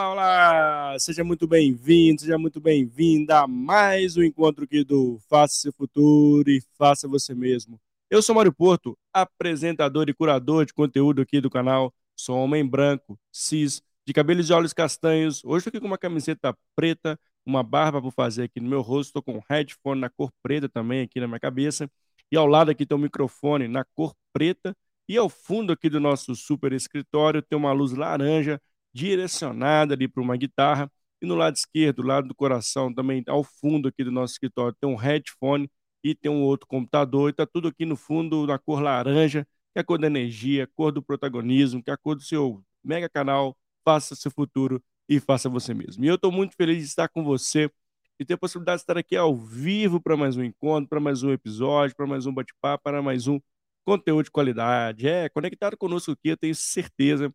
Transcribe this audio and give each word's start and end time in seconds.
Olá, 0.00 0.12
olá! 0.12 0.98
Seja 0.98 1.22
muito 1.22 1.46
bem-vindo, 1.46 2.22
seja 2.22 2.38
muito 2.38 2.58
bem-vinda 2.58 3.40
a 3.40 3.46
mais 3.46 4.16
um 4.16 4.22
encontro 4.22 4.64
aqui 4.64 4.82
do 4.82 5.18
Faça 5.28 5.56
Seu 5.56 5.72
Futuro 5.74 6.48
e 6.48 6.62
Faça 6.78 7.06
Você 7.06 7.34
Mesmo. 7.34 7.78
Eu 8.08 8.22
sou 8.22 8.34
Mário 8.34 8.50
Porto, 8.50 8.96
apresentador 9.12 10.08
e 10.08 10.14
curador 10.14 10.64
de 10.64 10.72
conteúdo 10.72 11.20
aqui 11.20 11.38
do 11.38 11.50
canal. 11.50 11.92
Sou 12.16 12.34
homem 12.38 12.66
branco, 12.66 13.18
cis, 13.30 13.82
de 14.06 14.14
cabelos 14.14 14.48
e 14.48 14.54
olhos 14.54 14.72
castanhos. 14.72 15.44
Hoje 15.44 15.58
estou 15.58 15.70
aqui 15.70 15.80
com 15.80 15.86
uma 15.86 15.98
camiseta 15.98 16.56
preta, 16.74 17.20
uma 17.44 17.62
barba 17.62 18.00
por 18.00 18.10
fazer 18.12 18.44
aqui 18.44 18.58
no 18.58 18.70
meu 18.70 18.80
rosto. 18.80 19.10
Estou 19.10 19.22
com 19.22 19.36
um 19.36 19.42
headphone 19.50 20.00
na 20.00 20.08
cor 20.08 20.32
preta 20.42 20.66
também 20.66 21.02
aqui 21.02 21.20
na 21.20 21.26
minha 21.26 21.40
cabeça. 21.40 21.90
E 22.32 22.38
ao 22.38 22.46
lado 22.46 22.70
aqui 22.70 22.86
tem 22.86 22.96
um 22.96 23.00
microfone 23.02 23.68
na 23.68 23.84
cor 23.84 24.14
preta. 24.32 24.74
E 25.06 25.18
ao 25.18 25.28
fundo 25.28 25.74
aqui 25.74 25.90
do 25.90 26.00
nosso 26.00 26.34
super 26.34 26.72
escritório 26.72 27.42
tem 27.42 27.58
uma 27.58 27.72
luz 27.72 27.92
laranja 27.92 28.58
direcionada 28.92 29.94
ali 29.94 30.08
para 30.08 30.22
uma 30.22 30.36
guitarra. 30.36 30.90
E 31.22 31.26
no 31.26 31.34
lado 31.34 31.56
esquerdo, 31.56 32.02
do 32.02 32.08
lado 32.08 32.28
do 32.28 32.34
coração, 32.34 32.92
também 32.92 33.22
ao 33.26 33.44
fundo 33.44 33.88
aqui 33.88 34.02
do 34.02 34.10
nosso 34.10 34.34
escritório, 34.34 34.76
tem 34.80 34.88
um 34.88 34.96
headphone 34.96 35.70
e 36.02 36.14
tem 36.14 36.30
um 36.30 36.42
outro 36.42 36.66
computador. 36.66 37.28
E 37.28 37.32
está 37.32 37.46
tudo 37.46 37.68
aqui 37.68 37.84
no 37.84 37.96
fundo 37.96 38.46
na 38.46 38.58
cor 38.58 38.80
laranja, 38.82 39.44
que 39.72 39.78
é 39.78 39.80
a 39.80 39.84
cor 39.84 39.98
da 39.98 40.06
energia, 40.06 40.64
a 40.64 40.66
cor 40.66 40.92
do 40.92 41.02
protagonismo, 41.02 41.82
que 41.82 41.90
é 41.90 41.94
a 41.94 41.96
cor 41.96 42.16
do 42.16 42.22
seu 42.22 42.64
mega 42.82 43.08
canal. 43.08 43.56
Faça 43.84 44.14
seu 44.14 44.30
futuro 44.30 44.82
e 45.08 45.20
faça 45.20 45.48
você 45.48 45.74
mesmo. 45.74 46.04
E 46.04 46.08
eu 46.08 46.14
estou 46.14 46.32
muito 46.32 46.54
feliz 46.56 46.78
de 46.78 46.84
estar 46.84 47.08
com 47.08 47.24
você 47.24 47.70
e 48.18 48.24
ter 48.24 48.34
a 48.34 48.38
possibilidade 48.38 48.78
de 48.78 48.82
estar 48.82 48.98
aqui 48.98 49.16
ao 49.16 49.34
vivo 49.34 50.00
para 50.00 50.16
mais 50.16 50.36
um 50.36 50.44
encontro, 50.44 50.88
para 50.88 51.00
mais 51.00 51.22
um 51.22 51.32
episódio, 51.32 51.96
para 51.96 52.06
mais 52.06 52.26
um 52.26 52.32
bate-papo, 52.34 52.84
para 52.84 53.02
mais 53.02 53.26
um 53.26 53.40
conteúdo 53.84 54.24
de 54.24 54.30
qualidade. 54.30 55.08
É, 55.08 55.28
conectado 55.28 55.76
conosco 55.76 56.12
aqui, 56.12 56.28
eu 56.28 56.36
tenho 56.36 56.54
certeza 56.54 57.34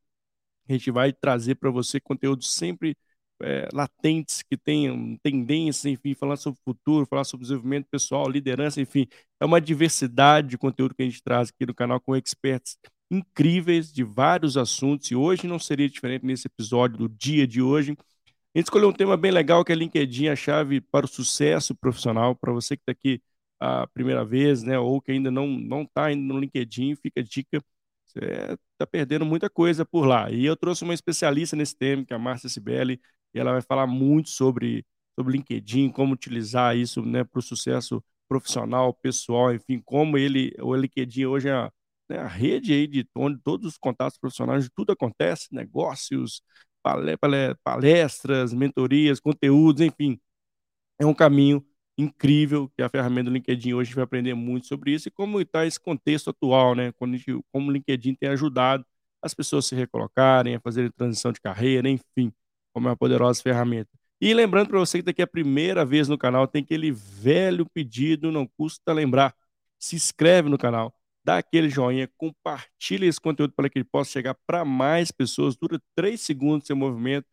a 0.67 0.73
gente 0.73 0.91
vai 0.91 1.13
trazer 1.13 1.55
para 1.55 1.69
você 1.69 1.99
conteúdos 1.99 2.53
sempre 2.53 2.97
é, 3.41 3.67
latentes, 3.73 4.41
que 4.44 4.58
tenham 4.58 5.17
tendência, 5.21 5.89
enfim, 5.89 6.13
falar 6.13 6.38
sobre 6.38 6.59
o 6.59 6.63
futuro, 6.63 7.05
falar 7.05 7.23
sobre 7.23 7.44
desenvolvimento 7.44 7.88
pessoal, 7.89 8.30
liderança, 8.30 8.81
enfim. 8.81 9.08
É 9.39 9.45
uma 9.45 9.59
diversidade 9.61 10.49
de 10.49 10.58
conteúdo 10.58 10.95
que 10.95 11.03
a 11.03 11.05
gente 11.05 11.21
traz 11.21 11.49
aqui 11.49 11.66
no 11.66 11.73
canal 11.73 11.99
com 11.99 12.16
experts 12.16 12.77
incríveis 13.11 13.91
de 13.91 14.03
vários 14.03 14.58
assuntos. 14.58 15.11
E 15.11 15.16
hoje 15.16 15.47
não 15.47 15.59
seria 15.59 15.89
diferente 15.89 16.25
nesse 16.25 16.47
episódio 16.47 16.97
do 16.97 17.09
dia 17.09 17.45
de 17.47 17.61
hoje. 17.61 17.91
A 18.55 18.59
gente 18.59 18.67
escolheu 18.67 18.89
um 18.89 18.93
tema 18.93 19.17
bem 19.17 19.31
legal 19.31 19.64
que 19.65 19.71
é 19.71 19.75
LinkedIn, 19.75 20.30
a 20.30 20.36
chave 20.36 20.81
para 20.81 21.05
o 21.05 21.09
sucesso 21.09 21.75
profissional. 21.75 22.36
Para 22.36 22.54
você 22.54 22.77
que 22.77 22.83
está 22.83 22.92
aqui 22.93 23.21
a 23.59 23.87
primeira 23.87 24.23
vez, 24.25 24.64
né, 24.64 24.80
ou 24.80 25.02
que 25.02 25.11
ainda 25.11 25.31
não 25.31 25.48
não 25.48 25.83
está 25.83 26.14
no 26.15 26.39
LinkedIn, 26.39 26.95
fica 26.95 27.21
a 27.21 27.23
dica 27.23 27.61
você 28.15 28.58
está 28.73 28.87
perdendo 28.89 29.26
muita 29.26 29.49
coisa 29.49 29.86
por 29.86 30.05
lá. 30.05 30.31
E 30.31 30.45
eu 30.45 30.55
trouxe 30.55 30.83
uma 30.83 30.93
especialista 30.93 31.55
nesse 31.55 31.76
tema, 31.76 32.05
que 32.05 32.14
é 32.14 32.15
a 32.15 32.20
Márcia 32.20 32.49
Sibeli, 32.49 33.02
e 33.33 33.39
ela 33.39 33.52
vai 33.52 33.61
falar 33.61 33.87
muito 33.87 34.30
sobre, 34.30 34.86
sobre 35.20 35.33
LinkedIn, 35.37 35.92
como 35.92 36.14
utilizar 36.14 36.75
isso 36.77 37.02
né, 37.04 37.23
para 37.23 37.39
o 37.39 37.42
sucesso 37.42 38.04
profissional, 38.27 38.93
pessoal, 38.93 39.54
enfim, 39.54 39.80
como 39.83 40.17
ele, 40.17 40.54
o 40.59 40.75
LinkedIn 40.75 41.25
hoje 41.25 41.49
é 41.49 41.54
a, 41.54 41.71
né, 42.09 42.17
a 42.20 42.27
rede 42.27 42.73
aí 42.73 42.87
de 42.87 43.08
onde 43.15 43.39
todos 43.42 43.67
os 43.67 43.77
contatos 43.77 44.17
profissionais, 44.17 44.70
tudo 44.75 44.92
acontece, 44.93 45.48
negócios, 45.52 46.42
palestras, 47.64 48.54
mentorias, 48.54 49.20
conteúdos, 49.20 49.81
enfim, 49.81 50.20
é 50.99 51.05
um 51.05 51.14
caminho 51.14 51.65
incrível 51.98 52.70
que 52.76 52.82
a 52.83 52.89
ferramenta 52.89 53.30
do 53.30 53.33
LinkedIn 53.33 53.73
hoje 53.73 53.82
a 53.82 53.86
gente 53.86 53.95
vai 53.95 54.04
aprender 54.04 54.33
muito 54.33 54.67
sobre 54.67 54.92
isso 54.92 55.08
e 55.08 55.11
como 55.11 55.39
está 55.39 55.66
esse 55.66 55.80
contexto 55.80 56.30
atual, 56.30 56.76
né? 56.76 56.92
Como, 56.94 57.16
gente, 57.16 57.42
como 57.52 57.70
o 57.70 57.73
LinkedIn 57.73 58.16
tem 58.16 58.30
ajudado 58.30 58.86
as 59.22 59.33
pessoas 59.33 59.66
a 59.66 59.70
se 59.70 59.76
recolocarem, 59.76 60.55
a 60.55 60.60
fazerem 60.60 60.92
transição 60.92 61.32
de 61.32 61.42
carreira, 61.42 61.89
enfim, 61.89 62.32
como 62.73 62.88
é 62.88 62.92
uma 62.92 62.98
poderosa 62.98 63.42
ferramenta. 63.42 63.89
E 64.22 64.34
lembrando 64.34 64.70
para 64.70 64.80
você 64.80 65.00
que 65.00 65.04
daqui 65.04 65.22
é 65.22 65.26
a 65.26 65.28
primeira 65.28 65.86
vez 65.86 66.08
no 66.08 66.17
canal, 66.17 66.48
tem 66.48 66.64
aquele 66.64 66.92
velho 66.92 67.66
pedido, 67.70 68.32
não 68.32 68.48
custa 68.48 68.94
lembrar. 68.94 69.36
Se 69.80 69.95
inscreve 69.95 70.50
no 70.50 70.58
canal, 70.58 70.94
dá 71.23 71.38
aquele 71.38 71.70
joinha, 71.70 72.10
compartilha 72.17 73.05
esse 73.08 73.20
conteúdo 73.20 73.54
para 73.54 73.70
que 73.70 73.80
ele 73.80 73.86
possa 73.86 74.11
chegar 74.11 74.36
para 74.48 74.64
mais 74.64 75.11
pessoas, 75.11 75.55
dura 75.58 75.82
três 75.95 76.22
segundos 76.22 76.67
seu 76.67 76.76
movimento, 76.76 77.28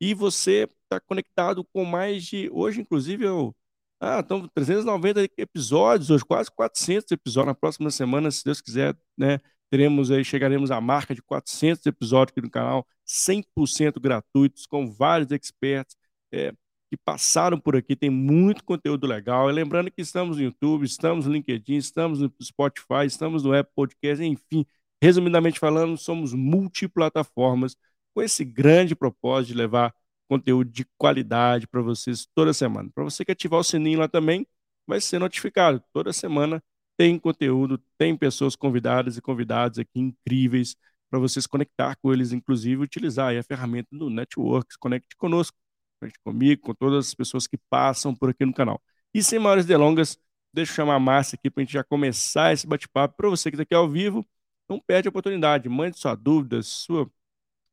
e 0.00 0.14
você 0.14 0.68
está 0.84 1.00
conectado 1.00 1.64
com 1.64 1.84
mais 1.84 2.24
de. 2.24 2.48
Hoje, 2.52 2.80
inclusive, 2.80 3.24
eu 3.24 3.54
ah, 4.00 4.20
então 4.20 4.46
390 4.54 5.28
episódios, 5.36 6.10
hoje 6.10 6.24
quase 6.24 6.50
400 6.50 7.10
episódios. 7.12 7.48
Na 7.48 7.54
próxima 7.54 7.90
semana, 7.90 8.30
se 8.30 8.44
Deus 8.44 8.60
quiser, 8.60 8.96
né, 9.16 9.38
teremos 9.70 10.10
aí, 10.10 10.24
chegaremos 10.24 10.70
à 10.70 10.80
marca 10.80 11.14
de 11.14 11.22
400 11.22 11.84
episódios 11.86 12.32
aqui 12.32 12.40
no 12.40 12.50
canal, 12.50 12.86
100% 13.04 14.00
gratuitos, 14.00 14.66
com 14.66 14.90
vários 14.90 15.30
experts 15.32 15.96
é, 16.32 16.52
que 16.90 16.96
passaram 16.96 17.58
por 17.58 17.76
aqui. 17.76 17.96
Tem 17.96 18.10
muito 18.10 18.64
conteúdo 18.64 19.06
legal. 19.06 19.50
E 19.50 19.52
lembrando 19.52 19.90
que 19.90 20.00
estamos 20.02 20.36
no 20.36 20.42
YouTube, 20.42 20.84
estamos 20.84 21.26
no 21.26 21.32
LinkedIn, 21.32 21.76
estamos 21.76 22.20
no 22.20 22.32
Spotify, 22.42 23.06
estamos 23.06 23.42
no 23.44 23.52
Apple 23.52 23.72
Podcast, 23.74 24.24
enfim. 24.24 24.64
Resumidamente 25.02 25.58
falando, 25.60 25.96
somos 25.96 26.32
multiplataformas 26.32 27.76
com 28.14 28.22
esse 28.22 28.44
grande 28.44 28.94
propósito 28.96 29.52
de 29.52 29.58
levar 29.58 29.94
conteúdo 30.28 30.70
de 30.70 30.84
qualidade 30.96 31.66
para 31.66 31.82
vocês 31.82 32.26
toda 32.34 32.52
semana. 32.52 32.90
Para 32.94 33.04
você 33.04 33.24
que 33.24 33.32
ativar 33.32 33.60
o 33.60 33.64
sininho 33.64 34.00
lá 34.00 34.08
também, 34.08 34.46
vai 34.86 35.00
ser 35.00 35.18
notificado. 35.18 35.82
Toda 35.92 36.12
semana 36.12 36.62
tem 36.96 37.18
conteúdo, 37.18 37.78
tem 37.96 38.16
pessoas 38.16 38.56
convidadas 38.56 39.16
e 39.16 39.22
convidados 39.22 39.78
aqui 39.78 40.00
incríveis 40.00 40.76
para 41.10 41.18
vocês 41.18 41.46
conectar 41.46 41.96
com 41.96 42.12
eles, 42.12 42.32
inclusive 42.32 42.82
utilizar 42.82 43.36
a 43.36 43.42
ferramenta 43.42 43.88
do 43.92 44.10
Networks. 44.10 44.76
Conecte 44.76 45.16
conosco, 45.16 45.56
conecte 46.00 46.18
comigo, 46.24 46.62
com 46.62 46.74
todas 46.74 47.08
as 47.08 47.14
pessoas 47.14 47.46
que 47.46 47.56
passam 47.70 48.14
por 48.14 48.30
aqui 48.30 48.44
no 48.44 48.52
canal. 48.52 48.82
E 49.14 49.22
sem 49.22 49.38
maiores 49.38 49.64
delongas, 49.66 50.18
deixa 50.52 50.72
eu 50.72 50.76
chamar 50.76 50.96
a 50.96 51.00
Márcia 51.00 51.36
aqui 51.36 51.50
para 51.50 51.62
a 51.62 51.64
gente 51.64 51.72
já 51.72 51.84
começar 51.84 52.52
esse 52.52 52.66
bate-papo. 52.66 53.16
Para 53.16 53.28
você 53.30 53.50
que 53.50 53.56
está 53.56 53.62
aqui 53.62 53.74
ao 53.74 53.88
vivo, 53.88 54.26
não 54.68 54.78
perde 54.80 55.08
a 55.08 55.10
oportunidade, 55.10 55.68
mande 55.68 55.98
sua 55.98 56.14
dúvida, 56.14 56.62
sua, 56.62 57.10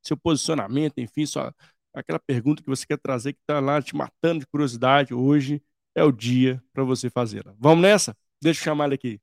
seu 0.02 0.18
posicionamento, 0.18 1.00
enfim, 1.00 1.26
sua, 1.26 1.54
aquela 1.96 2.20
pergunta 2.20 2.62
que 2.62 2.70
você 2.70 2.86
quer 2.86 2.98
trazer 2.98 3.34
que 3.34 3.40
está 3.40 3.60
lá 3.60 3.82
te 3.82 3.96
matando 3.96 4.42
de 4.42 4.48
curiosidade, 4.48 5.14
hoje 5.14 5.64
é 5.96 6.04
o 6.04 6.12
dia 6.12 6.62
para 6.74 6.84
você 6.84 7.10
fazer. 7.10 7.44
Vamos 7.58 7.82
nessa? 7.82 8.16
Deixa 8.42 8.60
eu 8.60 8.64
chamar 8.66 8.86
ele 8.86 8.96
aqui. 8.96 9.22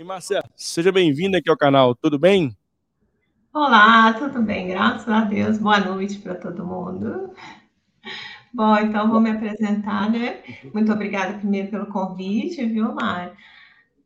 E 0.00 0.02
Marcelo, 0.02 0.48
seja 0.56 0.90
bem-vindo 0.90 1.36
aqui 1.36 1.50
ao 1.50 1.56
canal, 1.56 1.94
tudo 1.94 2.18
bem? 2.18 2.56
Olá, 3.52 4.12
tudo 4.14 4.40
bem, 4.40 4.68
graças 4.68 5.08
a 5.08 5.22
Deus. 5.22 5.58
Boa 5.58 5.80
noite 5.80 6.18
para 6.20 6.36
todo 6.36 6.64
mundo. 6.64 7.34
Bom, 8.54 8.76
então 8.78 9.10
vou 9.10 9.20
me 9.20 9.30
apresentar, 9.30 10.10
né? 10.10 10.42
Muito 10.72 10.92
obrigada 10.92 11.38
primeiro 11.38 11.70
pelo 11.70 11.86
convite, 11.86 12.64
viu, 12.64 12.94
Mário? 12.94 13.36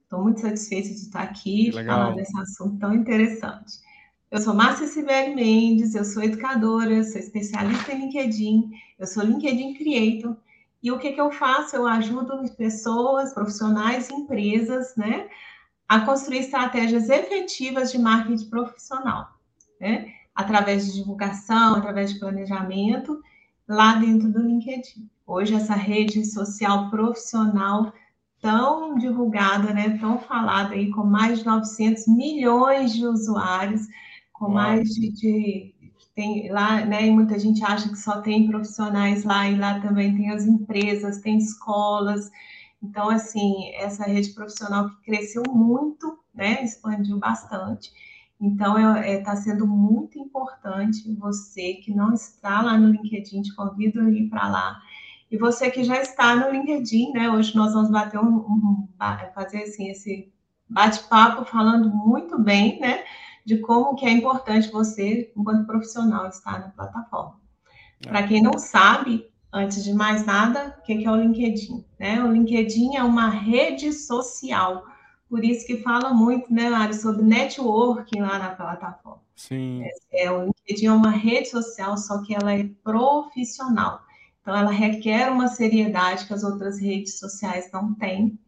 Estou 0.03 0.23
muito 0.23 0.41
satisfeita 0.41 0.89
de 0.89 0.95
estar 0.95 1.23
aqui 1.23 1.71
falando 1.73 2.17
desse 2.17 2.37
assunto 2.39 2.79
tão 2.79 2.95
interessante. 2.95 3.85
Eu 4.35 4.41
sou 4.41 4.53
Márcia 4.53 4.89
Sibeli 4.89 5.33
Mendes, 5.33 5.95
eu 5.95 6.05
sou 6.05 6.21
educadora, 6.21 7.05
sou 7.05 7.21
especialista 7.21 7.93
em 7.93 8.01
LinkedIn, 8.01 8.69
eu 8.99 9.07
sou 9.07 9.23
LinkedIn 9.23 9.75
Creator. 9.75 10.37
E 10.83 10.91
o 10.91 10.99
que, 10.99 11.13
que 11.13 11.21
eu 11.21 11.31
faço? 11.31 11.77
Eu 11.77 11.87
ajudo 11.87 12.43
pessoas, 12.57 13.33
profissionais, 13.33 14.11
empresas, 14.11 14.97
né, 14.97 15.29
a 15.89 16.01
construir 16.01 16.39
estratégias 16.39 17.09
efetivas 17.11 17.93
de 17.93 17.99
marketing 18.01 18.51
profissional, 18.51 19.29
né, 19.81 20.13
através 20.35 20.87
de 20.87 20.95
divulgação, 20.95 21.77
através 21.77 22.13
de 22.13 22.19
planejamento, 22.19 23.23
lá 23.69 23.95
dentro 23.95 24.33
do 24.33 24.43
LinkedIn. 24.43 25.09
Hoje, 25.25 25.55
essa 25.55 25.75
rede 25.75 26.25
social 26.25 26.91
profissional 26.91 27.93
tão 28.43 28.99
divulgada, 28.99 29.73
né, 29.73 29.97
tão 30.01 30.19
falada 30.19 30.75
aí, 30.75 30.91
com 30.91 31.05
mais 31.05 31.39
de 31.39 31.47
900 31.47 32.09
milhões 32.09 32.93
de 32.93 33.07
usuários, 33.07 33.87
com 34.35 34.47
Uau. 34.47 34.55
mais 34.55 34.91
de, 34.91 35.11
de, 35.11 35.75
tem 36.15 36.51
lá, 36.51 36.85
né? 36.85 37.07
E 37.07 37.11
muita 37.11 37.39
gente 37.39 37.65
acha 37.65 37.89
que 37.89 37.97
só 37.97 38.21
tem 38.21 38.47
profissionais 38.47 39.25
lá 39.25 39.49
e 39.49 39.57
lá 39.57 39.81
também 39.81 40.15
tem 40.15 40.31
as 40.31 40.45
empresas, 40.45 41.21
tem 41.21 41.39
escolas. 41.39 42.31
Então, 42.83 43.09
assim, 43.09 43.71
essa 43.77 44.05
rede 44.05 44.31
profissional 44.35 44.91
que 44.91 45.03
cresceu 45.05 45.43
muito, 45.49 46.19
né? 46.35 46.63
Expandiu 46.63 47.19
bastante. 47.19 47.91
Então, 48.41 48.77
está 49.01 49.33
é, 49.33 49.35
é, 49.35 49.37
sendo 49.37 49.67
muito 49.67 50.19
importante 50.19 51.15
você 51.15 51.75
que 51.75 51.95
não 51.95 52.13
está 52.13 52.61
lá 52.61 52.77
no 52.77 52.91
LinkedIn, 52.91 53.43
te 53.43 53.55
convido 53.55 54.01
a 54.01 54.11
ir 54.11 54.29
para 54.29 54.49
lá. 54.49 54.83
E 55.31 55.39
você 55.39 55.71
que 55.71 55.83
já 55.83 56.01
está 56.03 56.37
no 56.37 56.51
LinkedIn, 56.51 57.13
né? 57.13 57.31
Hoje 57.31 57.57
nós 57.57 57.73
vamos 57.73 57.91
bater 57.91 58.21
um, 58.21 58.37
um 58.37 58.89
fazer 59.35 59.63
assim 59.63 59.91
esse 59.91 60.33
bate-papo 60.69 61.45
falando 61.45 61.89
muito 61.89 62.39
bem, 62.39 62.81
né? 62.81 63.05
De 63.45 63.59
como 63.59 63.95
que 63.95 64.07
é 64.07 64.11
importante 64.11 64.71
você, 64.71 65.33
enquanto 65.37 65.67
profissional, 65.67 66.29
estar 66.29 66.61
na 66.61 66.69
plataforma. 66.69 67.41
É. 68.05 68.09
Para 68.09 68.27
quem 68.27 68.43
não 68.43 68.59
sabe, 68.59 69.27
antes 69.53 69.85
de 69.85 69.93
mais 69.93 70.25
nada, 70.25 70.77
o 70.79 70.83
que 70.83 71.05
é 71.05 71.11
o 71.11 71.17
LinkedIn? 71.17 71.85
Né? 71.99 72.23
O 72.23 72.33
LinkedIn 72.33 72.97
é 72.97 73.03
uma 73.05 73.29
rede 73.29 73.93
social 73.93 74.85
Por 75.29 75.45
isso 75.45 75.67
que 75.67 75.79
fala 75.79 76.13
muito, 76.13 76.53
né, 76.53 76.71
Mário, 76.71 76.95
sobre 76.95 77.25
networking 77.25 78.21
lá 78.21 78.39
na 78.39 78.51
plataforma. 78.51 79.23
Sim. 79.35 79.83
É, 80.13 80.25
é, 80.27 80.31
o 80.31 80.45
LinkedIn 80.45 80.87
é 80.87 80.93
uma 80.93 81.11
rede 81.11 81.49
social, 81.49 81.97
só 81.97 82.23
que 82.23 82.35
ela 82.35 82.53
é 82.53 82.69
profissional. 82.83 84.01
Então, 84.41 84.55
ela 84.55 84.71
requer 84.71 85.31
uma 85.31 85.49
seriedade 85.49 86.27
que 86.27 86.35
as 86.35 86.45
outras 86.45 86.79
redes 86.79 87.19
sociais 87.19 87.71
não 87.73 87.95
têm. 87.95 88.39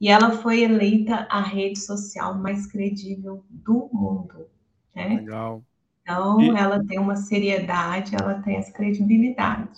E 0.00 0.08
ela 0.08 0.30
foi 0.32 0.62
eleita 0.62 1.26
a 1.30 1.40
rede 1.40 1.78
social 1.78 2.34
mais 2.34 2.66
credível 2.66 3.44
do 3.48 3.88
mundo. 3.92 4.46
Né? 4.94 5.16
Legal. 5.20 5.62
Então, 6.02 6.40
e... 6.40 6.50
ela 6.50 6.84
tem 6.84 6.98
uma 6.98 7.16
seriedade, 7.16 8.14
ela 8.14 8.42
tem 8.42 8.56
essa 8.56 8.72
credibilidade. 8.72 9.70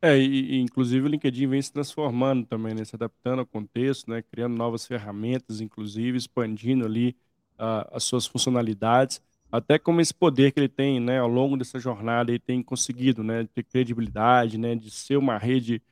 É, 0.00 0.16
e, 0.16 0.56
e, 0.56 0.60
inclusive 0.60 1.06
o 1.06 1.08
LinkedIn 1.08 1.48
vem 1.48 1.60
se 1.60 1.72
transformando 1.72 2.46
também, 2.46 2.72
né? 2.72 2.84
Se 2.84 2.94
adaptando 2.94 3.40
ao 3.40 3.46
contexto, 3.46 4.08
né? 4.08 4.22
Criando 4.22 4.56
novas 4.56 4.86
ferramentas, 4.86 5.60
inclusive 5.60 6.16
expandindo 6.16 6.84
ali 6.84 7.16
uh, 7.58 7.88
as 7.92 8.04
suas 8.04 8.24
funcionalidades, 8.24 9.20
até 9.50 9.78
como 9.78 10.00
esse 10.00 10.14
poder 10.14 10.52
que 10.52 10.60
ele 10.60 10.68
tem, 10.68 11.00
né? 11.00 11.18
Ao 11.18 11.28
longo 11.28 11.56
dessa 11.56 11.80
jornada, 11.80 12.30
ele 12.30 12.38
tem 12.38 12.62
conseguido, 12.62 13.24
né? 13.24 13.48
Ter 13.52 13.64
credibilidade, 13.64 14.56
né? 14.56 14.76
De 14.76 14.90
ser 14.90 15.16
uma 15.16 15.36
rede 15.36 15.82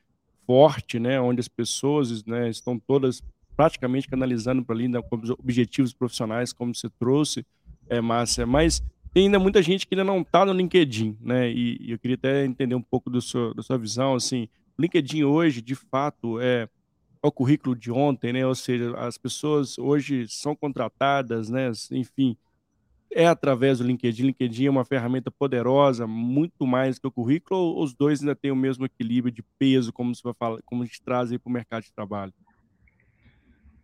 forte, 0.45 0.99
né? 0.99 1.19
Onde 1.19 1.41
as 1.41 1.49
pessoas, 1.49 2.23
né? 2.23 2.49
Estão 2.49 2.79
todas 2.79 3.21
praticamente 3.57 4.07
canalizando 4.07 4.63
para 4.63 4.75
ali, 4.75 4.87
né? 4.87 4.99
objetivos 5.39 5.91
profissionais, 5.91 6.53
como 6.53 6.75
você 6.75 6.87
trouxe, 6.99 7.43
é 7.89 7.99
Márcia. 7.99 8.45
Mas 8.45 8.83
tem 9.11 9.25
ainda 9.25 9.39
muita 9.39 9.63
gente 9.63 9.87
que 9.87 9.95
ainda 9.95 10.03
não 10.03 10.21
está 10.21 10.45
no 10.45 10.53
LinkedIn, 10.53 11.17
né? 11.19 11.49
E, 11.51 11.77
e, 11.81 11.91
eu 11.91 11.97
queria 11.97 12.15
até 12.15 12.45
entender 12.45 12.75
um 12.75 12.81
pouco 12.81 13.09
do 13.09 13.19
seu, 13.19 13.55
da 13.55 13.63
sua 13.63 13.77
visão, 13.79 14.13
assim, 14.13 14.47
LinkedIn 14.77 15.23
hoje, 15.23 15.59
de 15.59 15.73
fato, 15.73 16.39
é, 16.39 16.69
é 17.23 17.27
o 17.27 17.31
currículo 17.31 17.75
de 17.75 17.91
ontem, 17.91 18.31
né? 18.31 18.45
Ou 18.45 18.53
seja, 18.53 18.95
as 18.95 19.17
pessoas 19.17 19.79
hoje 19.79 20.27
são 20.27 20.55
contratadas, 20.55 21.49
né? 21.49 21.71
Enfim, 21.91 22.37
é 23.11 23.25
através 23.25 23.79
do 23.79 23.85
LinkedIn. 23.85 24.27
LinkedIn 24.27 24.65
é 24.67 24.69
uma 24.69 24.85
ferramenta 24.85 25.31
poderosa, 25.31 26.05
muito 26.05 26.67
mais 26.67 26.99
que 26.99 27.07
o 27.07 27.11
currículo, 27.11 27.59
ou 27.59 27.83
os 27.83 27.95
dois 27.95 28.19
ainda 28.19 28.35
têm 28.35 28.51
o 28.51 28.55
mesmo 28.55 28.85
equilíbrio 28.85 29.33
de 29.33 29.41
peso, 29.57 29.91
como 29.91 30.13
você 30.13 30.21
vai 30.23 30.35
falar, 30.35 30.61
como 30.63 30.83
a 30.83 30.85
gente 30.85 31.01
traz 31.01 31.29
para 31.29 31.49
o 31.49 31.51
mercado 31.51 31.81
de 31.81 31.91
trabalho? 31.91 32.31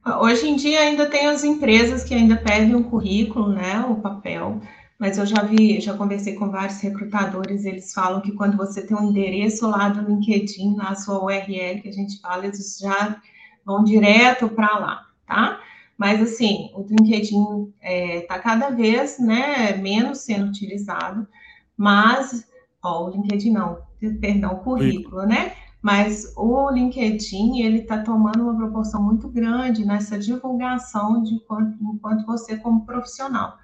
Hoje 0.05 0.47
em 0.47 0.55
dia 0.55 0.81
ainda 0.81 1.05
tem 1.05 1.27
as 1.27 1.43
empresas 1.43 2.03
que 2.03 2.13
ainda 2.13 2.35
pedem 2.35 2.75
um 2.75 2.83
currículo, 2.83 3.49
né? 3.49 3.85
O 3.87 3.95
papel 3.95 4.61
mas 5.03 5.17
eu 5.17 5.25
já 5.25 5.43
vi, 5.43 5.81
já 5.81 5.97
conversei 5.97 6.33
com 6.33 6.49
vários 6.49 6.79
recrutadores, 6.79 7.65
eles 7.65 7.93
falam 7.93 8.21
que 8.21 8.31
quando 8.31 8.55
você 8.55 8.87
tem 8.87 8.95
um 8.95 9.09
endereço 9.09 9.69
lá 9.69 9.89
do 9.89 10.09
LinkedIn, 10.09 10.77
na 10.77 10.95
sua 10.95 11.21
URL 11.21 11.81
que 11.81 11.89
a 11.89 11.91
gente 11.91 12.21
fala, 12.21 12.45
eles 12.45 12.77
já 12.79 13.21
vão 13.65 13.83
direto 13.83 14.47
para 14.47 14.79
lá, 14.79 15.05
tá? 15.27 15.59
Mas 15.97 16.21
assim, 16.21 16.71
o 16.73 16.83
LinkedIn 16.83 17.73
está 17.81 17.91
é, 17.91 18.21
tá 18.21 18.39
cada 18.39 18.69
vez 18.69 19.19
né, 19.19 19.75
menos 19.75 20.19
sendo 20.19 20.47
utilizado, 20.47 21.27
mas 21.75 22.47
ó, 22.81 23.05
o 23.05 23.09
LinkedIn 23.09 23.51
não, 23.51 23.79
perdão, 24.21 24.53
o 24.53 24.59
currículo, 24.59 25.25
né? 25.25 25.51
Mas 25.83 26.31
o 26.37 26.71
LinkedIn 26.71 27.59
ele 27.59 27.79
está 27.79 28.01
tomando 28.01 28.43
uma 28.43 28.55
proporção 28.55 29.03
muito 29.03 29.27
grande 29.27 29.83
nessa 29.83 30.17
divulgação 30.17 31.21
de 31.21 31.33
enquanto, 31.33 31.77
enquanto 31.81 32.25
você 32.25 32.55
como 32.55 32.85
profissional. 32.85 33.57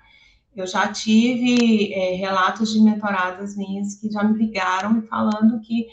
Eu 0.54 0.68
já 0.68 0.92
tive 0.92 1.94
é, 1.94 2.16
relatos 2.16 2.74
de 2.74 2.82
mentoradas 2.82 3.56
minhas 3.56 3.96
que 3.96 4.12
já 4.12 4.22
me 4.22 4.38
ligaram 4.38 5.02
falando 5.04 5.62
que, 5.62 5.88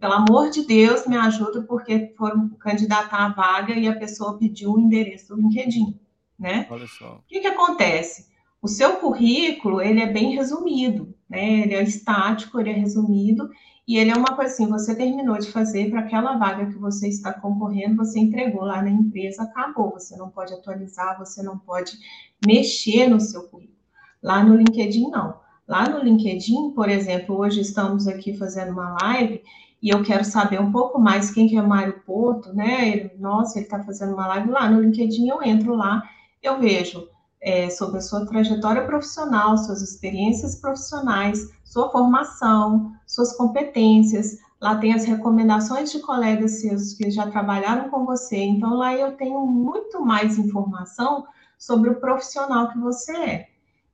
pelo 0.00 0.14
amor 0.14 0.50
de 0.50 0.66
Deus, 0.66 1.06
me 1.06 1.16
ajuda 1.16 1.62
porque 1.62 2.12
foram 2.18 2.48
candidatar 2.58 3.26
a 3.26 3.28
vaga 3.28 3.72
e 3.72 3.86
a 3.86 3.96
pessoa 3.96 4.36
pediu 4.36 4.72
o 4.72 4.80
endereço 4.80 5.28
do 5.28 5.40
LinkedIn, 5.40 5.96
né? 6.36 6.66
Olha 6.68 6.88
só. 6.88 7.18
O 7.18 7.22
que, 7.28 7.38
que 7.38 7.46
acontece? 7.46 8.28
O 8.60 8.66
seu 8.66 8.96
currículo, 8.96 9.80
ele 9.80 10.00
é 10.00 10.12
bem 10.12 10.34
resumido, 10.34 11.14
né? 11.28 11.60
Ele 11.60 11.74
é 11.74 11.82
estático, 11.84 12.58
ele 12.58 12.70
é 12.70 12.74
resumido 12.74 13.48
e 13.86 13.96
ele 13.96 14.10
é 14.10 14.14
uma 14.14 14.36
coisa 14.36 14.52
assim, 14.52 14.66
você 14.68 14.94
terminou 14.94 15.38
de 15.38 15.50
fazer 15.50 15.90
para 15.90 16.00
aquela 16.00 16.36
vaga 16.36 16.66
que 16.66 16.78
você 16.78 17.08
está 17.08 17.32
concorrendo, 17.32 17.96
você 17.96 18.20
entregou 18.20 18.62
lá 18.62 18.80
na 18.82 18.90
empresa, 18.90 19.42
acabou. 19.42 19.90
Você 19.92 20.16
não 20.16 20.28
pode 20.28 20.52
atualizar, 20.54 21.18
você 21.18 21.42
não 21.42 21.58
pode 21.58 21.98
mexer 22.46 23.08
no 23.08 23.20
seu 23.20 23.48
currículo. 23.48 23.76
Lá 24.22 24.44
no 24.44 24.54
LinkedIn, 24.54 25.10
não. 25.10 25.40
Lá 25.66 25.88
no 25.88 25.98
LinkedIn, 25.98 26.70
por 26.70 26.88
exemplo, 26.88 27.36
hoje 27.36 27.60
estamos 27.60 28.06
aqui 28.06 28.36
fazendo 28.36 28.72
uma 28.72 28.96
live 29.02 29.42
e 29.82 29.88
eu 29.88 30.02
quero 30.02 30.24
saber 30.24 30.60
um 30.60 30.70
pouco 30.70 31.00
mais 31.00 31.30
quem 31.30 31.48
que 31.48 31.56
é 31.56 31.62
Mário 31.62 32.00
Porto, 32.04 32.52
né? 32.52 32.88
Ele, 32.88 33.10
nossa, 33.18 33.58
ele 33.58 33.66
está 33.66 33.82
fazendo 33.82 34.12
uma 34.12 34.26
live 34.26 34.50
lá 34.50 34.68
no 34.70 34.80
LinkedIn, 34.82 35.28
eu 35.28 35.42
entro 35.42 35.74
lá, 35.74 36.02
eu 36.42 36.60
vejo 36.60 37.08
é, 37.40 37.70
sobre 37.70 37.98
a 37.98 38.02
sua 38.02 38.26
trajetória 38.26 38.84
profissional, 38.84 39.56
suas 39.56 39.80
experiências 39.82 40.56
profissionais, 40.56 41.48
sua 41.64 41.90
formação, 41.90 42.92
suas 43.06 43.36
competências. 43.36 44.38
Lá 44.60 44.76
tem 44.76 44.92
as 44.92 45.04
recomendações 45.04 45.90
de 45.90 46.00
colegas 46.00 46.60
seus 46.60 46.92
que 46.92 47.10
já 47.10 47.30
trabalharam 47.30 47.88
com 47.88 48.04
você. 48.04 48.36
Então, 48.36 48.74
lá 48.74 48.94
eu 48.94 49.16
tenho 49.16 49.46
muito 49.46 50.04
mais 50.04 50.38
informação 50.38 51.26
sobre 51.58 51.90
o 51.90 52.00
profissional 52.00 52.68
que 52.70 52.78
você 52.78 53.12
é. 53.12 53.48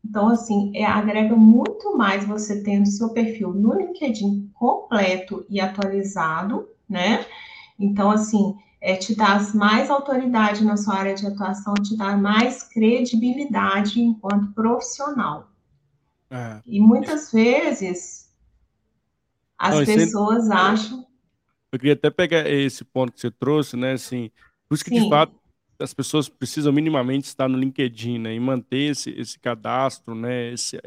Então, 0.04 0.28
assim, 0.28 0.72
é, 0.74 0.84
agrega 0.84 1.34
muito 1.34 1.96
mais 1.96 2.24
você 2.24 2.62
tendo 2.62 2.86
seu 2.86 3.10
perfil 3.10 3.52
no 3.52 3.74
LinkedIn 3.74 4.50
completo 4.54 5.44
e 5.48 5.60
atualizado, 5.60 6.68
né? 6.88 7.26
Então, 7.78 8.10
assim, 8.10 8.56
é, 8.80 8.96
te 8.96 9.14
dá 9.14 9.38
mais 9.54 9.90
autoridade 9.90 10.64
na 10.64 10.76
sua 10.76 10.94
área 10.96 11.14
de 11.14 11.26
atuação, 11.26 11.74
te 11.74 11.96
dá 11.96 12.16
mais 12.16 12.62
credibilidade 12.62 14.00
enquanto 14.00 14.52
profissional. 14.52 15.50
É. 16.30 16.60
E 16.66 16.80
muitas 16.80 17.32
vezes 17.32 18.30
as 19.58 19.74
Não, 19.74 19.84
pessoas 19.84 20.42
sempre... 20.44 20.58
acham. 20.58 21.06
Eu 21.72 21.78
queria 21.78 21.94
até 21.94 22.10
pegar 22.10 22.48
esse 22.48 22.84
ponto 22.84 23.12
que 23.12 23.20
você 23.20 23.30
trouxe, 23.30 23.76
né? 23.76 23.92
Assim, 23.92 24.30
por 24.68 24.74
isso 24.74 24.84
que, 24.84 24.90
Sim. 24.90 25.04
de 25.04 25.08
fato, 25.08 25.34
as 25.78 25.92
pessoas 25.92 26.28
precisam 26.28 26.72
minimamente 26.72 27.26
estar 27.26 27.48
no 27.48 27.58
LinkedIn, 27.58 28.18
né, 28.18 28.34
e 28.34 28.40
manter 28.40 28.92
esse, 28.92 29.10
esse 29.10 29.38
cadastro, 29.38 30.14
né, 30.14 30.52
esse, 30.52 30.80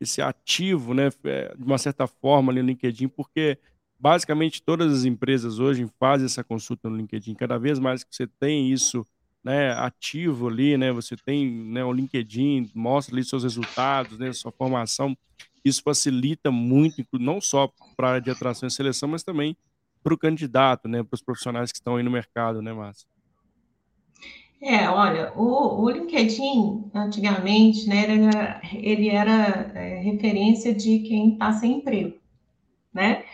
esse 0.00 0.20
ativo, 0.20 0.92
né, 0.92 1.08
é, 1.24 1.54
de 1.56 1.64
uma 1.64 1.78
certa 1.78 2.06
forma 2.06 2.52
ali 2.52 2.60
no 2.60 2.68
LinkedIn, 2.68 3.08
porque 3.08 3.58
basicamente 4.04 4.62
todas 4.62 4.92
as 4.92 5.04
empresas 5.06 5.58
hoje 5.58 5.88
fazem 5.98 6.26
essa 6.26 6.44
consulta 6.44 6.90
no 6.90 6.96
LinkedIn. 6.98 7.34
Cada 7.34 7.56
vez 7.56 7.78
mais 7.78 8.04
que 8.04 8.14
você 8.14 8.26
tem 8.26 8.70
isso, 8.70 9.02
né, 9.42 9.72
ativo 9.72 10.46
ali, 10.46 10.76
né, 10.76 10.92
você 10.92 11.16
tem, 11.16 11.50
né, 11.50 11.82
o 11.82 11.90
LinkedIn 11.90 12.70
mostra 12.74 13.14
ali 13.14 13.24
seus 13.24 13.44
resultados, 13.44 14.18
né, 14.18 14.30
sua 14.34 14.52
formação. 14.52 15.16
Isso 15.64 15.82
facilita 15.82 16.50
muito, 16.50 17.02
não 17.14 17.40
só 17.40 17.72
para 17.96 18.08
a 18.08 18.10
área 18.10 18.20
de 18.20 18.30
atração 18.30 18.66
e 18.66 18.70
seleção, 18.70 19.08
mas 19.08 19.22
também 19.22 19.56
para 20.02 20.12
o 20.12 20.18
candidato, 20.18 20.86
né, 20.86 21.02
para 21.02 21.14
os 21.14 21.22
profissionais 21.22 21.72
que 21.72 21.78
estão 21.78 21.96
aí 21.96 22.02
no 22.02 22.10
mercado, 22.10 22.60
né, 22.60 22.74
Márcia? 22.74 23.08
É, 24.60 24.86
olha, 24.86 25.32
o, 25.34 25.82
o 25.82 25.88
LinkedIn, 25.88 26.90
antigamente, 26.94 27.88
né, 27.88 28.02
ele 28.02 28.26
era, 28.26 28.60
ele 28.70 29.08
era 29.08 29.72
é, 29.74 30.00
referência 30.00 30.74
de 30.74 30.98
quem 30.98 31.32
está 31.32 31.54
sem 31.54 31.78
emprego, 31.78 32.18
né? 32.92 33.24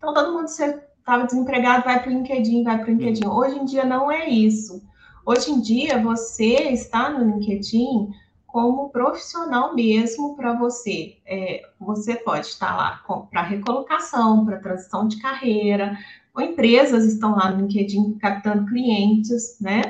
Então, 0.00 0.14
todo 0.14 0.32
mundo 0.32 0.46
estava 0.46 1.26
desempregado, 1.26 1.84
vai 1.84 2.00
para 2.00 2.08
o 2.08 2.14
LinkedIn, 2.14 2.64
vai 2.64 2.78
para 2.78 2.86
o 2.86 2.90
LinkedIn. 2.90 3.26
Hoje 3.26 3.58
em 3.58 3.66
dia 3.66 3.84
não 3.84 4.10
é 4.10 4.30
isso. 4.30 4.82
Hoje 5.26 5.50
em 5.50 5.60
dia, 5.60 6.02
você 6.02 6.70
está 6.70 7.10
no 7.10 7.22
LinkedIn 7.22 8.08
como 8.46 8.88
profissional 8.88 9.74
mesmo 9.74 10.34
para 10.36 10.54
você. 10.54 11.18
É, 11.26 11.60
você 11.78 12.16
pode 12.16 12.46
estar 12.46 12.74
lá 12.74 13.04
para 13.30 13.42
recolocação, 13.42 14.46
para 14.46 14.58
transição 14.58 15.06
de 15.06 15.18
carreira, 15.18 15.98
ou 16.34 16.42
empresas 16.42 17.04
estão 17.04 17.36
lá 17.36 17.50
no 17.50 17.66
LinkedIn 17.66 18.14
captando 18.14 18.64
clientes, 18.64 19.58
né? 19.60 19.82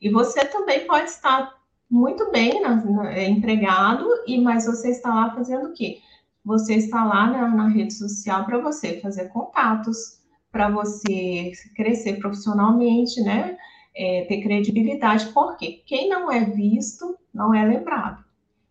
E 0.00 0.10
você 0.10 0.44
também 0.44 0.88
pode 0.88 1.08
estar 1.08 1.54
muito 1.88 2.32
bem 2.32 2.60
na, 2.60 2.74
na, 2.74 3.12
é, 3.12 3.28
empregado, 3.28 4.08
e 4.26 4.40
mas 4.40 4.66
você 4.66 4.90
está 4.90 5.14
lá 5.14 5.32
fazendo 5.36 5.68
o 5.68 5.72
quê? 5.72 6.00
Você 6.44 6.74
está 6.74 7.04
lá 7.04 7.30
na, 7.30 7.48
na 7.48 7.68
rede 7.68 7.94
social 7.94 8.44
para 8.44 8.58
você 8.58 9.00
fazer 9.00 9.28
contatos, 9.28 10.20
para 10.50 10.68
você 10.68 11.52
crescer 11.74 12.18
profissionalmente, 12.18 13.20
né? 13.22 13.56
É, 13.94 14.24
ter 14.24 14.42
credibilidade, 14.42 15.26
porque 15.32 15.82
quem 15.86 16.08
não 16.08 16.30
é 16.30 16.44
visto 16.44 17.16
não 17.32 17.54
é 17.54 17.64
lembrado. 17.64 18.24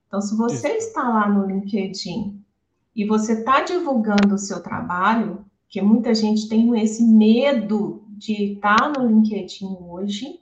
Então, 0.08 0.20
se 0.20 0.36
você 0.36 0.68
Isso. 0.68 0.90
está 0.90 1.08
lá 1.08 1.30
no 1.30 1.46
LinkedIn 1.46 2.44
e 2.96 3.06
você 3.06 3.34
está 3.34 3.62
divulgando 3.62 4.36
o 4.36 4.40
seu 4.40 4.62
trabalho, 4.62 5.46
que 5.70 5.82
muita 5.82 6.14
gente 6.14 6.50
tem 6.50 6.78
esse 6.82 7.04
medo 7.04 8.04
de 8.10 8.54
estar 8.54 8.92
no 8.92 9.08
LinkedIn 9.08 9.78
hoje, 9.80 10.40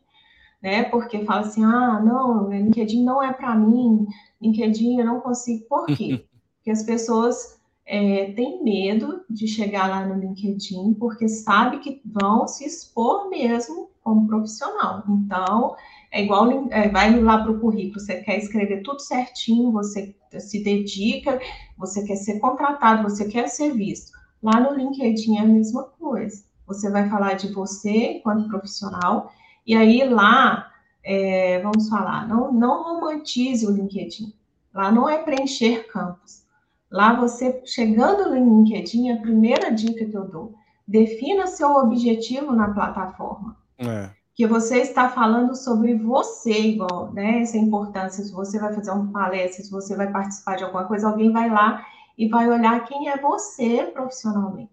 né? 0.62 0.84
Porque 0.84 1.24
fala 1.24 1.42
assim, 1.42 1.64
ah, 1.64 2.02
não, 2.04 2.50
LinkedIn 2.50 3.04
não 3.04 3.22
é 3.22 3.32
para 3.32 3.56
mim, 3.56 4.08
LinkedIn 4.42 5.00
eu 5.00 5.06
não 5.06 5.22
consigo. 5.22 5.66
Por 5.68 5.86
quê? 5.86 6.26
Porque 6.70 6.82
as 6.82 6.84
pessoas 6.84 7.60
é, 7.84 8.32
têm 8.34 8.64
medo 8.64 9.22
de 9.28 9.48
chegar 9.48 9.90
lá 9.90 10.06
no 10.06 10.20
LinkedIn, 10.20 10.94
porque 11.00 11.28
sabe 11.28 11.80
que 11.80 12.00
vão 12.06 12.48
se 12.48 12.64
expor 12.64 13.28
mesmo 13.28 13.90
como 14.04 14.28
profissional. 14.28 15.04
Então, 15.10 15.76
É 16.12 16.24
igual, 16.24 16.70
é, 16.70 16.90
vai 16.90 17.20
lá 17.20 17.42
para 17.42 17.52
o 17.52 17.60
currículo, 17.60 18.00
você 18.00 18.22
quer 18.22 18.38
escrever 18.38 18.84
tudo 18.84 19.00
certinho, 19.00 19.72
você 19.72 20.16
se 20.40 20.64
dedica, 20.64 21.40
você 21.76 22.04
quer 22.06 22.18
ser 22.18 22.40
contratado, 22.40 23.02
você 23.02 23.28
quer 23.28 23.48
ser 23.48 23.74
visto. 23.74 24.12
Lá 24.42 24.60
no 24.60 24.76
LinkedIn 24.76 25.38
é 25.38 25.42
a 25.42 25.46
mesma 25.46 25.84
coisa. 25.84 26.44
Você 26.68 26.92
vai 26.92 27.10
falar 27.10 27.34
de 27.34 27.52
você 27.52 28.18
enquanto 28.18 28.48
profissional, 28.48 29.32
e 29.66 29.76
aí 29.76 30.08
lá, 30.08 30.72
é, 31.04 31.60
vamos 31.62 31.90
falar, 31.90 32.28
não, 32.28 32.52
não 32.52 32.84
romantize 32.84 33.66
o 33.66 33.72
LinkedIn. 33.72 34.34
Lá 34.72 34.92
não 34.92 35.10
é 35.10 35.18
preencher 35.18 35.88
campos. 35.88 36.48
Lá 36.92 37.14
você, 37.14 37.62
chegando 37.66 38.30
no 38.30 38.64
LinkedIn, 38.64 39.12
a 39.12 39.22
primeira 39.22 39.72
dica 39.72 40.06
que 40.06 40.18
eu 40.18 40.28
dou, 40.28 40.56
defina 40.88 41.46
seu 41.46 41.72
objetivo 41.76 42.52
na 42.52 42.74
plataforma. 42.74 43.56
É. 43.78 44.10
Que 44.34 44.48
você 44.48 44.80
está 44.80 45.10
falando 45.10 45.56
sobre 45.56 45.94
você, 45.96 46.52
igual, 46.52 47.14
né? 47.14 47.42
Essa 47.42 47.58
importância. 47.58 48.24
Se 48.24 48.32
você 48.32 48.58
vai 48.58 48.74
fazer 48.74 48.92
uma 48.92 49.12
palestra, 49.12 49.64
se 49.64 49.70
você 49.70 49.96
vai 49.96 50.12
participar 50.12 50.56
de 50.56 50.64
alguma 50.64 50.86
coisa, 50.86 51.10
alguém 51.10 51.32
vai 51.32 51.50
lá 51.50 51.86
e 52.18 52.28
vai 52.28 52.50
olhar 52.50 52.86
quem 52.86 53.10
é 53.10 53.18
você 53.18 53.84
profissionalmente. 53.94 54.72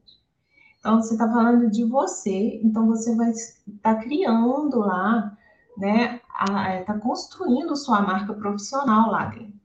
Então, 0.81 1.03
você 1.03 1.15
está 1.15 1.29
falando 1.29 1.69
de 1.69 1.85
você, 1.85 2.61
então 2.63 2.87
você 2.87 3.15
vai 3.15 3.31
estar 3.31 3.57
tá 3.83 3.95
criando 3.97 4.79
lá, 4.79 5.37
né? 5.77 6.21
Está 6.81 6.97
construindo 6.99 7.77
sua 7.77 8.01
marca 8.01 8.33
profissional 8.33 9.11
lá 9.11 9.27
dentro. 9.27 9.56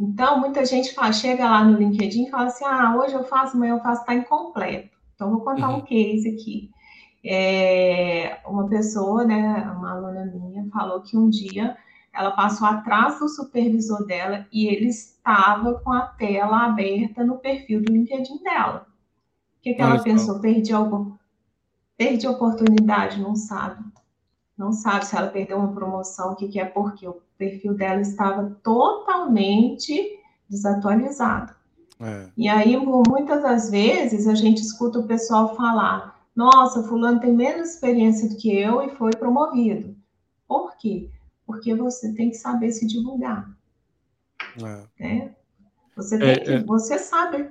Então, 0.00 0.40
muita 0.40 0.64
gente 0.64 0.94
fala, 0.94 1.12
chega 1.12 1.44
lá 1.44 1.62
no 1.62 1.76
LinkedIn 1.76 2.24
e 2.24 2.30
fala 2.30 2.46
assim: 2.46 2.64
ah, 2.64 2.96
hoje 2.96 3.12
eu 3.12 3.22
faço, 3.24 3.54
amanhã 3.54 3.74
eu 3.74 3.82
faço, 3.82 4.00
está 4.00 4.14
incompleto. 4.14 4.96
Então, 5.14 5.30
vou 5.30 5.42
contar 5.42 5.68
uhum. 5.68 5.76
um 5.76 5.80
case 5.82 6.26
aqui. 6.26 6.70
É, 7.22 8.40
uma 8.46 8.66
pessoa, 8.66 9.24
né, 9.24 9.70
uma 9.76 9.92
aluna 9.92 10.24
minha, 10.24 10.66
falou 10.72 11.02
que 11.02 11.18
um 11.18 11.28
dia 11.28 11.76
ela 12.14 12.30
passou 12.30 12.66
atrás 12.66 13.18
do 13.18 13.28
supervisor 13.28 14.06
dela 14.06 14.46
e 14.50 14.66
ele 14.66 14.86
estava 14.86 15.74
com 15.74 15.92
a 15.92 16.00
tela 16.00 16.64
aberta 16.64 17.22
no 17.22 17.36
perfil 17.36 17.82
do 17.82 17.92
LinkedIn 17.92 18.42
dela. 18.42 18.86
O 19.58 19.62
que, 19.62 19.74
que 19.74 19.82
ela 19.82 20.02
pensou? 20.02 20.40
Perdi, 20.40 20.72
algum, 20.72 21.12
perdi 21.98 22.26
a 22.26 22.30
oportunidade, 22.30 23.20
não 23.20 23.36
sabe. 23.36 23.84
Não 24.60 24.74
sabe 24.74 25.06
se 25.06 25.16
ela 25.16 25.28
perdeu 25.28 25.56
uma 25.56 25.72
promoção, 25.72 26.32
o 26.32 26.36
que, 26.36 26.46
que 26.46 26.60
é 26.60 26.66
porque 26.66 27.08
o 27.08 27.22
perfil 27.38 27.72
dela 27.72 28.02
estava 28.02 28.58
totalmente 28.62 30.20
desatualizado. 30.50 31.54
É. 31.98 32.28
E 32.36 32.46
aí, 32.46 32.76
muitas 32.76 33.42
das 33.42 33.70
vezes, 33.70 34.28
a 34.28 34.34
gente 34.34 34.60
escuta 34.60 34.98
o 34.98 35.06
pessoal 35.06 35.56
falar: 35.56 36.22
nossa, 36.36 36.82
Fulano 36.82 37.20
tem 37.20 37.32
menos 37.32 37.70
experiência 37.70 38.28
do 38.28 38.36
que 38.36 38.54
eu 38.54 38.82
e 38.82 38.90
foi 38.96 39.12
promovido. 39.12 39.96
Por 40.46 40.76
quê? 40.76 41.08
Porque 41.46 41.74
você 41.74 42.12
tem 42.12 42.28
que 42.28 42.36
saber 42.36 42.70
se 42.70 42.86
divulgar. 42.86 43.50
É. 44.62 45.02
Né? 45.02 45.34
Você, 45.96 46.18
tem 46.18 46.28
é, 46.28 46.38
que, 46.38 46.50
é. 46.50 46.62
você 46.64 46.98
sabe. 46.98 47.48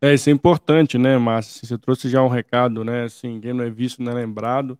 É, 0.00 0.14
isso 0.14 0.28
é 0.28 0.32
importante, 0.32 0.98
né, 0.98 1.16
Márcia? 1.16 1.64
Você 1.64 1.78
trouxe 1.78 2.08
já 2.08 2.20
um 2.20 2.28
recado, 2.28 2.82
né? 2.82 3.04
Assim, 3.04 3.40
quem 3.40 3.52
não 3.52 3.62
é 3.62 3.70
visto 3.70 4.02
não 4.02 4.10
é 4.10 4.16
lembrado. 4.16 4.76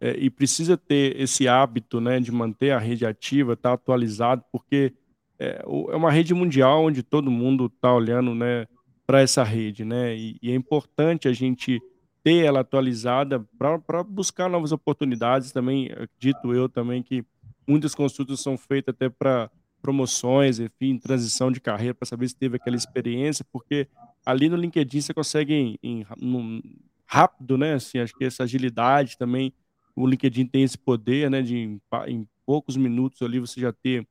É, 0.00 0.16
e 0.18 0.28
precisa 0.28 0.76
ter 0.76 1.18
esse 1.20 1.48
hábito, 1.48 2.00
né, 2.00 2.20
de 2.20 2.30
manter 2.30 2.70
a 2.70 2.78
rede 2.78 3.06
ativa, 3.06 3.54
estar 3.54 3.70
tá 3.70 3.74
atualizado, 3.74 4.44
porque 4.52 4.92
é, 5.38 5.62
é 5.64 5.96
uma 5.96 6.10
rede 6.10 6.34
mundial 6.34 6.84
onde 6.84 7.02
todo 7.02 7.30
mundo 7.30 7.66
está 7.66 7.94
olhando 7.94 8.34
né, 8.34 8.66
para 9.06 9.20
essa 9.20 9.42
rede, 9.42 9.84
né? 9.84 10.14
E, 10.14 10.36
e, 10.42 10.50
é 10.50 10.54
importante 10.54 11.28
a 11.28 11.32
gente 11.32 11.80
ter 12.22 12.44
ela 12.44 12.60
atualizada 12.60 13.46
para 13.56 14.02
buscar 14.02 14.50
novas 14.50 14.72
oportunidades. 14.72 15.52
Também 15.52 15.90
acredito 15.92 16.52
eu 16.52 16.68
também 16.68 17.02
que 17.02 17.24
muitas 17.66 17.94
consultas 17.94 18.40
são 18.40 18.58
feitas 18.58 18.94
até 18.94 19.08
para 19.08 19.50
promoções, 19.80 20.58
enfim, 20.58 20.98
transição 20.98 21.52
de 21.52 21.60
carreira, 21.60 21.94
para 21.94 22.06
saber 22.06 22.28
se 22.28 22.36
teve 22.36 22.56
aquela 22.56 22.76
experiência, 22.76 23.46
porque 23.52 23.86
ali 24.24 24.48
no 24.48 24.56
LinkedIn 24.56 25.00
você 25.00 25.14
consegue 25.14 25.54
em, 25.54 25.78
em, 25.80 26.06
num, 26.20 26.60
rápido, 27.06 27.56
né? 27.56 27.74
Assim, 27.74 27.98
acho 27.98 28.12
que 28.14 28.24
essa 28.24 28.42
agilidade 28.42 29.16
também, 29.16 29.52
o 29.96 30.06
LinkedIn 30.06 30.46
tem 30.46 30.62
esse 30.62 30.76
poder, 30.76 31.30
né? 31.30 31.42
De 31.42 31.56
em, 31.56 31.80
em 32.06 32.28
poucos 32.44 32.76
minutos 32.76 33.22
ali 33.22 33.40
você 33.40 33.60
já 33.60 33.72
ter 33.72 34.06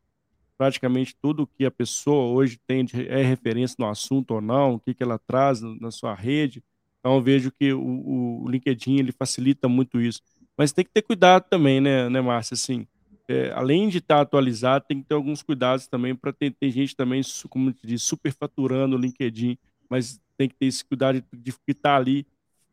praticamente 0.57 1.15
tudo 1.21 1.47
que 1.47 1.65
a 1.65 1.71
pessoa 1.71 2.33
hoje 2.33 2.59
tem 2.65 2.83
de, 2.83 3.07
é 3.07 3.21
referência 3.21 3.75
no 3.77 3.87
assunto 3.87 4.31
ou 4.31 4.41
não, 4.41 4.75
o 4.75 4.79
que, 4.79 4.93
que 4.93 5.03
ela 5.03 5.19
traz 5.19 5.61
na 5.61 5.91
sua 5.91 6.13
rede. 6.13 6.63
Então 6.99 7.21
vejo 7.21 7.51
que 7.51 7.71
o, 7.71 8.43
o 8.43 8.49
LinkedIn 8.49 8.97
ele 8.97 9.11
facilita 9.11 9.67
muito 9.67 10.01
isso. 10.01 10.21
Mas 10.57 10.71
tem 10.71 10.83
que 10.83 10.91
ter 10.91 11.01
cuidado 11.01 11.45
também, 11.49 11.79
né, 11.79 12.09
né 12.09 12.21
Márcia? 12.21 12.55
Assim, 12.55 12.87
é, 13.27 13.51
além 13.51 13.89
de 13.89 13.97
estar 13.97 14.21
atualizado, 14.21 14.85
tem 14.87 15.01
que 15.01 15.07
ter 15.07 15.15
alguns 15.15 15.41
cuidados 15.41 15.87
também 15.87 16.15
para 16.15 16.31
ter, 16.31 16.51
ter, 16.51 16.71
gente 16.71 16.95
também, 16.95 17.21
como 17.49 17.71
te 17.71 17.85
diz, 17.85 18.03
superfaturando 18.03 18.95
o 18.95 18.99
LinkedIn, 18.99 19.57
mas 19.89 20.21
tem 20.37 20.47
que 20.47 20.55
ter 20.55 20.65
esse 20.65 20.83
cuidado 20.85 21.21
de, 21.21 21.25
de 21.43 21.51
estar 21.67 21.89
tá 21.89 21.95
ali, 21.95 22.25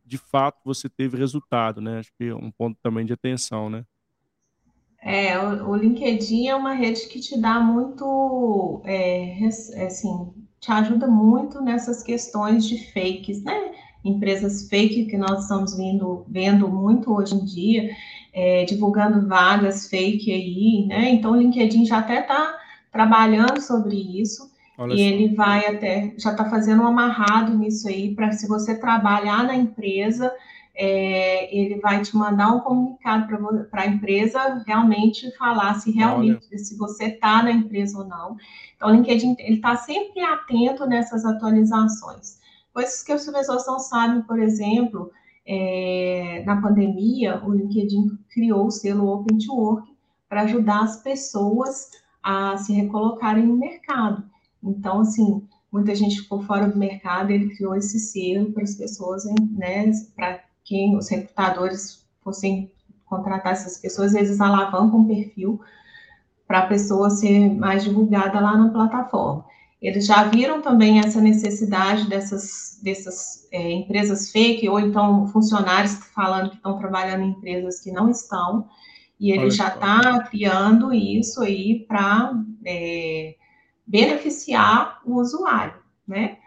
de 0.04 0.18
fato, 0.18 0.60
você 0.64 0.88
teve 0.88 1.16
resultado, 1.16 1.80
né? 1.80 1.98
Acho 1.98 2.12
que 2.18 2.24
é 2.24 2.34
um 2.34 2.50
ponto 2.50 2.78
também 2.82 3.06
de 3.06 3.12
atenção, 3.12 3.70
né? 3.70 3.84
É, 5.04 5.36
o, 5.38 5.74
LinkedIn 5.74 6.46
é 6.46 6.54
uma 6.54 6.74
rede 6.74 7.08
que 7.08 7.18
te 7.18 7.36
dá 7.36 7.58
muito, 7.58 8.80
é, 8.84 9.36
assim, 9.84 10.32
te 10.60 10.70
ajuda 10.70 11.08
muito 11.08 11.60
nessas 11.60 12.04
questões 12.04 12.64
de 12.64 12.92
fakes, 12.92 13.42
né? 13.42 13.72
Empresas 14.04 14.68
fake 14.68 15.06
que 15.06 15.16
nós 15.16 15.42
estamos 15.42 15.76
vindo, 15.76 16.24
vendo 16.28 16.68
muito 16.68 17.12
hoje 17.12 17.34
em 17.34 17.44
dia, 17.44 17.90
é, 18.32 18.64
divulgando 18.64 19.26
vagas 19.26 19.88
fake 19.88 20.32
aí, 20.32 20.86
né? 20.86 21.10
Então 21.10 21.32
o 21.32 21.36
LinkedIn 21.36 21.84
já 21.84 21.98
até 21.98 22.20
está 22.20 22.56
trabalhando 22.92 23.60
sobre 23.60 23.96
isso. 23.96 24.52
Olha 24.82 24.94
e 24.94 24.98
só. 24.98 25.04
ele 25.04 25.34
vai 25.34 25.66
até, 25.66 26.12
já 26.18 26.32
está 26.32 26.50
fazendo 26.50 26.82
um 26.82 26.86
amarrado 26.86 27.56
nisso 27.56 27.88
aí, 27.88 28.14
para 28.14 28.32
se 28.32 28.48
você 28.48 28.74
trabalhar 28.74 29.44
na 29.44 29.54
empresa, 29.54 30.32
é, 30.74 31.54
ele 31.56 31.78
vai 31.80 32.02
te 32.02 32.16
mandar 32.16 32.52
um 32.52 32.60
comunicado 32.60 33.28
para 33.70 33.82
a 33.82 33.86
empresa 33.86 34.62
realmente 34.66 35.30
falar 35.36 35.74
se 35.74 35.92
realmente 35.92 36.48
Olha. 36.50 36.58
se 36.58 36.76
você 36.76 37.04
está 37.04 37.42
na 37.42 37.52
empresa 37.52 37.98
ou 37.98 38.04
não. 38.04 38.36
Então, 38.74 38.88
o 38.88 38.92
LinkedIn 38.92 39.36
ele 39.38 39.56
está 39.56 39.76
sempre 39.76 40.20
atento 40.20 40.84
nessas 40.86 41.24
atualizações. 41.24 42.40
Coisas 42.72 43.02
que 43.02 43.12
as 43.12 43.24
pessoas 43.24 43.66
não 43.66 43.78
sabem, 43.78 44.22
por 44.22 44.40
exemplo, 44.40 45.12
é, 45.46 46.42
na 46.44 46.60
pandemia, 46.60 47.40
o 47.44 47.52
LinkedIn 47.52 48.18
criou 48.32 48.66
o 48.66 48.70
selo 48.70 49.08
Open 49.08 49.38
to 49.38 49.54
Work 49.54 49.92
para 50.28 50.42
ajudar 50.42 50.82
as 50.82 51.02
pessoas 51.02 51.90
a 52.22 52.56
se 52.56 52.72
recolocarem 52.72 53.44
no 53.44 53.56
mercado. 53.56 54.31
Então, 54.62 55.00
assim, 55.00 55.42
muita 55.72 55.94
gente 55.94 56.20
ficou 56.20 56.42
fora 56.42 56.68
do 56.68 56.78
mercado, 56.78 57.30
ele 57.30 57.54
criou 57.54 57.74
esse 57.74 57.98
selo 57.98 58.52
para 58.52 58.62
as 58.62 58.74
pessoas, 58.74 59.24
né, 59.24 59.90
para 60.14 60.40
que 60.64 60.94
os 60.94 61.08
recrutadores 61.08 62.06
fossem 62.22 62.70
contratar 63.04 63.52
essas 63.52 63.78
pessoas, 63.78 64.14
eles 64.14 64.40
alavancam 64.40 65.00
o 65.00 65.06
perfil 65.06 65.60
para 66.46 66.60
a 66.60 66.66
pessoa 66.66 67.10
ser 67.10 67.48
mais 67.50 67.82
divulgada 67.82 68.40
lá 68.40 68.56
na 68.56 68.70
plataforma. 68.70 69.44
Eles 69.80 70.06
já 70.06 70.24
viram 70.24 70.62
também 70.62 71.00
essa 71.00 71.20
necessidade 71.20 72.08
dessas, 72.08 72.78
dessas 72.82 73.48
é, 73.50 73.72
empresas 73.72 74.30
fake, 74.30 74.68
ou 74.68 74.78
então 74.78 75.26
funcionários 75.28 75.94
falando 76.14 76.50
que 76.50 76.56
estão 76.56 76.78
trabalhando 76.78 77.24
em 77.24 77.30
empresas 77.30 77.80
que 77.80 77.90
não 77.90 78.08
estão, 78.08 78.68
e 79.18 79.32
ele 79.32 79.42
Olha 79.42 79.50
já 79.50 79.68
está 79.68 80.22
criando 80.24 80.92
isso 80.92 81.42
aí 81.42 81.84
para 81.86 82.32
é, 82.64 83.34
beneficiar 83.92 85.02
o 85.04 85.20
usuário, 85.20 85.74
né? 86.08 86.38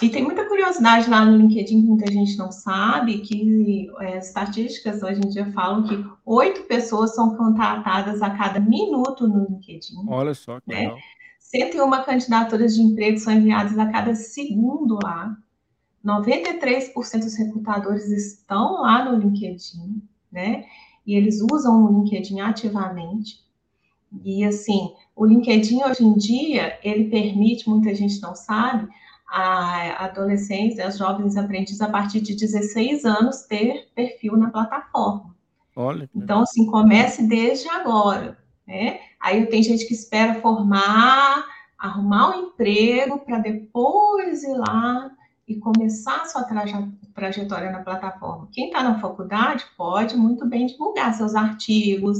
E 0.00 0.08
tem 0.08 0.22
muita 0.22 0.48
curiosidade 0.48 1.10
lá 1.10 1.24
no 1.24 1.36
LinkedIn 1.36 1.82
que 1.82 1.88
muita 1.88 2.10
gente 2.10 2.36
não 2.36 2.50
sabe, 2.50 3.18
que 3.18 3.90
é, 4.00 4.18
estatísticas 4.18 5.02
hoje 5.02 5.20
em 5.20 5.28
dia 5.28 5.52
falam 5.52 5.84
que 5.84 6.04
oito 6.24 6.62
pessoas 6.62 7.14
são 7.14 7.36
contratadas 7.36 8.22
a 8.22 8.30
cada 8.30 8.60
minuto 8.60 9.26
no 9.26 9.44
LinkedIn. 9.44 9.94
Olha 10.08 10.34
só 10.34 10.60
que 10.60 10.70
né? 10.70 10.80
legal. 10.80 10.98
101 11.38 12.04
candidaturas 12.04 12.74
de 12.74 12.82
emprego 12.82 13.18
são 13.18 13.32
enviadas 13.32 13.78
a 13.78 13.86
cada 13.90 14.14
segundo 14.14 14.98
lá. 15.02 15.36
93% 16.04 16.92
dos 17.20 17.36
recrutadores 17.36 18.08
estão 18.08 18.82
lá 18.82 19.04
no 19.04 19.18
LinkedIn, 19.18 20.02
né? 20.30 20.64
E 21.06 21.14
eles 21.14 21.40
usam 21.52 21.84
o 21.84 22.02
LinkedIn 22.02 22.40
ativamente. 22.40 23.43
E 24.22 24.44
assim, 24.44 24.92
o 25.16 25.24
LinkedIn 25.24 25.82
hoje 25.82 26.04
em 26.04 26.14
dia, 26.14 26.78
ele 26.82 27.10
permite, 27.10 27.68
muita 27.68 27.94
gente 27.94 28.20
não 28.20 28.34
sabe, 28.34 28.88
a 29.26 30.04
adolescentes, 30.04 30.78
as 30.78 30.98
jovens 30.98 31.36
aprendizes 31.36 31.80
a 31.80 31.88
partir 31.88 32.20
de 32.20 32.36
16 32.36 33.04
anos 33.04 33.42
ter 33.42 33.88
perfil 33.94 34.36
na 34.36 34.50
plataforma. 34.50 35.34
Olha. 35.74 36.08
Então, 36.14 36.42
assim, 36.42 36.66
comece 36.66 37.26
desde 37.26 37.68
agora, 37.68 38.38
né? 38.66 39.00
Aí 39.18 39.46
tem 39.46 39.62
gente 39.62 39.86
que 39.86 39.94
espera 39.94 40.40
formar, 40.40 41.44
arrumar 41.76 42.30
um 42.30 42.46
emprego 42.46 43.18
para 43.18 43.38
depois 43.38 44.44
ir 44.44 44.54
lá 44.54 45.10
e 45.48 45.56
começar 45.56 46.22
a 46.22 46.26
sua 46.26 46.46
trajetória 47.12 47.72
na 47.72 47.82
plataforma. 47.82 48.48
Quem 48.52 48.66
está 48.66 48.82
na 48.82 49.00
faculdade 49.00 49.64
pode 49.76 50.16
muito 50.16 50.46
bem 50.46 50.66
divulgar 50.66 51.12
seus 51.14 51.34
artigos, 51.34 52.18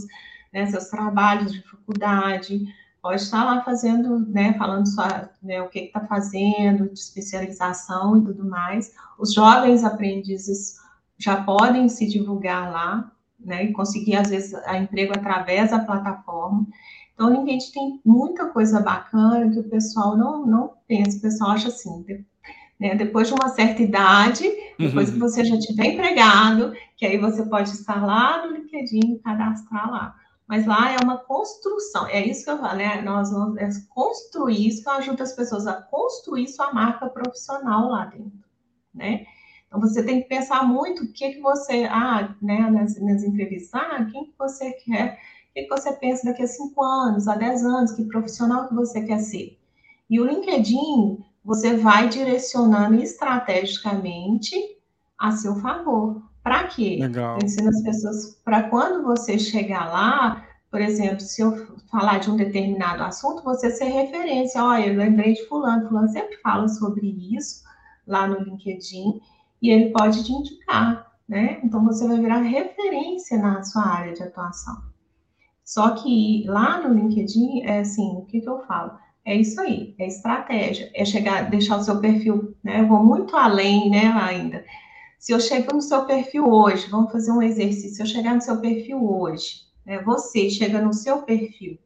né, 0.54 0.66
seus 0.66 0.84
trabalhos 0.84 1.52
de 1.52 1.60
faculdade, 1.62 2.64
pode 3.02 3.20
estar 3.20 3.44
lá 3.44 3.62
fazendo, 3.62 4.20
né, 4.20 4.54
falando 4.54 4.86
só 4.86 5.02
né, 5.42 5.60
o 5.60 5.68
que 5.68 5.80
está 5.80 6.00
fazendo, 6.06 6.88
de 6.88 6.98
especialização 6.98 8.16
e 8.16 8.24
tudo 8.24 8.48
mais. 8.48 8.94
Os 9.18 9.34
jovens 9.34 9.82
aprendizes 9.82 10.76
já 11.18 11.42
podem 11.42 11.88
se 11.88 12.06
divulgar 12.06 12.72
lá, 12.72 13.12
né, 13.38 13.64
e 13.64 13.72
conseguir, 13.72 14.16
às 14.16 14.30
vezes, 14.30 14.54
a 14.64 14.78
emprego 14.78 15.12
através 15.12 15.72
da 15.72 15.80
plataforma. 15.80 16.66
Então, 17.12 17.28
a 17.28 17.46
gente 17.46 17.72
tem 17.72 18.00
muita 18.04 18.46
coisa 18.46 18.80
bacana 18.80 19.50
que 19.50 19.58
o 19.58 19.68
pessoal 19.68 20.16
não, 20.16 20.46
não 20.46 20.72
pensa, 20.88 21.18
o 21.18 21.20
pessoal 21.20 21.50
acha 21.50 21.68
assim, 21.68 22.04
né, 22.80 22.94
depois 22.94 23.28
de 23.28 23.34
uma 23.34 23.48
certa 23.48 23.82
idade, 23.82 24.44
depois 24.78 25.08
uhum. 25.08 25.14
que 25.14 25.20
você 25.20 25.44
já 25.44 25.58
tiver 25.58 25.92
empregado, 25.92 26.72
que 26.96 27.04
aí 27.04 27.18
você 27.18 27.44
pode 27.44 27.70
estar 27.70 28.04
lá 28.04 28.46
no 28.46 28.56
LinkedIn, 28.56 29.18
cadastrar 29.18 29.90
lá. 29.90 30.23
Mas 30.46 30.66
lá 30.66 30.92
é 30.92 30.98
uma 31.02 31.18
construção, 31.18 32.06
é 32.06 32.24
isso 32.24 32.44
que 32.44 32.50
eu 32.50 32.58
falo, 32.58 32.76
né? 32.76 33.00
Nós 33.00 33.30
vamos 33.30 33.56
é 33.56 33.68
construir 33.88 34.66
isso 34.68 34.88
ajuda 34.90 35.22
as 35.22 35.32
pessoas 35.32 35.66
a 35.66 35.80
construir 35.80 36.48
sua 36.48 36.72
marca 36.72 37.08
profissional 37.08 37.88
lá 37.88 38.04
dentro, 38.06 38.44
né? 38.92 39.24
Então 39.66 39.80
você 39.80 40.04
tem 40.04 40.22
que 40.22 40.28
pensar 40.28 40.62
muito 40.62 41.02
o 41.02 41.12
que, 41.12 41.32
que 41.32 41.40
você, 41.40 41.84
ah, 41.90 42.36
né, 42.40 42.70
nas, 42.70 43.00
nas 43.00 43.24
entrevistas, 43.24 43.74
ah, 43.74 44.04
quem 44.04 44.26
que 44.26 44.34
você 44.38 44.70
quer, 44.72 45.18
o 45.50 45.54
que, 45.54 45.62
que 45.62 45.68
você 45.68 45.92
pensa 45.94 46.26
daqui 46.26 46.42
a 46.42 46.46
cinco 46.46 46.82
anos, 46.82 47.26
a 47.26 47.34
dez 47.34 47.64
anos, 47.64 47.92
que 47.92 48.04
profissional 48.04 48.68
que 48.68 48.74
você 48.74 49.02
quer 49.02 49.18
ser. 49.18 49.58
E 50.08 50.20
o 50.20 50.26
LinkedIn, 50.26 51.24
você 51.44 51.76
vai 51.76 52.08
direcionando 52.08 52.94
estrategicamente 53.02 54.54
a 55.18 55.32
seu 55.32 55.56
favor. 55.56 56.22
Para 56.44 56.64
quê? 56.64 56.98
Legal. 57.00 57.38
Eu 57.38 57.46
ensino 57.46 57.70
as 57.70 57.82
pessoas 57.82 58.38
para 58.44 58.64
quando 58.64 59.02
você 59.02 59.38
chegar 59.38 59.90
lá, 59.90 60.46
por 60.70 60.78
exemplo, 60.78 61.20
se 61.20 61.40
eu 61.40 61.78
falar 61.90 62.18
de 62.18 62.30
um 62.30 62.36
determinado 62.36 63.02
assunto, 63.02 63.42
você 63.42 63.70
ser 63.70 63.86
referência. 63.86 64.62
Olha, 64.62 64.88
eu 64.88 64.98
lembrei 64.98 65.32
de 65.32 65.48
fulano, 65.48 65.88
fulano 65.88 66.08
sempre 66.08 66.36
fala 66.42 66.68
sobre 66.68 67.06
isso 67.34 67.64
lá 68.06 68.26
no 68.26 68.40
LinkedIn 68.40 69.22
e 69.62 69.70
ele 69.70 69.90
pode 69.90 70.22
te 70.22 70.32
indicar, 70.32 71.10
né? 71.26 71.60
Então 71.64 71.82
você 71.82 72.06
vai 72.06 72.20
virar 72.20 72.42
referência 72.42 73.38
na 73.38 73.62
sua 73.62 73.86
área 73.86 74.12
de 74.12 74.22
atuação. 74.22 74.82
Só 75.64 75.92
que 75.92 76.44
lá 76.46 76.86
no 76.86 76.92
LinkedIn 76.92 77.62
é 77.62 77.78
assim, 77.78 78.16
o 78.18 78.26
que, 78.26 78.42
que 78.42 78.48
eu 78.48 78.60
falo? 78.66 78.98
É 79.24 79.34
isso 79.34 79.58
aí, 79.62 79.94
é 79.98 80.06
estratégia, 80.06 80.90
é 80.94 81.06
chegar, 81.06 81.48
deixar 81.48 81.78
o 81.78 81.82
seu 81.82 81.98
perfil, 82.00 82.54
né? 82.62 82.80
Eu 82.80 82.86
vou 82.86 83.02
muito 83.02 83.34
além, 83.34 83.88
né, 83.88 84.08
ainda 84.08 84.62
se 85.24 85.32
eu 85.32 85.40
chego 85.40 85.72
no 85.72 85.80
seu 85.80 86.04
perfil 86.04 86.46
hoje, 86.52 86.86
vamos 86.90 87.10
fazer 87.10 87.32
um 87.32 87.40
exercício. 87.40 87.96
Se 87.96 88.02
eu 88.02 88.06
chegar 88.06 88.34
no 88.34 88.42
seu 88.42 88.60
perfil 88.60 89.10
hoje, 89.10 89.62
né, 89.82 90.02
você 90.02 90.50
chega 90.50 90.82
no 90.82 90.92
seu 90.92 91.22
perfil, 91.22 91.78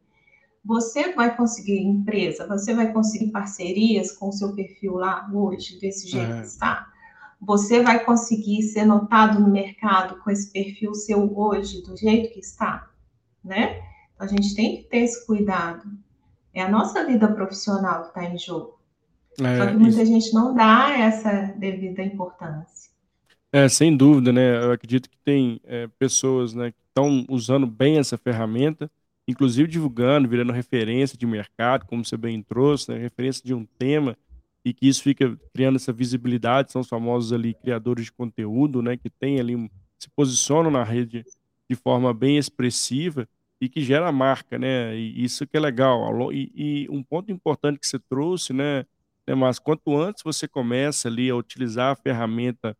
você 0.61 1.13
vai 1.13 1.33
conseguir 1.37 1.81
empresa, 1.81 2.45
você 2.45 2.73
vai 2.73 2.91
conseguir 2.91 3.31
parcerias 3.31 4.11
com 4.11 4.27
o 4.27 4.33
seu 4.33 4.53
perfil 4.53 4.95
lá 4.95 5.31
hoje, 5.33 5.79
desse 5.79 6.09
jeito 6.09 6.33
é. 6.33 6.41
que 6.41 6.47
está. 6.47 6.85
Você 7.39 7.81
vai 7.81 8.03
conseguir 8.03 8.61
ser 8.63 8.83
notado 8.83 9.39
no 9.39 9.47
mercado 9.47 10.21
com 10.21 10.29
esse 10.29 10.51
perfil 10.51 10.93
seu 10.93 11.33
hoje, 11.39 11.81
do 11.81 11.95
jeito 11.95 12.33
que 12.33 12.41
está, 12.41 12.89
né? 13.41 13.81
Então, 14.15 14.27
a 14.27 14.29
gente 14.29 14.53
tem 14.53 14.75
que 14.75 14.89
ter 14.89 14.97
esse 14.97 15.25
cuidado. 15.25 15.89
É 16.53 16.61
a 16.61 16.69
nossa 16.69 17.05
vida 17.05 17.25
profissional 17.29 18.01
que 18.01 18.07
está 18.09 18.25
em 18.25 18.37
jogo. 18.37 18.77
É, 19.39 19.57
Só 19.57 19.65
que 19.67 19.77
muita 19.77 20.01
isso. 20.03 20.11
gente 20.11 20.33
não 20.33 20.53
dá 20.53 20.89
essa 20.89 21.53
devida 21.57 22.03
importância. 22.03 22.88
É, 23.51 23.67
sem 23.67 23.95
dúvida, 23.97 24.31
né? 24.31 24.63
Eu 24.63 24.71
acredito 24.71 25.09
que 25.09 25.17
tem 25.25 25.59
é, 25.63 25.87
pessoas 25.97 26.53
né, 26.53 26.71
que 26.71 26.77
estão 26.87 27.25
usando 27.27 27.65
bem 27.65 27.97
essa 27.97 28.15
ferramenta, 28.15 28.91
inclusive 29.27 29.67
divulgando, 29.67 30.29
virando 30.29 30.53
referência 30.53 31.17
de 31.17 31.25
mercado, 31.25 31.85
como 31.87 32.05
você 32.05 32.15
bem 32.15 32.43
trouxe, 32.43 32.91
né, 32.91 32.97
referência 32.99 33.43
de 33.43 33.53
um 33.53 33.65
tema, 33.65 34.15
e 34.63 34.71
que 34.71 34.87
isso 34.87 35.01
fica 35.01 35.35
criando 35.51 35.77
essa 35.77 35.91
visibilidade, 35.91 36.71
são 36.71 36.81
os 36.81 36.87
famosos 36.87 37.33
ali 37.33 37.55
criadores 37.55 38.05
de 38.05 38.11
conteúdo, 38.11 38.83
né, 38.83 38.97
que 38.97 39.09
tem 39.09 39.39
ali, 39.39 39.55
se 39.97 40.09
posicionam 40.15 40.69
na 40.69 40.83
rede 40.83 41.25
de 41.67 41.75
forma 41.75 42.13
bem 42.13 42.37
expressiva 42.37 43.27
e 43.59 43.67
que 43.67 43.81
gera 43.81 44.11
marca, 44.11 44.57
né? 44.57 44.95
E 44.95 45.23
isso 45.23 45.45
que 45.45 45.57
é 45.57 45.59
legal. 45.59 46.31
E, 46.31 46.51
e 46.55 46.87
um 46.89 47.03
ponto 47.03 47.31
importante 47.31 47.79
que 47.79 47.87
você 47.87 47.99
trouxe, 47.99 48.53
né, 48.53 48.85
né, 49.27 49.35
mas 49.35 49.59
quanto 49.59 49.95
antes 49.97 50.23
você 50.23 50.47
começa 50.47 51.07
ali 51.07 51.29
a 51.29 51.35
utilizar 51.35 51.91
a 51.91 51.95
ferramenta 51.95 52.75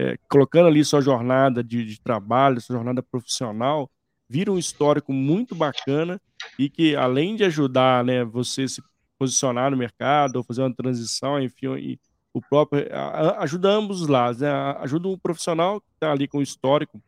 é, 0.00 0.16
colocando 0.30 0.66
ali 0.66 0.82
sua 0.82 1.02
jornada 1.02 1.62
de, 1.62 1.84
de, 1.84 2.00
trabalho, 2.00 2.58
sua 2.58 2.76
jornada 2.76 3.02
profissional, 3.02 3.90
vira 4.26 4.50
um 4.50 4.56
histórico 4.56 5.12
muito 5.12 5.54
bacana 5.54 6.18
e 6.58 6.70
que, 6.70 6.96
além 6.96 7.36
de 7.36 7.44
ajudar 7.44 8.02
né, 8.02 8.24
você 8.24 8.66
se 8.66 8.82
posicionar 9.18 9.70
no 9.70 9.76
mercado 9.76 10.36
ou 10.36 10.42
fazer 10.42 10.62
uma 10.62 10.74
transição, 10.74 11.38
enfim, 11.38 11.98
o 12.32 12.40
próprio 12.40 12.86
ajuda 13.38 13.68
ambos 13.68 14.00
os 14.00 14.08
lados, 14.08 14.40
né? 14.40 14.50
ajuda 14.78 15.08
o 15.08 15.18
profissional 15.18 15.80
que 15.82 15.88
está 15.92 16.12
ali 16.12 16.26
com 16.26 16.38
o 16.38 16.42
histórico, 16.42 17.02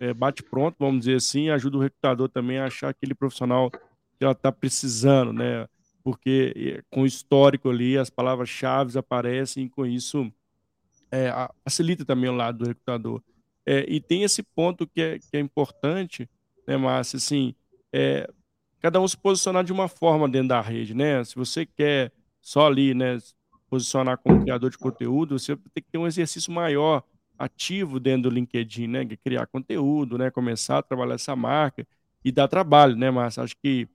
é, 0.00 0.12
bate 0.12 0.42
pronto, 0.42 0.74
vamos 0.80 1.00
dizer 1.00 1.18
assim, 1.18 1.48
ajuda 1.48 1.76
o 1.76 1.80
recrutador 1.80 2.28
também 2.28 2.58
a 2.58 2.66
achar 2.66 2.88
aquele 2.88 3.14
profissional 3.14 3.70
que 3.70 3.78
ela 4.24 4.32
está 4.32 4.50
precisando, 4.50 5.32
né? 5.32 5.68
Porque 6.02 6.82
com 6.90 7.02
o 7.02 7.06
histórico 7.06 7.70
ali, 7.70 7.96
as 7.96 8.10
palavras-chave 8.10 8.98
aparecem 8.98 9.66
e 9.66 9.68
com 9.68 9.86
isso 9.86 10.32
é, 11.12 11.30
facilita 11.62 12.04
também 12.04 12.30
o 12.30 12.34
lado 12.34 12.58
do 12.58 12.64
recrutador. 12.66 13.22
É, 13.66 13.84
e 13.88 14.00
tem 14.00 14.22
esse 14.24 14.42
ponto 14.42 14.86
que 14.86 15.00
é, 15.00 15.18
que 15.18 15.36
é 15.36 15.40
importante, 15.40 16.28
né, 16.66 16.76
Márcia, 16.76 17.18
assim, 17.18 17.54
é, 17.92 18.28
cada 18.80 19.00
um 19.00 19.06
se 19.06 19.16
posicionar 19.16 19.62
de 19.62 19.72
uma 19.72 19.86
forma 19.86 20.28
dentro 20.28 20.48
da 20.48 20.60
rede, 20.60 20.94
né? 20.94 21.22
Se 21.22 21.36
você 21.36 21.64
quer 21.64 22.12
só 22.40 22.66
ali, 22.66 22.94
né, 22.94 23.18
posicionar 23.70 24.18
como 24.18 24.40
criador 24.42 24.70
de 24.70 24.78
conteúdo, 24.78 25.38
você 25.38 25.54
tem 25.54 25.82
que 25.82 25.90
ter 25.92 25.98
um 25.98 26.06
exercício 26.06 26.52
maior, 26.52 27.04
ativo 27.38 27.98
dentro 28.00 28.30
do 28.30 28.34
LinkedIn, 28.34 28.86
né? 28.86 29.02
É 29.02 29.16
criar 29.16 29.46
conteúdo, 29.46 30.18
né? 30.18 30.30
Começar 30.30 30.78
a 30.78 30.82
trabalhar 30.82 31.14
essa 31.14 31.36
marca 31.36 31.86
e 32.24 32.32
dar 32.32 32.48
trabalho, 32.48 32.96
né, 32.96 33.10
Márcia? 33.10 33.42
Acho 33.42 33.56
que 33.56 33.88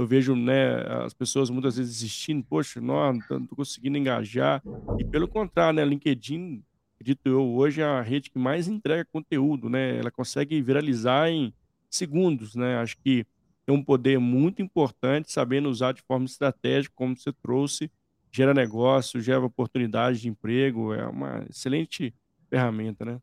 eu 0.00 0.06
vejo 0.06 0.34
né, 0.34 0.76
as 1.04 1.12
pessoas 1.12 1.50
muitas 1.50 1.76
vezes 1.76 1.98
desistindo, 1.98 2.44
poxa, 2.48 2.80
não 2.80 3.18
estou 3.18 3.56
conseguindo 3.56 3.98
engajar. 3.98 4.62
E 4.98 5.04
pelo 5.04 5.28
contrário, 5.28 5.76
né, 5.76 5.84
LinkedIn, 5.84 6.62
acredito 6.94 7.20
eu, 7.26 7.42
hoje 7.54 7.80
é 7.80 7.84
a 7.84 8.00
rede 8.00 8.30
que 8.30 8.38
mais 8.38 8.66
entrega 8.68 9.06
conteúdo, 9.12 9.68
né? 9.68 9.98
Ela 9.98 10.10
consegue 10.10 10.60
viralizar 10.62 11.28
em 11.28 11.52
segundos, 11.88 12.54
né? 12.54 12.78
Acho 12.78 12.96
que 12.98 13.26
tem 13.66 13.74
um 13.74 13.82
poder 13.82 14.18
muito 14.18 14.62
importante, 14.62 15.30
sabendo 15.30 15.68
usar 15.68 15.92
de 15.92 16.02
forma 16.02 16.24
estratégica, 16.24 16.94
como 16.96 17.16
você 17.16 17.32
trouxe, 17.32 17.90
gera 18.30 18.54
negócio, 18.54 19.20
gera 19.20 19.44
oportunidade 19.44 20.20
de 20.20 20.28
emprego, 20.28 20.94
é 20.94 21.06
uma 21.06 21.44
excelente 21.48 22.14
ferramenta, 22.48 23.04
né? 23.04 23.18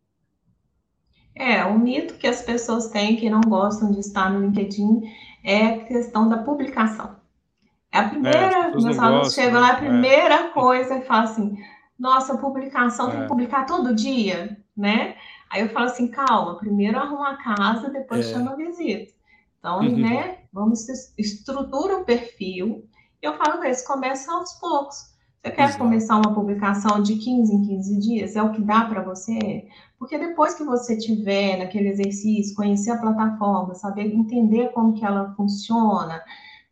É, 1.35 1.63
o 1.65 1.77
mito 1.77 2.15
que 2.15 2.25
as 2.25 2.41
pessoas 2.41 2.89
têm 2.89 3.15
que 3.15 3.29
não 3.29 3.41
gostam 3.41 3.91
de 3.91 3.99
estar 3.99 4.31
no 4.31 4.47
LinkedIn 4.47 5.01
é 5.43 5.65
a 5.65 5.85
questão 5.85 6.27
da 6.27 6.37
publicação. 6.37 7.15
É 7.91 7.99
a 7.99 8.03
é, 8.03 8.09
primeira, 8.09 8.39
é, 8.39 8.71
meus 8.71 8.99
alunos 8.99 9.33
chegam 9.33 9.61
lá, 9.61 9.69
a 9.69 9.73
né? 9.73 9.79
primeira 9.79 10.35
é. 10.35 10.49
coisa 10.49 10.99
que 10.99 11.07
falam 11.07 11.23
assim, 11.23 11.57
nossa, 11.97 12.37
publicação 12.37 13.07
é. 13.07 13.11
tem 13.11 13.21
que 13.21 13.27
publicar 13.27 13.65
todo 13.65 13.95
dia, 13.95 14.57
né? 14.75 15.15
Aí 15.49 15.61
eu 15.61 15.69
falo 15.69 15.85
assim, 15.85 16.09
calma, 16.09 16.57
primeiro 16.57 16.97
arruma 16.97 17.31
a 17.31 17.37
casa, 17.37 17.89
depois 17.89 18.27
é. 18.29 18.33
chama 18.33 18.51
a 18.51 18.55
visita. 18.55 19.13
Então, 19.59 19.79
uhum. 19.79 19.97
né, 19.97 20.39
vamos 20.51 20.87
estrutura 21.17 21.97
o 21.97 22.05
perfil. 22.05 22.87
Eu 23.21 23.33
falo 23.37 23.57
com 23.57 23.63
eles, 23.63 23.85
começa 23.85 24.31
aos 24.31 24.53
poucos. 24.53 25.16
Você 25.43 25.51
quer 25.51 25.65
Exato. 25.65 25.77
começar 25.79 26.15
uma 26.15 26.33
publicação 26.33 27.01
de 27.01 27.15
15 27.15 27.53
em 27.53 27.61
15 27.67 27.99
dias? 27.99 28.35
É 28.35 28.43
o 28.43 28.51
que 28.51 28.61
dá 28.61 28.85
para 28.85 29.01
você? 29.01 29.67
Porque 29.99 30.17
depois 30.17 30.55
que 30.55 30.63
você 30.63 30.97
tiver 30.97 31.57
naquele 31.57 31.89
exercício, 31.89 32.55
conhecer 32.55 32.91
a 32.91 32.97
plataforma, 32.97 33.73
saber 33.75 34.13
entender 34.13 34.71
como 34.73 34.93
que 34.93 35.05
ela 35.05 35.33
funciona, 35.35 36.21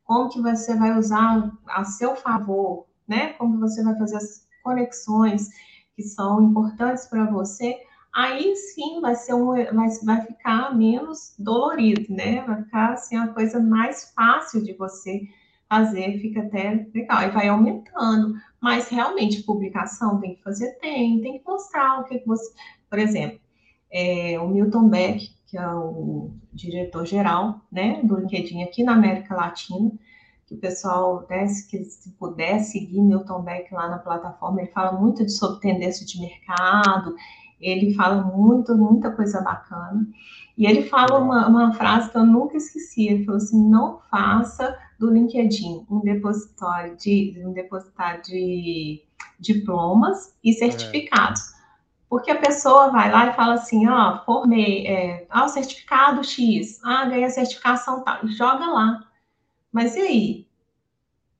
como 0.04 0.30
que 0.30 0.41
você 0.41 0.75
vai 0.75 0.97
usar 0.97 1.51
a 1.67 1.84
seu 1.84 2.15
favor, 2.15 2.86
né? 3.08 3.34
Como 3.34 3.60
você 3.60 3.84
vai 3.84 3.97
fazer 3.97 4.17
as 4.17 4.47
conexões 4.63 5.49
que 5.95 6.04
são 6.04 6.41
importantes 6.41 7.06
para 7.08 7.25
você, 7.25 7.78
aí 8.13 8.56
sim 8.56 8.99
vai 8.99 9.15
ser 9.15 9.34
um, 9.34 9.47
vai, 9.47 9.89
vai 10.04 10.21
ficar 10.25 10.75
menos 10.75 11.34
dolorido, 11.39 12.13
né? 12.13 12.41
Vai 12.41 12.63
ficar 12.63 12.93
assim 12.93 13.17
uma 13.17 13.30
coisa 13.30 13.60
mais 13.60 14.12
fácil 14.13 14.62
de 14.63 14.73
você 14.73 15.21
fazer, 15.69 16.19
fica 16.19 16.41
até 16.41 16.88
legal, 16.93 17.23
e 17.23 17.30
vai 17.30 17.47
aumentando. 17.47 18.36
Mas 18.65 18.89
realmente, 18.89 19.43
publicação 19.43 20.19
tem 20.19 20.34
que 20.34 20.41
fazer? 20.41 20.71
Tem, 20.80 21.21
tem 21.21 21.38
que 21.38 21.45
mostrar 21.45 21.99
o 21.99 22.06
que, 22.06 22.17
que 22.17 22.25
você. 22.25 22.51
Por 22.89 22.97
exemplo, 22.97 23.39
é, 23.93 24.39
o 24.39 24.47
Milton 24.47 24.89
Beck, 24.89 25.30
que 25.45 25.56
é 25.56 25.69
o 25.69 26.32
diretor-geral 26.51 27.62
né, 27.71 28.01
do 28.01 28.17
LinkedIn 28.17 28.63
aqui 28.63 28.84
na 28.84 28.93
América 28.93 29.36
Latina, 29.36 29.91
que 30.47 30.56
o 30.56 30.58
pessoal, 30.58 31.28
né, 31.30 31.45
se, 31.45 31.86
se 31.86 32.10
puder 32.13 32.58
seguir 32.62 33.01
Milton 33.01 33.43
Beck 33.43 33.71
lá 33.71 33.88
na 33.88 33.99
plataforma, 33.99 34.60
ele 34.62 34.71
fala 34.71 34.93
muito 34.93 35.23
de, 35.23 35.32
sobre 35.32 35.60
tendência 35.60 36.04
de 36.04 36.19
mercado, 36.19 37.15
Ele 37.62 37.93
fala 37.93 38.23
muito, 38.23 38.75
muita 38.75 39.12
coisa 39.12 39.41
bacana. 39.41 40.08
E 40.58 40.65
ele 40.65 40.89
fala 40.89 41.19
uma, 41.19 41.47
uma 41.47 41.71
frase 41.75 42.10
que 42.10 42.17
eu 42.17 42.25
nunca 42.25 42.58
esqueci. 42.58 43.10
Ele 43.10 43.25
falou 43.25 43.38
assim: 43.38 43.69
não 43.69 43.99
faça 44.10 44.75
do 44.99 45.12
LinkedIn 45.12 45.86
um 45.89 45.99
depositório 45.99 46.95
de 46.95 47.41
um 47.45 47.53
depositário 47.53 48.21
de 48.23 49.03
diplomas 49.39 50.34
e 50.43 50.53
certificados. 50.53 51.51
É. 51.51 51.55
Porque 52.10 52.31
a 52.31 52.39
pessoa 52.39 52.91
vai 52.91 53.12
lá 53.12 53.27
e 53.27 53.36
fala 53.36 53.55
assim, 53.55 53.88
ó, 53.88 54.23
formei, 54.23 54.88
é, 54.88 55.25
ah, 55.29 55.45
o 55.45 55.49
certificado 55.49 56.23
X, 56.23 56.79
ah, 56.84 57.05
ganhei 57.05 57.25
a 57.25 57.29
certificação 57.29 58.03
tal, 58.03 58.25
joga 58.27 58.65
lá. 58.65 59.01
Mas 59.71 59.95
e 59.95 59.99
aí? 59.99 60.47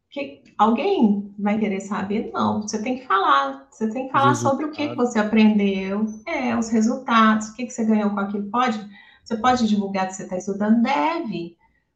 Que, 0.10 0.44
alguém 0.58 1.34
vai 1.38 1.58
querer 1.60 1.82
saber? 1.82 2.32
Não, 2.34 2.62
você 2.62 2.82
tem 2.82 3.00
que 3.00 3.06
falar, 3.06 3.68
você 3.70 3.90
tem 3.92 4.08
que 4.08 4.12
falar 4.12 4.36
sobre 4.36 4.66
o 4.66 4.72
que, 4.72 4.90
que 4.90 4.96
você 4.96 5.20
aprendeu, 5.20 6.06
é, 6.26 6.58
os 6.58 6.70
resultados, 6.70 7.50
o 7.50 7.56
que, 7.56 7.66
que 7.66 7.72
você 7.72 7.86
ganhou 7.86 8.10
com 8.10 8.20
aquilo. 8.20 8.50
Pode, 8.50 8.80
você 9.24 9.38
pode 9.38 9.68
divulgar 9.68 10.08
que 10.08 10.14
você 10.14 10.24
está 10.24 10.38
estudando? 10.38 10.82
Deve. 10.82 11.56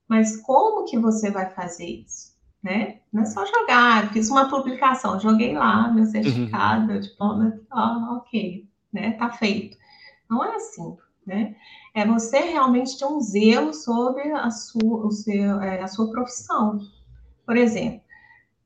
Mas 0.09 0.37
como 0.41 0.85
que 0.85 0.97
você 0.97 1.29
vai 1.29 1.51
fazer 1.51 1.85
isso? 1.85 2.29
Né? 2.61 2.99
Não 3.13 3.21
é 3.21 3.25
só 3.25 3.45
jogar, 3.45 4.11
fiz 4.11 4.29
uma 4.29 4.49
publicação, 4.49 5.19
joguei 5.19 5.53
lá 5.53 5.87
meu 5.93 6.03
uhum. 6.03 6.11
certificado, 6.11 6.87
meu 6.87 6.99
diploma, 6.99 7.57
ó, 7.71 8.17
ok, 8.17 8.67
né? 8.91 9.11
Tá 9.11 9.29
feito. 9.29 9.77
Não 10.29 10.43
é 10.43 10.55
assim, 10.57 10.97
né? 11.25 11.55
É 11.95 12.05
você 12.05 12.39
realmente 12.39 12.97
ter 12.97 13.05
um 13.05 13.21
zelo 13.21 13.73
sobre 13.73 14.29
a 14.33 14.51
sua, 14.51 15.05
o 15.05 15.11
seu, 15.11 15.61
é, 15.61 15.81
a 15.81 15.87
sua 15.87 16.11
profissão. 16.11 16.79
Por 17.45 17.55
exemplo, 17.55 18.01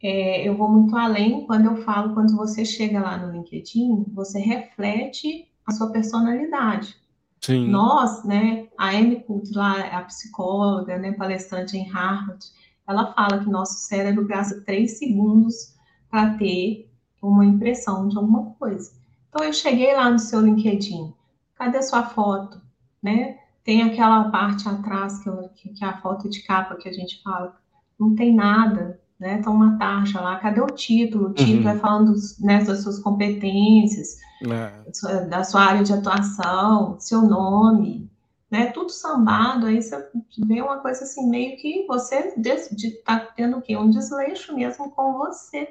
é, 0.01 0.47
eu 0.47 0.57
vou 0.57 0.69
muito 0.69 0.95
além 0.97 1.45
quando 1.45 1.65
eu 1.65 1.83
falo, 1.83 2.15
quando 2.15 2.35
você 2.35 2.65
chega 2.65 2.99
lá 2.99 3.17
no 3.17 3.31
LinkedIn, 3.31 4.05
você 4.13 4.39
reflete 4.39 5.47
a 5.65 5.71
sua 5.71 5.91
personalidade. 5.91 6.95
Sim. 7.43 7.67
Nós, 7.67 8.23
né, 8.23 8.69
a 8.77 8.91
Amy 8.91 9.21
Cult 9.21 9.51
lá, 9.53 9.81
a 9.97 10.01
psicóloga, 10.03 10.97
né, 10.97 11.11
palestrante 11.11 11.75
em 11.75 11.89
Harvard, 11.89 12.45
ela 12.87 13.13
fala 13.13 13.43
que 13.43 13.49
nosso 13.49 13.85
cérebro 13.85 14.25
gasta 14.25 14.61
três 14.61 14.97
segundos 14.97 15.75
para 16.09 16.37
ter 16.37 16.89
uma 17.21 17.45
impressão 17.45 18.07
de 18.07 18.17
alguma 18.17 18.51
coisa. 18.51 18.91
Então, 19.27 19.45
eu 19.45 19.51
cheguei 19.51 19.93
lá 19.93 20.09
no 20.09 20.19
seu 20.19 20.39
LinkedIn, 20.39 21.13
cadê 21.55 21.81
sua 21.81 22.03
foto, 22.03 22.61
né? 23.01 23.37
Tem 23.63 23.81
aquela 23.81 24.29
parte 24.29 24.67
atrás, 24.67 25.21
que, 25.55 25.69
que 25.69 25.83
é 25.83 25.87
a 25.87 26.01
foto 26.01 26.29
de 26.29 26.43
capa 26.43 26.75
que 26.75 26.87
a 26.87 26.93
gente 26.93 27.21
fala, 27.23 27.57
não 27.99 28.15
tem 28.15 28.33
nada, 28.33 29.01
né? 29.23 29.41
Tá 29.41 29.49
uma 29.49 29.77
taxa 29.77 30.19
lá, 30.19 30.35
cadê 30.35 30.59
o 30.59 30.67
título? 30.67 31.29
O 31.29 31.33
título 31.33 31.63
uhum. 31.63 31.69
é 31.69 31.79
falando 31.79 32.13
né, 32.41 32.61
das 32.61 32.83
suas 32.83 32.99
competências, 32.99 34.17
é. 34.43 35.25
da 35.27 35.45
sua 35.45 35.61
área 35.61 35.81
de 35.81 35.93
atuação, 35.93 36.99
seu 36.99 37.21
nome, 37.21 38.11
né? 38.51 38.65
Tudo 38.67 38.89
sambado, 38.89 39.65
aí 39.65 39.81
você 39.81 39.97
vê 40.45 40.61
uma 40.61 40.79
coisa 40.79 41.05
assim, 41.05 41.29
meio 41.29 41.55
que 41.55 41.87
você 41.87 42.33
está 42.37 43.17
tendo 43.17 43.57
o 43.57 43.61
quê? 43.61 43.77
Um 43.77 43.89
desleixo 43.89 44.53
mesmo 44.53 44.91
com 44.91 45.13
você. 45.13 45.69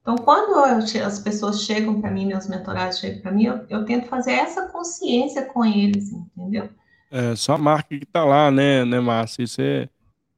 Então, 0.00 0.14
quando 0.14 0.52
eu, 0.68 1.04
as 1.04 1.18
pessoas 1.18 1.62
chegam 1.62 2.00
para 2.00 2.12
mim, 2.12 2.26
meus 2.26 2.46
mentorados 2.46 3.00
chegam 3.00 3.20
para 3.20 3.32
mim, 3.32 3.46
eu, 3.46 3.66
eu, 3.68 3.84
tento 3.84 4.06
fazer 4.06 4.34
essa 4.34 4.68
consciência 4.68 5.44
com 5.46 5.64
eles, 5.64 6.12
entendeu? 6.12 6.68
É, 7.10 7.34
só 7.34 7.54
a 7.54 7.58
marca 7.58 7.88
que 7.88 8.04
está 8.04 8.24
lá, 8.24 8.48
né, 8.48 8.84
né, 8.84 9.00
Márcia? 9.00 9.42
Isso 9.42 9.60
é, 9.60 9.88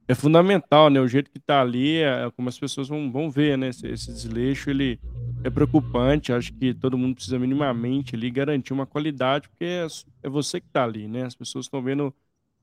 é 0.09 0.15
fundamental, 0.15 0.89
né? 0.89 0.99
O 0.99 1.07
jeito 1.07 1.29
que 1.29 1.37
está 1.37 1.61
ali, 1.61 1.97
é 1.99 2.31
como 2.35 2.49
as 2.49 2.57
pessoas 2.57 2.87
vão, 2.87 3.11
vão 3.11 3.29
ver, 3.29 3.55
né? 3.59 3.69
Esse, 3.69 3.87
esse 3.87 4.11
desleixo, 4.11 4.71
ele 4.71 4.99
é 5.43 5.51
preocupante. 5.51 6.33
Acho 6.33 6.51
que 6.51 6.73
todo 6.73 6.97
mundo 6.97 7.13
precisa 7.13 7.37
minimamente 7.37 8.15
ali 8.15 8.31
garantir 8.31 8.73
uma 8.73 8.87
qualidade, 8.87 9.47
porque 9.47 9.65
é, 9.65 9.87
é 10.23 10.29
você 10.29 10.59
que 10.59 10.65
está 10.65 10.83
ali, 10.83 11.07
né? 11.07 11.25
As 11.25 11.35
pessoas 11.35 11.65
estão 11.65 11.79
vendo 11.83 12.11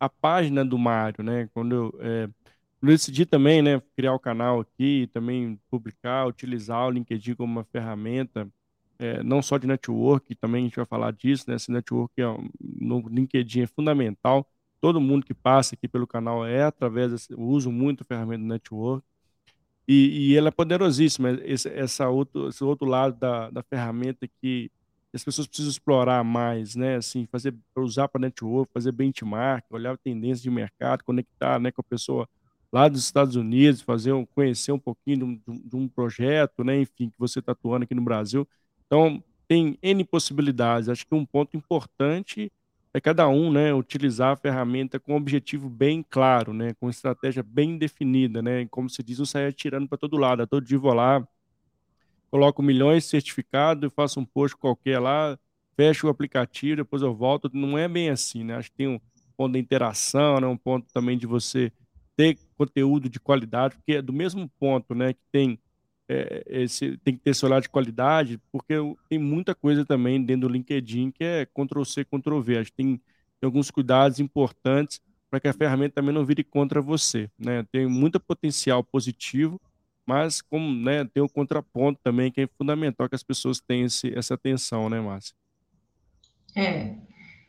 a 0.01 0.09
página 0.09 0.65
do 0.65 0.77
Mário, 0.77 1.23
né? 1.23 1.49
Quando 1.55 1.73
eu, 1.73 1.99
é, 2.01 2.25
eu 2.83 2.89
decidi 2.89 3.25
também, 3.25 3.63
né, 3.63 3.81
criar 3.97 4.13
o 4.15 4.19
canal 4.19 4.61
aqui, 4.61 5.09
também 5.13 5.59
publicar, 5.71 6.27
utilizar 6.27 6.87
o 6.89 6.91
LinkedIn 6.91 7.35
como 7.37 7.53
uma 7.53 7.65
ferramenta, 7.65 8.49
é, 8.99 9.23
não 9.23 9.41
só 9.41 9.57
de 9.57 9.69
network, 9.69 10.35
também 10.35 10.63
a 10.63 10.65
gente 10.69 10.77
vai 10.77 10.87
falar 10.87 11.13
disso, 11.13 11.45
né? 11.49 11.55
Esse 11.57 11.71
network 11.71 12.13
é, 12.21 12.25
no 12.61 13.09
LinkedIn 13.09 13.63
é 13.63 13.67
fundamental 13.69 14.49
todo 14.81 15.01
mundo 15.01 15.25
que 15.25 15.35
passa 15.35 15.75
aqui 15.75 15.89
pelo 15.89 16.07
canal 16.07 16.47
é 16.47 16.65
através, 16.65 17.13
desse, 17.13 17.33
eu 17.33 17.41
uso 17.41 17.71
muito 17.71 18.03
a 18.03 18.05
ferramenta 18.05 18.43
do 18.43 18.49
network, 18.49 19.05
e, 19.89 20.31
e 20.33 20.37
ela 20.37 20.49
é 20.49 20.51
poderosíssima, 20.51 21.31
esse, 21.45 21.69
essa 21.69 22.09
outro, 22.09 22.49
esse 22.49 22.63
outro 22.65 22.87
lado 22.87 23.19
da, 23.19 23.51
da 23.51 23.63
ferramenta 23.63 24.27
que 24.41 24.71
as 25.15 25.25
pessoas 25.25 25.47
precisam 25.47 25.71
explorar 25.71 26.23
mais, 26.25 26.75
né, 26.75 26.97
assim, 26.97 27.27
fazer, 27.27 27.55
usar 27.77 28.09
para 28.09 28.21
network, 28.21 28.71
fazer 28.73 28.93
benchmark, 28.93 29.65
olhar 29.71 29.95
a 29.95 29.97
tendência 29.97 30.43
de 30.43 30.51
mercado, 30.51 31.05
conectar, 31.05 31.59
né, 31.59 31.71
com 31.71 31.81
a 31.81 31.85
pessoa 31.85 32.29
lá 32.71 32.89
dos 32.89 33.03
Estados 33.03 33.37
Unidos, 33.37 33.81
fazer 33.81 34.13
um, 34.13 34.27
conhecer 34.27 34.73
um 34.73 34.79
pouquinho 34.79 35.19
de 35.19 35.51
um, 35.51 35.69
de 35.69 35.77
um 35.77 35.89
projeto, 35.89 36.63
né, 36.63 36.81
enfim, 36.81 37.09
que 37.09 37.19
você 37.19 37.39
está 37.39 37.53
atuando 37.53 37.85
aqui 37.85 37.95
no 37.95 38.03
Brasil. 38.03 38.47
Então, 38.87 39.23
tem 39.49 39.79
N 39.81 40.05
possibilidades. 40.05 40.89
Acho 40.89 41.07
que 41.07 41.15
um 41.15 41.25
ponto 41.25 41.57
importante 41.57 42.53
é 42.97 43.01
cada 43.01 43.29
um, 43.29 43.53
né, 43.53 43.75
utilizar 43.75 44.33
a 44.33 44.37
ferramenta 44.37 44.99
com 44.99 45.13
um 45.13 45.17
objetivo 45.17 45.69
bem 45.69 46.03
claro, 46.09 46.55
né, 46.55 46.73
com 46.81 46.89
estratégia 46.89 47.43
bem 47.43 47.77
definida, 47.77 48.41
né, 48.41 48.63
e 48.63 48.69
como 48.69 48.89
se 48.89 49.03
diz, 49.03 49.19
não 49.19 49.27
sair 49.27 49.49
atirando 49.49 49.87
para 49.87 49.99
todo 49.99 50.17
lado, 50.17 50.43
a 50.43 50.47
todo 50.47 50.65
dia 50.65 50.79
vou 50.79 50.95
lá, 50.95 51.23
coloco 52.31 52.63
milhões 52.63 53.03
de 53.03 53.11
certificado, 53.11 53.91
faço 53.91 54.19
um 54.19 54.25
post 54.25 54.57
qualquer 54.57 54.99
lá, 54.99 55.39
fecho 55.77 56.07
o 56.07 56.11
aplicativo, 56.11 56.77
depois 56.77 57.03
eu 57.03 57.15
volto, 57.15 57.51
não 57.53 57.77
é 57.77 57.87
bem 57.87 58.09
assim, 58.09 58.43
né, 58.43 58.57
acho 58.57 58.71
que 58.71 58.79
tem 58.79 58.89
um 58.89 59.01
ponto 59.37 59.53
da 59.53 59.59
interação, 59.59 60.41
né, 60.41 60.47
um 60.47 60.57
ponto 60.57 60.91
também 60.91 61.19
de 61.19 61.27
você 61.27 61.71
ter 62.17 62.39
conteúdo 62.57 63.11
de 63.11 63.21
qualidade, 63.21 63.77
porque 63.77 63.93
é 63.93 64.01
do 64.01 64.13
mesmo 64.13 64.51
ponto, 64.59 64.95
né, 64.95 65.13
que 65.13 65.21
tem 65.31 65.59
é, 66.09 66.45
esse, 66.47 66.97
tem 66.99 67.17
que 67.17 67.21
ter 67.21 67.45
olhar 67.45 67.61
de 67.61 67.69
qualidade, 67.69 68.41
porque 68.53 68.75
tem 69.09 69.19
muita 69.19 69.55
coisa 69.55 69.85
também 69.85 70.23
dentro 70.23 70.49
do 70.49 70.53
LinkedIn 70.53 71.11
que 71.11 71.25
é 71.25 71.47
Ctrl-C, 71.47 72.05
Ctrl-V. 72.05 72.59
Acho 72.59 72.71
que 72.71 72.77
tem, 72.77 72.97
tem 72.97 73.47
alguns 73.47 73.71
cuidados 73.71 74.21
importantes 74.21 75.01
para 75.29 75.41
que 75.41 75.49
a 75.49 75.53
ferramenta 75.53 75.97
também 75.97 76.15
não 76.15 76.25
vire 76.25 76.45
contra 76.45 76.81
você. 76.81 77.29
Né? 77.39 77.65
Tem 77.73 77.87
muito 77.87 78.21
potencial 78.21 78.85
positivo, 78.85 79.61
mas 80.07 80.41
como 80.41 80.73
né, 80.73 81.05
tem 81.05 81.23
o 81.23 81.29
contraponto 81.29 82.01
também, 82.03 82.31
que 82.31 82.43
é 82.43 82.47
fundamental 82.47 83.09
que 83.09 83.17
as 83.17 83.25
pessoas 83.25 83.61
tenham 83.61 83.87
esse, 83.87 84.17
essa 84.17 84.35
atenção, 84.35 84.89
né, 84.89 85.01
Márcia? 85.01 85.35
É, 86.55 86.95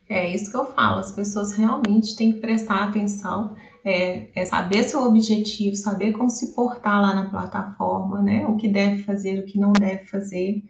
é 0.10 0.30
isso 0.30 0.52
que 0.52 0.58
eu 0.58 0.66
falo, 0.74 1.00
as 1.00 1.12
pessoas 1.12 1.54
realmente 1.54 2.16
têm 2.16 2.34
que 2.34 2.40
prestar 2.40 2.84
atenção 2.84 3.56
é, 3.88 4.28
é, 4.36 4.44
saber 4.44 4.84
seu 4.84 5.02
objetivo, 5.04 5.76
saber 5.76 6.12
como 6.12 6.30
se 6.30 6.54
portar 6.54 7.02
lá 7.02 7.16
na 7.16 7.30
plataforma, 7.30 8.22
né? 8.22 8.46
O 8.46 8.58
que 8.58 8.68
deve 8.68 9.04
fazer, 9.04 9.40
o 9.40 9.46
que 9.46 9.58
não 9.58 9.72
deve 9.72 10.04
fazer. 10.06 10.62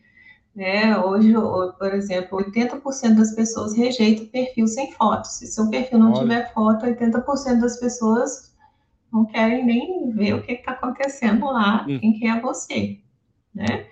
Né? 0.56 0.96
Hoje, 1.00 1.34
por 1.80 1.94
exemplo, 1.94 2.38
80% 2.38 3.16
das 3.16 3.34
pessoas 3.34 3.76
rejeitam 3.76 4.28
perfil 4.28 4.68
sem 4.68 4.92
foto. 4.92 5.26
Se 5.26 5.48
seu 5.48 5.68
perfil 5.70 5.98
não 5.98 6.12
Olha. 6.12 6.22
tiver 6.22 6.54
foto, 6.54 6.86
80% 6.86 7.60
das 7.60 7.80
pessoas 7.80 8.56
não 9.12 9.26
querem 9.26 9.66
nem 9.66 10.12
ver 10.12 10.34
o 10.36 10.44
que 10.44 10.54
está 10.54 10.74
acontecendo 10.74 11.46
lá, 11.46 11.86
hum. 11.88 12.00
quem 12.00 12.14
que 12.14 12.28
é 12.28 12.40
você, 12.40 13.00
né? 13.54 13.86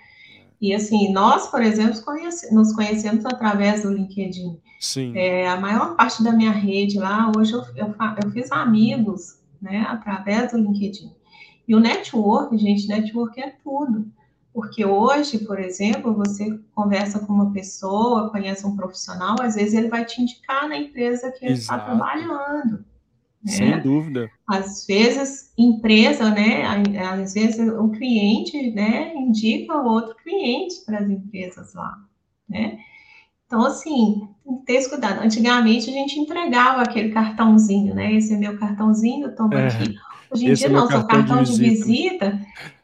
E 0.62 0.74
assim, 0.74 1.12
nós, 1.12 1.48
por 1.48 1.62
exemplo, 1.64 2.00
conhece, 2.04 2.54
nos 2.54 2.74
conhecemos 2.74 3.26
através 3.26 3.84
do 3.84 3.92
LinkedIn. 3.92 4.60
Sim. 4.80 5.18
É, 5.18 5.48
a 5.48 5.60
maior 5.60 5.96
parte 5.96 6.24
da 6.24 6.32
minha 6.32 6.52
rede 6.52 7.00
lá, 7.00 7.32
hoje 7.36 7.54
eu, 7.54 7.62
eu, 7.76 7.96
eu 8.24 8.32
fiz 8.32 8.52
amigos, 8.52 9.40
né, 9.62 9.86
através 9.88 10.52
do 10.52 10.58
LinkedIn. 10.58 11.12
E 11.68 11.76
o 11.76 11.80
network, 11.80 12.56
gente, 12.58 12.88
network 12.88 13.42
é 13.42 13.56
tudo. 13.64 14.12
Porque 14.54 14.86
hoje, 14.86 15.40
por 15.40 15.60
exemplo, 15.60 16.14
você 16.14 16.58
conversa 16.74 17.20
com 17.20 17.34
uma 17.34 17.52
pessoa, 17.52 18.30
conhece 18.30 18.66
um 18.66 18.76
profissional, 18.76 19.36
às 19.42 19.56
vezes 19.56 19.74
ele 19.74 19.90
vai 19.90 20.06
te 20.06 20.22
indicar 20.22 20.70
na 20.70 20.78
empresa 20.78 21.30
que 21.32 21.46
ele 21.46 21.56
está 21.56 21.78
trabalhando. 21.78 22.86
Né? 23.44 23.52
Sem 23.52 23.82
dúvida. 23.82 24.30
Às 24.48 24.86
vezes, 24.88 25.52
empresa, 25.58 26.30
né? 26.30 26.64
Às 27.00 27.34
vezes 27.34 27.70
o 27.70 27.90
cliente, 27.90 28.72
né, 28.72 29.14
indica 29.14 29.76
outro 29.76 30.16
cliente 30.16 30.76
para 30.86 31.00
as 31.00 31.10
empresas 31.10 31.74
lá, 31.74 31.98
né? 32.48 32.80
Então, 33.56 33.68
assim, 33.68 34.28
tem 34.44 34.58
que 34.58 34.66
ter 34.66 34.74
esse 34.74 34.90
cuidado. 34.90 35.22
Antigamente 35.22 35.90
a 35.90 35.94
gente 35.94 36.20
entregava 36.20 36.82
aquele 36.82 37.10
cartãozinho, 37.10 37.96
né? 37.96 38.14
Esse 38.14 38.34
é 38.34 38.38
meu 38.38 38.58
cartãozinho, 38.58 39.34
toma 39.34 39.56
é, 39.56 39.68
aqui. 39.68 39.96
Hoje 40.30 40.46
em 40.46 40.54
dia 40.54 40.68
é 40.68 40.70
não, 40.70 40.88
seu 40.88 41.08
cartão 41.08 41.42
de 41.42 41.52
visita, 41.58 41.64
de 41.64 41.70
visita 41.70 42.42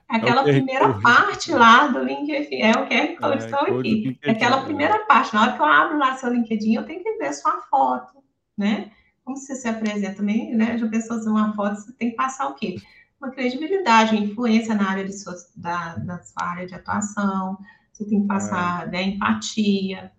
é 0.10 0.16
aquela 0.16 0.42
é 0.42 0.54
primeira 0.54 0.94
parte 1.00 1.52
lá 1.52 1.88
do 1.88 2.04
LinkedIn, 2.04 2.62
é 2.62 2.72
o 2.72 2.88
QR 2.88 3.18
Code, 3.20 3.44
é, 3.44 3.46
estou 3.46 3.60
aqui. 3.60 4.20
Aquela 4.26 4.58
né? 4.58 4.64
primeira 4.64 5.00
parte, 5.00 5.34
na 5.34 5.42
hora 5.42 5.52
que 5.54 5.62
eu 5.62 5.66
abro 5.66 5.98
lá 5.98 6.16
seu 6.16 6.34
LinkedIn, 6.34 6.76
eu 6.76 6.86
tenho 6.86 7.04
que 7.04 7.18
ver 7.18 7.34
sua 7.34 7.62
foto, 7.70 8.24
né? 8.58 8.90
Como 9.26 9.36
você 9.36 9.54
se 9.54 9.68
apresenta 9.68 10.16
também, 10.16 10.56
né? 10.56 10.78
De 10.78 10.88
pessoa 10.88 11.20
fazer 11.20 11.30
uma 11.30 11.54
foto, 11.54 11.76
você 11.76 11.92
tem 11.94 12.12
que 12.12 12.16
passar 12.16 12.48
o 12.48 12.56
quê? 12.56 12.78
Uma 13.20 13.30
credibilidade, 13.30 14.16
uma 14.16 14.26
influência 14.26 14.74
na 14.74 14.90
área 14.90 15.04
de 15.04 15.14
sua, 15.20 15.36
da, 15.58 15.98
da 15.98 16.24
sua 16.24 16.48
área 16.48 16.66
de 16.66 16.76
atuação, 16.76 17.58
você 17.92 18.06
tem 18.06 18.22
que 18.22 18.28
passar 18.28 18.88
é. 18.88 18.92
né, 18.92 19.04
empatia, 19.04 20.12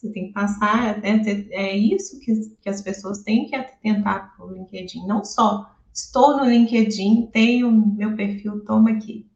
Você 0.00 0.08
tem 0.12 0.28
que 0.28 0.32
passar, 0.32 1.04
é, 1.04 1.10
é 1.50 1.76
isso 1.76 2.18
que, 2.20 2.56
que 2.62 2.70
as 2.70 2.80
pessoas 2.80 3.22
têm 3.22 3.46
que 3.46 3.54
atentar 3.54 4.34
para 4.34 4.46
o 4.46 4.50
LinkedIn, 4.50 5.06
não 5.06 5.22
só 5.22 5.76
estou 5.92 6.38
no 6.38 6.46
LinkedIn, 6.46 7.26
tenho 7.26 7.70
meu 7.70 8.16
perfil, 8.16 8.64
toma 8.64 8.92
aqui. 8.92 9.26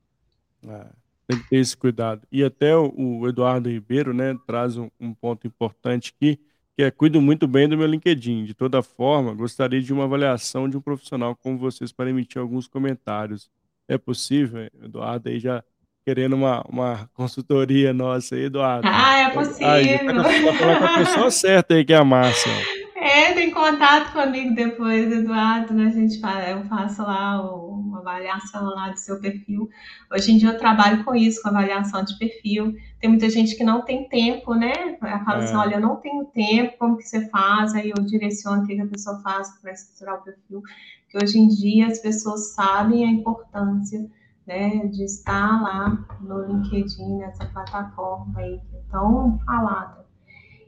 É, 0.66 0.86
tem 1.28 1.38
que 1.38 1.50
ter 1.50 1.56
esse 1.58 1.76
cuidado. 1.76 2.26
E 2.32 2.42
até 2.42 2.74
o, 2.74 2.90
o 2.96 3.28
Eduardo 3.28 3.68
Ribeiro, 3.68 4.14
né, 4.14 4.34
traz 4.46 4.78
um, 4.78 4.88
um, 4.98 5.12
ponto 5.12 5.46
importante 5.46 6.14
aqui, 6.16 6.40
que 6.74 6.82
é 6.82 6.90
cuido 6.90 7.20
muito 7.20 7.46
bem 7.46 7.68
do 7.68 7.76
meu 7.76 7.86
LinkedIn. 7.86 8.46
De 8.46 8.54
toda 8.54 8.82
forma, 8.82 9.34
gostaria 9.34 9.82
de 9.82 9.92
uma 9.92 10.04
avaliação 10.04 10.66
de 10.66 10.78
um 10.78 10.80
profissional 10.80 11.36
como 11.36 11.58
vocês 11.58 11.92
para 11.92 12.08
emitir 12.08 12.40
alguns 12.40 12.66
comentários. 12.66 13.50
É 13.86 13.98
possível, 13.98 14.66
Eduardo, 14.82 15.28
aí 15.28 15.38
já 15.38 15.62
querendo 16.04 16.34
uma, 16.34 16.62
uma 16.68 17.10
consultoria 17.14 17.92
nossa 17.94 18.34
aí, 18.34 18.44
Eduardo. 18.44 18.86
Ah, 18.90 19.18
é 19.18 19.30
possível. 19.30 19.68
Aí, 19.68 19.98
tá, 19.98 20.24
falar 20.58 20.78
com 20.78 20.84
a 20.84 20.98
pessoa 20.98 21.30
certa 21.32 21.74
aí, 21.74 21.84
que 21.84 21.92
é 21.92 21.96
a 21.96 22.04
Márcia. 22.04 22.52
É, 22.94 23.32
tem 23.32 23.50
contato 23.50 24.12
comigo 24.12 24.54
depois, 24.54 25.10
Eduardo, 25.10 25.72
né? 25.74 25.86
A 25.86 25.90
gente 25.90 26.20
faz, 26.20 26.50
eu 26.50 26.64
faço 26.64 27.02
lá 27.02 27.40
uma 27.42 27.98
avaliação 28.00 28.64
lá 28.66 28.90
do 28.90 28.98
seu 28.98 29.20
perfil. 29.20 29.68
Hoje 30.12 30.32
em 30.32 30.38
dia 30.38 30.50
eu 30.50 30.58
trabalho 30.58 31.04
com 31.04 31.14
isso, 31.14 31.42
com 31.42 31.48
avaliação 31.48 32.04
de 32.04 32.18
perfil. 32.18 32.74
Tem 33.00 33.10
muita 33.10 33.28
gente 33.28 33.56
que 33.56 33.64
não 33.64 33.82
tem 33.82 34.08
tempo, 34.08 34.54
né? 34.54 34.96
Fala 34.98 35.16
assim, 35.16 35.30
é. 35.30 35.44
assim, 35.44 35.56
olha, 35.56 35.74
eu 35.76 35.80
não 35.80 35.96
tenho 35.96 36.24
tempo, 36.26 36.78
como 36.78 36.96
que 36.96 37.04
você 37.04 37.28
faz? 37.28 37.74
Aí 37.74 37.90
eu 37.90 38.02
direciono 38.04 38.62
o 38.62 38.66
que 38.66 38.80
a 38.80 38.86
pessoa 38.86 39.20
faz 39.20 39.50
para 39.60 39.72
estruturar 39.72 40.20
o 40.20 40.24
perfil. 40.24 40.62
Porque 41.02 41.24
hoje 41.24 41.38
em 41.38 41.48
dia 41.48 41.86
as 41.86 41.98
pessoas 41.98 42.54
sabem 42.54 43.04
a 43.04 43.08
importância 43.08 44.06
né, 44.46 44.86
de 44.86 45.04
estar 45.04 45.62
lá 45.62 46.06
no 46.20 46.44
LinkedIn, 46.44 47.18
nessa 47.18 47.46
plataforma 47.46 48.38
aí 48.38 48.60
que 48.70 48.76
é 48.76 48.80
tão 48.90 49.38
falada. 49.44 50.04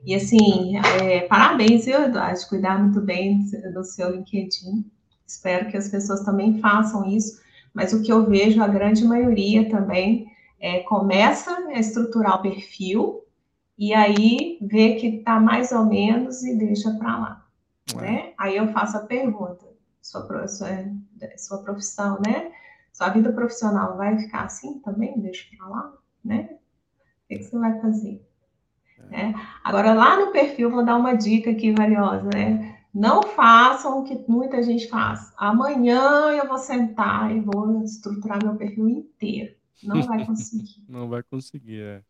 E 0.04 0.14
assim, 0.14 0.76
é, 0.78 1.22
parabéns, 1.22 1.84
viu, 1.84 2.00
Eduardo, 2.02 2.38
cuidar 2.48 2.78
muito 2.78 3.00
bem 3.00 3.44
do 3.74 3.82
seu 3.82 4.10
LinkedIn. 4.10 4.88
Espero 5.26 5.68
que 5.68 5.76
as 5.76 5.88
pessoas 5.88 6.22
também 6.22 6.60
façam 6.60 7.04
isso, 7.04 7.40
mas 7.74 7.92
o 7.92 8.02
que 8.02 8.12
eu 8.12 8.24
vejo, 8.24 8.62
a 8.62 8.68
grande 8.68 9.04
maioria 9.04 9.68
também, 9.68 10.30
é, 10.60 10.80
começa 10.80 11.50
a 11.50 11.78
estruturar 11.78 12.38
o 12.38 12.42
perfil 12.42 13.22
e 13.76 13.92
aí 13.92 14.58
vê 14.62 14.94
que 14.94 15.08
está 15.08 15.38
mais 15.38 15.72
ou 15.72 15.84
menos 15.84 16.42
e 16.44 16.56
deixa 16.56 16.90
para 16.92 17.18
lá. 17.18 17.46
Né? 17.94 18.32
Aí 18.38 18.56
eu 18.56 18.72
faço 18.72 18.96
a 18.96 19.00
pergunta: 19.00 19.66
sua, 20.00 20.48
sua, 20.48 20.68
sua 21.36 21.58
profissão, 21.58 22.18
né? 22.26 22.50
Sua 22.96 23.10
vida 23.10 23.30
profissional 23.30 23.94
vai 23.98 24.18
ficar 24.18 24.44
assim 24.44 24.78
também? 24.78 25.20
Deixa 25.20 25.44
para 25.54 25.68
lá, 25.68 25.92
né? 26.24 26.48
O 26.50 27.28
que, 27.28 27.36
que 27.36 27.44
você 27.44 27.58
vai 27.58 27.78
fazer? 27.78 28.26
Né? 29.10 29.34
Agora, 29.62 29.92
lá 29.92 30.18
no 30.18 30.32
perfil, 30.32 30.70
vou 30.70 30.82
dar 30.82 30.96
uma 30.96 31.12
dica 31.12 31.50
aqui 31.50 31.72
valiosa, 31.72 32.30
né? 32.32 32.78
Não 32.94 33.22
façam 33.22 34.00
o 34.00 34.04
que 34.04 34.24
muita 34.26 34.62
gente 34.62 34.88
faz. 34.88 35.30
Amanhã 35.36 36.30
eu 36.30 36.48
vou 36.48 36.56
sentar 36.56 37.36
e 37.36 37.40
vou 37.40 37.82
estruturar 37.82 38.42
meu 38.42 38.56
perfil 38.56 38.88
inteiro. 38.88 39.54
Não 39.82 40.00
vai 40.02 40.24
conseguir. 40.24 40.82
Não 40.88 41.06
vai 41.06 41.22
conseguir, 41.22 41.82
é. 41.82 42.02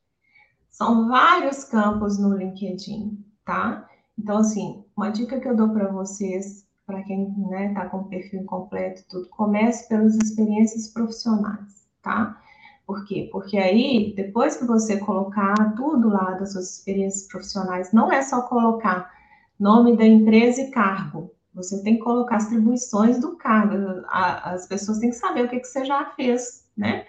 São 0.70 1.08
vários 1.08 1.64
campos 1.64 2.16
no 2.16 2.32
LinkedIn, 2.32 3.24
tá? 3.44 3.90
Então, 4.16 4.38
assim, 4.38 4.84
uma 4.96 5.10
dica 5.10 5.40
que 5.40 5.48
eu 5.48 5.56
dou 5.56 5.70
para 5.70 5.88
vocês, 5.88 6.64
para 6.86 7.02
quem 7.02 7.28
está 7.28 7.48
né, 7.50 7.74
tá 7.74 7.86
com 7.86 7.98
o 7.98 8.04
perfil 8.04 8.42
incompleto 8.42 9.04
tudo, 9.08 9.28
comece 9.28 9.88
pelas 9.88 10.14
experiências 10.16 10.88
profissionais, 10.88 11.86
tá? 12.00 12.40
Por 12.86 13.04
quê? 13.04 13.28
Porque 13.32 13.58
aí, 13.58 14.14
depois 14.14 14.56
que 14.56 14.64
você 14.64 14.96
colocar 14.98 15.54
tudo 15.74 16.08
lá 16.08 16.32
das 16.32 16.52
suas 16.52 16.76
experiências 16.78 17.26
profissionais, 17.26 17.92
não 17.92 18.12
é 18.12 18.22
só 18.22 18.42
colocar 18.42 19.12
nome 19.58 19.96
da 19.96 20.06
empresa 20.06 20.62
e 20.62 20.70
cargo. 20.70 21.34
Você 21.52 21.82
tem 21.82 21.96
que 21.96 22.04
colocar 22.04 22.36
as 22.36 22.46
atribuições 22.46 23.18
do 23.18 23.36
cargo. 23.36 24.04
as 24.08 24.68
pessoas 24.68 24.98
têm 24.98 25.10
que 25.10 25.16
saber 25.16 25.46
o 25.46 25.48
que, 25.48 25.58
que 25.58 25.66
você 25.66 25.84
já 25.84 26.04
fez, 26.10 26.68
né? 26.76 27.04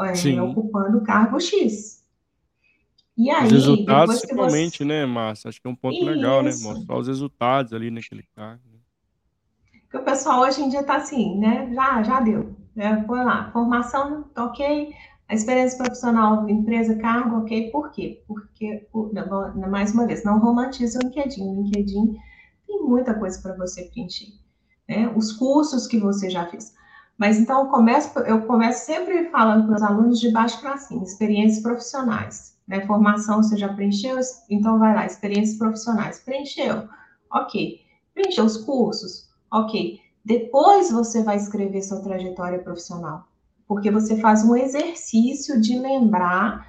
É, 0.00 0.42
ocupando 0.42 0.98
o 0.98 1.02
cargo 1.02 1.40
X. 1.40 2.04
E 3.16 3.30
aí, 3.30 3.46
os 3.46 3.52
resultados, 3.52 4.20
principalmente, 4.20 4.78
você... 4.78 4.84
né, 4.84 5.04
Márcia? 5.04 5.48
Acho 5.48 5.60
que 5.60 5.66
é 5.66 5.70
um 5.70 5.74
ponto 5.74 5.96
Isso. 5.96 6.04
legal, 6.04 6.40
né? 6.40 6.52
Mostrar 6.62 6.96
os 6.96 7.08
resultados 7.08 7.72
ali 7.72 7.90
naquele 7.90 8.22
cargo. 8.36 8.77
Porque 9.88 9.96
o 9.96 10.04
pessoal 10.04 10.42
hoje 10.42 10.62
em 10.62 10.68
dia 10.68 10.80
está 10.80 10.96
assim, 10.96 11.38
né? 11.38 11.72
Já, 11.72 12.02
já 12.02 12.20
deu. 12.20 12.54
Né? 12.76 13.02
Põe 13.06 13.24
lá, 13.24 13.50
formação, 13.52 14.26
ok. 14.36 14.94
A 15.26 15.34
experiência 15.34 15.78
profissional, 15.78 16.48
empresa, 16.48 16.94
cargo, 16.96 17.38
ok. 17.38 17.70
Por 17.70 17.90
quê? 17.90 18.22
Porque, 18.26 18.86
por, 18.92 19.12
não, 19.14 19.70
mais 19.70 19.92
uma 19.92 20.06
vez, 20.06 20.22
não 20.24 20.38
romantiza 20.38 20.98
o 20.98 21.06
LinkedIn. 21.06 21.42
O 21.42 21.62
LinkedIn 21.62 22.16
tem 22.66 22.82
muita 22.82 23.14
coisa 23.14 23.40
para 23.40 23.54
você 23.56 23.84
preencher. 23.84 24.32
Né? 24.86 25.10
Os 25.16 25.32
cursos 25.32 25.86
que 25.86 25.98
você 25.98 26.28
já 26.28 26.46
fez. 26.46 26.74
Mas 27.16 27.38
então, 27.38 27.64
eu 27.64 27.66
começo, 27.66 28.18
eu 28.20 28.42
começo 28.42 28.84
sempre 28.84 29.28
falando 29.30 29.66
para 29.66 29.76
os 29.76 29.82
alunos 29.82 30.20
de 30.20 30.30
baixo 30.30 30.60
para 30.60 30.76
cima, 30.76 31.02
experiências 31.02 31.62
profissionais. 31.62 32.56
Né? 32.66 32.86
Formação 32.86 33.42
você 33.42 33.56
já 33.56 33.72
preencheu? 33.72 34.18
Então, 34.50 34.78
vai 34.78 34.94
lá, 34.94 35.06
experiências 35.06 35.56
profissionais. 35.56 36.20
Preencheu? 36.20 36.86
Ok. 37.32 37.80
Preencheu 38.14 38.44
os 38.44 38.58
cursos? 38.58 39.27
Ok. 39.50 40.00
Depois 40.24 40.90
você 40.90 41.22
vai 41.22 41.36
escrever 41.36 41.82
sua 41.82 42.00
trajetória 42.00 42.58
profissional, 42.58 43.26
porque 43.66 43.90
você 43.90 44.16
faz 44.20 44.44
um 44.44 44.54
exercício 44.54 45.60
de 45.60 45.78
lembrar 45.78 46.66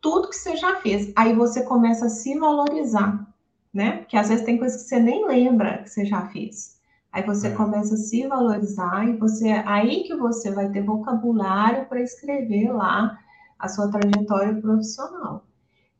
tudo 0.00 0.28
que 0.28 0.36
você 0.36 0.56
já 0.56 0.76
fez. 0.76 1.12
Aí 1.14 1.34
você 1.34 1.62
começa 1.62 2.06
a 2.06 2.10
se 2.10 2.38
valorizar, 2.38 3.26
né? 3.72 3.98
Porque 3.98 4.16
às 4.16 4.28
vezes 4.28 4.44
tem 4.44 4.58
coisas 4.58 4.82
que 4.82 4.88
você 4.88 4.98
nem 4.98 5.26
lembra 5.26 5.82
que 5.82 5.90
você 5.90 6.04
já 6.06 6.26
fez. 6.28 6.80
Aí 7.12 7.22
você 7.24 7.48
é. 7.48 7.54
começa 7.54 7.94
a 7.94 7.98
se 7.98 8.26
valorizar 8.26 9.06
e 9.06 9.16
você 9.16 9.50
aí 9.66 10.04
que 10.04 10.16
você 10.16 10.50
vai 10.50 10.70
ter 10.70 10.82
vocabulário 10.82 11.84
para 11.86 12.00
escrever 12.00 12.72
lá 12.72 13.18
a 13.58 13.68
sua 13.68 13.90
trajetória 13.90 14.54
profissional. 14.60 15.44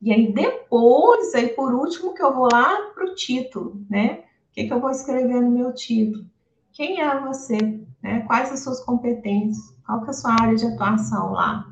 E 0.01 0.11
aí 0.11 0.33
depois, 0.33 1.33
aí 1.35 1.49
por 1.49 1.73
último 1.73 2.13
que 2.13 2.23
eu 2.23 2.33
vou 2.33 2.49
lá 2.51 2.75
para 2.95 3.05
o 3.05 3.15
título, 3.15 3.81
né? 3.89 4.23
Que, 4.53 4.67
que 4.67 4.73
eu 4.73 4.79
vou 4.79 4.91
escrever 4.91 5.41
no 5.41 5.51
meu 5.51 5.73
título? 5.73 6.25
quem 6.73 6.99
é 6.99 7.19
você, 7.21 7.57
né? 8.01 8.21
quais 8.21 8.51
as 8.51 8.63
suas 8.63 8.83
competências, 8.83 9.73
qual 9.85 10.01
que 10.01 10.07
é 10.07 10.09
a 10.09 10.13
sua 10.13 10.33
área 10.33 10.55
de 10.55 10.65
atuação 10.65 11.31
lá. 11.31 11.67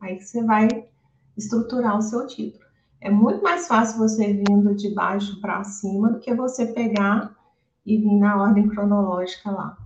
Aí 0.00 0.20
você 0.20 0.44
vai 0.44 0.68
estruturar 1.36 1.96
o 1.96 2.02
seu 2.02 2.26
título. 2.26 2.64
É 3.00 3.10
muito 3.10 3.42
mais 3.42 3.66
fácil 3.66 3.98
você 3.98 4.32
vindo 4.32 4.74
de 4.74 4.94
baixo 4.94 5.40
para 5.40 5.64
cima 5.64 6.10
do 6.10 6.20
que 6.20 6.34
você 6.34 6.66
pegar 6.66 7.34
e 7.84 7.96
vir 7.96 8.18
na 8.18 8.40
ordem 8.40 8.68
cronológica 8.68 9.50
lá, 9.50 9.76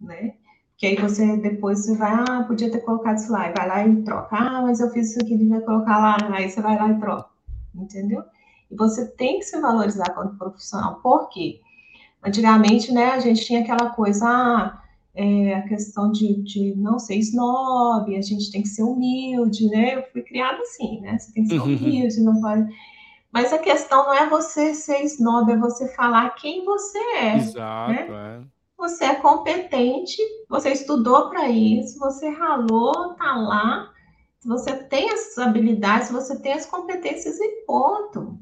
né? 0.00 0.34
Que 0.76 0.86
aí 0.86 0.96
você 0.96 1.36
depois 1.36 1.84
você 1.84 1.96
vai, 1.96 2.12
ah, 2.12 2.44
podia 2.44 2.70
ter 2.70 2.80
colocado 2.80 3.18
isso 3.18 3.30
lá, 3.30 3.48
e 3.48 3.52
vai 3.52 3.68
lá 3.68 3.86
e 3.86 4.02
troca. 4.02 4.34
Ah, 4.34 4.62
mas 4.62 4.80
eu 4.80 4.90
fiz 4.90 5.10
isso 5.10 5.20
aqui, 5.20 5.36
devia 5.36 5.60
colocar 5.60 5.98
lá, 5.98 6.16
aí 6.32 6.48
você 6.48 6.60
vai 6.60 6.76
lá 6.76 6.88
e 6.90 6.98
troca, 6.98 7.28
entendeu? 7.74 8.24
E 8.70 8.74
você 8.74 9.06
tem 9.06 9.38
que 9.38 9.44
se 9.44 9.60
valorizar 9.60 10.14
como 10.14 10.36
profissional. 10.36 11.00
Por 11.02 11.28
quê? 11.28 11.60
Antigamente, 12.22 12.92
né, 12.92 13.10
a 13.12 13.18
gente 13.18 13.44
tinha 13.44 13.60
aquela 13.60 13.90
coisa, 13.90 14.26
ah, 14.26 14.82
é, 15.14 15.54
a 15.54 15.62
questão 15.62 16.12
de, 16.12 16.42
de 16.42 16.74
não 16.76 16.98
ser 16.98 17.16
snob, 17.16 18.14
a 18.16 18.22
gente 18.22 18.50
tem 18.50 18.62
que 18.62 18.68
ser 18.68 18.82
humilde, 18.82 19.66
né? 19.68 19.96
Eu 19.96 20.04
fui 20.12 20.22
criada 20.22 20.58
assim, 20.60 21.00
né? 21.00 21.18
Você 21.18 21.32
tem 21.32 21.42
que 21.42 21.48
ser 21.50 21.60
uhum. 21.60 21.64
humilde, 21.64 22.20
não 22.20 22.40
pode. 22.40 22.68
Mas 23.32 23.52
a 23.52 23.58
questão 23.58 24.04
não 24.04 24.14
é 24.14 24.28
você 24.28 24.74
ser 24.74 25.02
snob, 25.04 25.50
é 25.50 25.56
você 25.56 25.88
falar 25.94 26.30
quem 26.30 26.64
você 26.64 26.98
é. 26.98 27.36
Exato, 27.36 27.92
né? 27.92 28.06
é. 28.10 28.60
Você 28.76 29.04
é 29.04 29.14
competente, 29.16 30.16
você 30.48 30.72
estudou 30.72 31.28
para 31.28 31.48
isso, 31.50 31.98
você 31.98 32.28
ralou, 32.30 33.14
tá 33.14 33.36
lá. 33.36 33.92
Você 34.44 34.74
tem 34.74 35.10
as 35.10 35.36
habilidades, 35.36 36.10
você 36.10 36.38
tem 36.38 36.54
as 36.54 36.64
competências 36.64 37.38
e 37.38 37.64
ponto. 37.66 38.38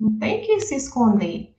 Não 0.00 0.18
tem 0.18 0.40
que 0.40 0.60
se 0.60 0.74
esconder. 0.74 1.54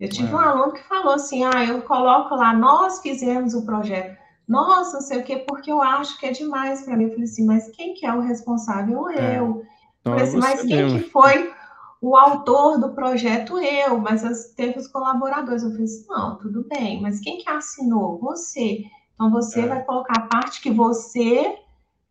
Eu 0.00 0.08
tive 0.08 0.30
é. 0.30 0.34
um 0.34 0.38
aluno 0.38 0.72
que 0.72 0.82
falou 0.88 1.14
assim: 1.14 1.44
ah, 1.44 1.64
eu 1.64 1.82
coloco 1.82 2.34
lá, 2.34 2.52
nós 2.52 3.00
fizemos 3.00 3.54
o 3.54 3.64
projeto. 3.64 4.16
Nós 4.46 4.92
não 4.92 5.00
sei 5.00 5.20
o 5.20 5.24
quê, 5.24 5.36
porque 5.48 5.72
eu 5.72 5.80
acho 5.80 6.18
que 6.18 6.26
é 6.26 6.32
demais 6.32 6.82
para 6.82 6.96
mim. 6.96 7.04
Eu 7.04 7.10
falei 7.10 7.24
assim, 7.24 7.46
mas 7.46 7.70
quem 7.70 7.94
que 7.94 8.04
é 8.04 8.12
o 8.12 8.20
responsável? 8.20 9.08
É. 9.08 9.38
Eu. 9.38 9.62
Então, 10.00 10.12
falei 10.12 10.22
assim, 10.22 10.38
mas 10.38 10.62
quem 10.62 10.76
mesmo. 10.76 10.98
que 10.98 11.10
foi 11.10 11.52
o 12.00 12.14
autor 12.14 12.78
do 12.78 12.90
projeto? 12.94 13.58
Eu. 13.58 13.98
Mas 13.98 14.24
as, 14.24 14.52
teve 14.54 14.78
os 14.78 14.88
colaboradores. 14.88 15.62
Eu 15.62 15.70
falei 15.70 15.84
assim, 15.84 16.06
não, 16.08 16.36
tudo 16.36 16.66
bem, 16.68 17.00
mas 17.00 17.20
quem 17.20 17.38
que 17.38 17.48
assinou? 17.48 18.18
Você. 18.18 18.84
Então 19.14 19.30
você 19.30 19.60
é. 19.60 19.66
vai 19.66 19.82
colocar 19.82 20.14
a 20.18 20.26
parte 20.26 20.60
que 20.60 20.70
você 20.70 21.58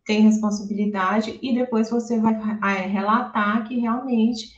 tem 0.04 0.22
responsabilidade 0.22 1.38
e 1.40 1.54
depois 1.54 1.88
você 1.88 2.18
vai 2.18 2.34
é, 2.62 2.86
relatar 2.86 3.66
que 3.66 3.78
realmente 3.78 4.48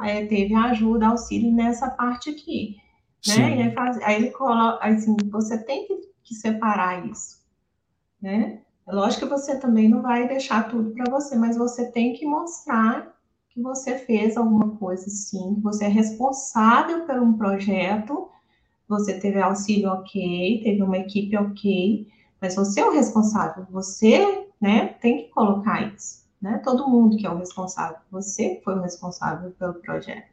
é, 0.00 0.26
teve 0.26 0.54
ajuda, 0.54 1.08
auxílio 1.08 1.52
nessa 1.52 1.90
parte 1.90 2.30
aqui. 2.30 2.76
Né? 3.26 3.62
Aí, 3.64 3.74
faz, 3.74 3.98
aí, 4.02 4.16
ele 4.16 4.30
coloca, 4.30 4.84
assim, 4.84 5.16
você 5.30 5.58
tem 5.58 5.86
que, 5.86 5.96
que, 6.22 6.34
separar 6.34 7.06
isso, 7.06 7.42
né? 8.20 8.60
É 8.86 8.92
lógico 8.92 9.24
que 9.24 9.30
você 9.30 9.58
também 9.58 9.88
não 9.88 10.02
vai 10.02 10.28
deixar 10.28 10.68
tudo 10.68 10.90
para 10.90 11.10
você, 11.10 11.34
mas 11.34 11.56
você 11.56 11.90
tem 11.90 12.12
que 12.12 12.26
mostrar 12.26 13.14
que 13.48 13.62
você 13.62 13.96
fez 13.98 14.36
alguma 14.36 14.76
coisa 14.76 15.08
sim, 15.08 15.54
que 15.54 15.60
você 15.62 15.86
é 15.86 15.88
responsável 15.88 17.06
por 17.06 17.18
um 17.18 17.38
projeto, 17.38 18.28
você 18.86 19.18
teve 19.18 19.40
auxílio 19.40 19.88
ok, 19.90 20.60
teve 20.62 20.82
uma 20.82 20.98
equipe 20.98 21.34
ok, 21.36 22.06
mas 22.40 22.56
você 22.56 22.80
é 22.80 22.86
o 22.86 22.92
responsável, 22.92 23.66
você, 23.70 24.48
né, 24.60 24.88
tem 25.00 25.22
que 25.22 25.28
colocar 25.30 25.94
isso, 25.94 26.23
né? 26.44 26.58
Todo 26.58 26.86
mundo 26.86 27.16
que 27.16 27.26
é 27.26 27.30
o 27.30 27.38
responsável, 27.38 27.96
você 28.10 28.60
foi 28.62 28.74
o 28.74 28.82
responsável 28.82 29.50
pelo 29.52 29.72
projeto. 29.74 30.28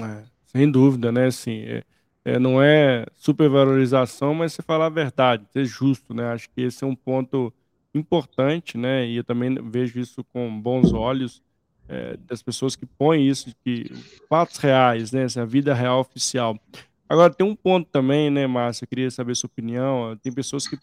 É, 0.00 0.24
sem 0.46 0.70
dúvida, 0.70 1.12
né? 1.12 1.26
Assim, 1.26 1.60
é, 1.64 1.84
é, 2.24 2.38
não 2.38 2.62
é 2.62 3.04
supervalorização, 3.14 4.32
mas 4.32 4.54
você 4.54 4.62
falar 4.62 4.86
a 4.86 4.90
verdade, 4.90 5.44
ser 5.52 5.66
justo, 5.66 6.14
né? 6.14 6.32
Acho 6.32 6.48
que 6.48 6.62
esse 6.62 6.82
é 6.82 6.86
um 6.86 6.96
ponto 6.96 7.52
importante, 7.94 8.78
né? 8.78 9.06
E 9.06 9.16
eu 9.16 9.24
também 9.24 9.54
vejo 9.70 10.00
isso 10.00 10.24
com 10.32 10.58
bons 10.58 10.94
olhos 10.94 11.42
é, 11.86 12.16
das 12.16 12.42
pessoas 12.42 12.74
que 12.74 12.86
põem 12.86 13.28
isso, 13.28 13.54
que 13.62 13.92
fatos 14.30 14.56
reais, 14.56 15.12
né? 15.12 15.24
Essa 15.24 15.44
vida 15.44 15.74
real 15.74 16.00
oficial. 16.00 16.58
Agora 17.06 17.32
tem 17.32 17.46
um 17.46 17.54
ponto 17.54 17.86
também, 17.90 18.30
né, 18.30 18.46
Márcia? 18.46 18.86
Queria 18.86 19.10
saber 19.10 19.36
sua 19.36 19.46
opinião. 19.48 20.16
Tem 20.22 20.32
pessoas 20.32 20.66
que 20.66 20.78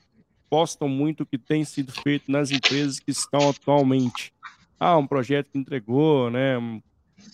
postam 0.53 0.87
muito 0.87 1.23
o 1.23 1.25
que 1.25 1.39
tem 1.39 1.65
sido 1.65 1.91
feito 1.91 2.31
nas 2.31 2.51
empresas 2.51 2.99
que 2.99 3.09
estão 3.09 3.49
atualmente. 3.49 4.31
Ah, 4.79 4.95
um 4.99 5.07
projeto 5.07 5.49
que 5.49 5.57
entregou, 5.57 6.29
né? 6.29 6.59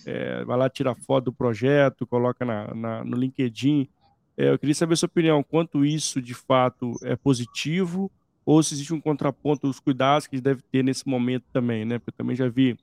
É, 0.06 0.46
vai 0.46 0.58
lá 0.58 0.70
tirar 0.70 0.96
foto 0.96 1.26
do 1.26 1.34
projeto, 1.34 2.08
coloca 2.08 2.46
na, 2.46 2.74
na 2.74 3.04
no 3.04 3.18
LinkedIn. 3.18 3.90
É, 4.38 4.52
eu 4.52 4.58
queria 4.58 4.74
saber 4.74 4.94
a 4.94 4.96
sua 4.96 5.08
opinião, 5.08 5.44
quanto 5.44 5.84
isso 5.84 6.22
de 6.22 6.34
fato 6.34 6.94
é 7.04 7.18
positivo 7.18 8.10
ou 8.46 8.64
se 8.64 8.74
existe 8.74 8.94
um 8.94 9.02
contraponto, 9.02 9.68
os 9.68 9.82
cuidados 9.82 10.26
que 10.26 10.40
deve 10.40 10.62
ter 10.72 10.82
nesse 10.82 11.06
momento 11.06 11.44
também, 11.52 11.84
né? 11.84 12.00
Porque 12.00 12.12
eu 12.12 12.16
também 12.16 12.38
já 12.38 12.48
vi, 12.48 12.78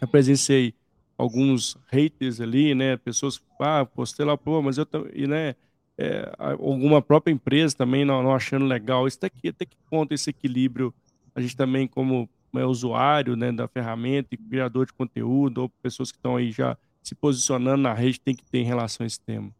já 0.00 0.06
presenciei 0.08 0.74
alguns 1.16 1.78
haters 1.92 2.40
ali, 2.40 2.74
né? 2.74 2.96
Pessoas, 2.96 3.40
ah, 3.60 3.86
postei 3.86 4.26
lá, 4.26 4.36
pô, 4.36 4.60
mas 4.60 4.78
eu 4.78 4.86
e 5.14 5.28
né? 5.28 5.54
É, 5.96 6.32
alguma 6.38 7.00
própria 7.00 7.32
empresa 7.32 7.76
também 7.76 8.04
não, 8.04 8.22
não 8.22 8.34
achando 8.34 8.64
legal. 8.64 9.06
Isso 9.06 9.20
daqui, 9.20 9.48
até 9.48 9.64
que 9.64 9.76
ponto 9.88 10.12
esse 10.12 10.30
equilíbrio 10.30 10.92
a 11.34 11.40
gente 11.40 11.56
também 11.56 11.86
como 11.86 12.28
é, 12.54 12.64
usuário, 12.64 13.36
né, 13.36 13.50
da 13.50 13.66
ferramenta 13.66 14.28
e 14.32 14.36
criador 14.36 14.86
de 14.86 14.92
conteúdo 14.92 15.62
ou 15.62 15.68
pessoas 15.82 16.10
que 16.10 16.18
estão 16.18 16.36
aí 16.36 16.52
já 16.52 16.76
se 17.02 17.14
posicionando 17.14 17.82
na 17.82 17.92
rede 17.92 18.20
tem 18.20 18.34
que 18.34 18.44
ter 18.44 18.58
em 18.58 18.64
relação 18.64 19.04
a 19.04 19.06
esse 19.06 19.20
tema? 19.20 19.50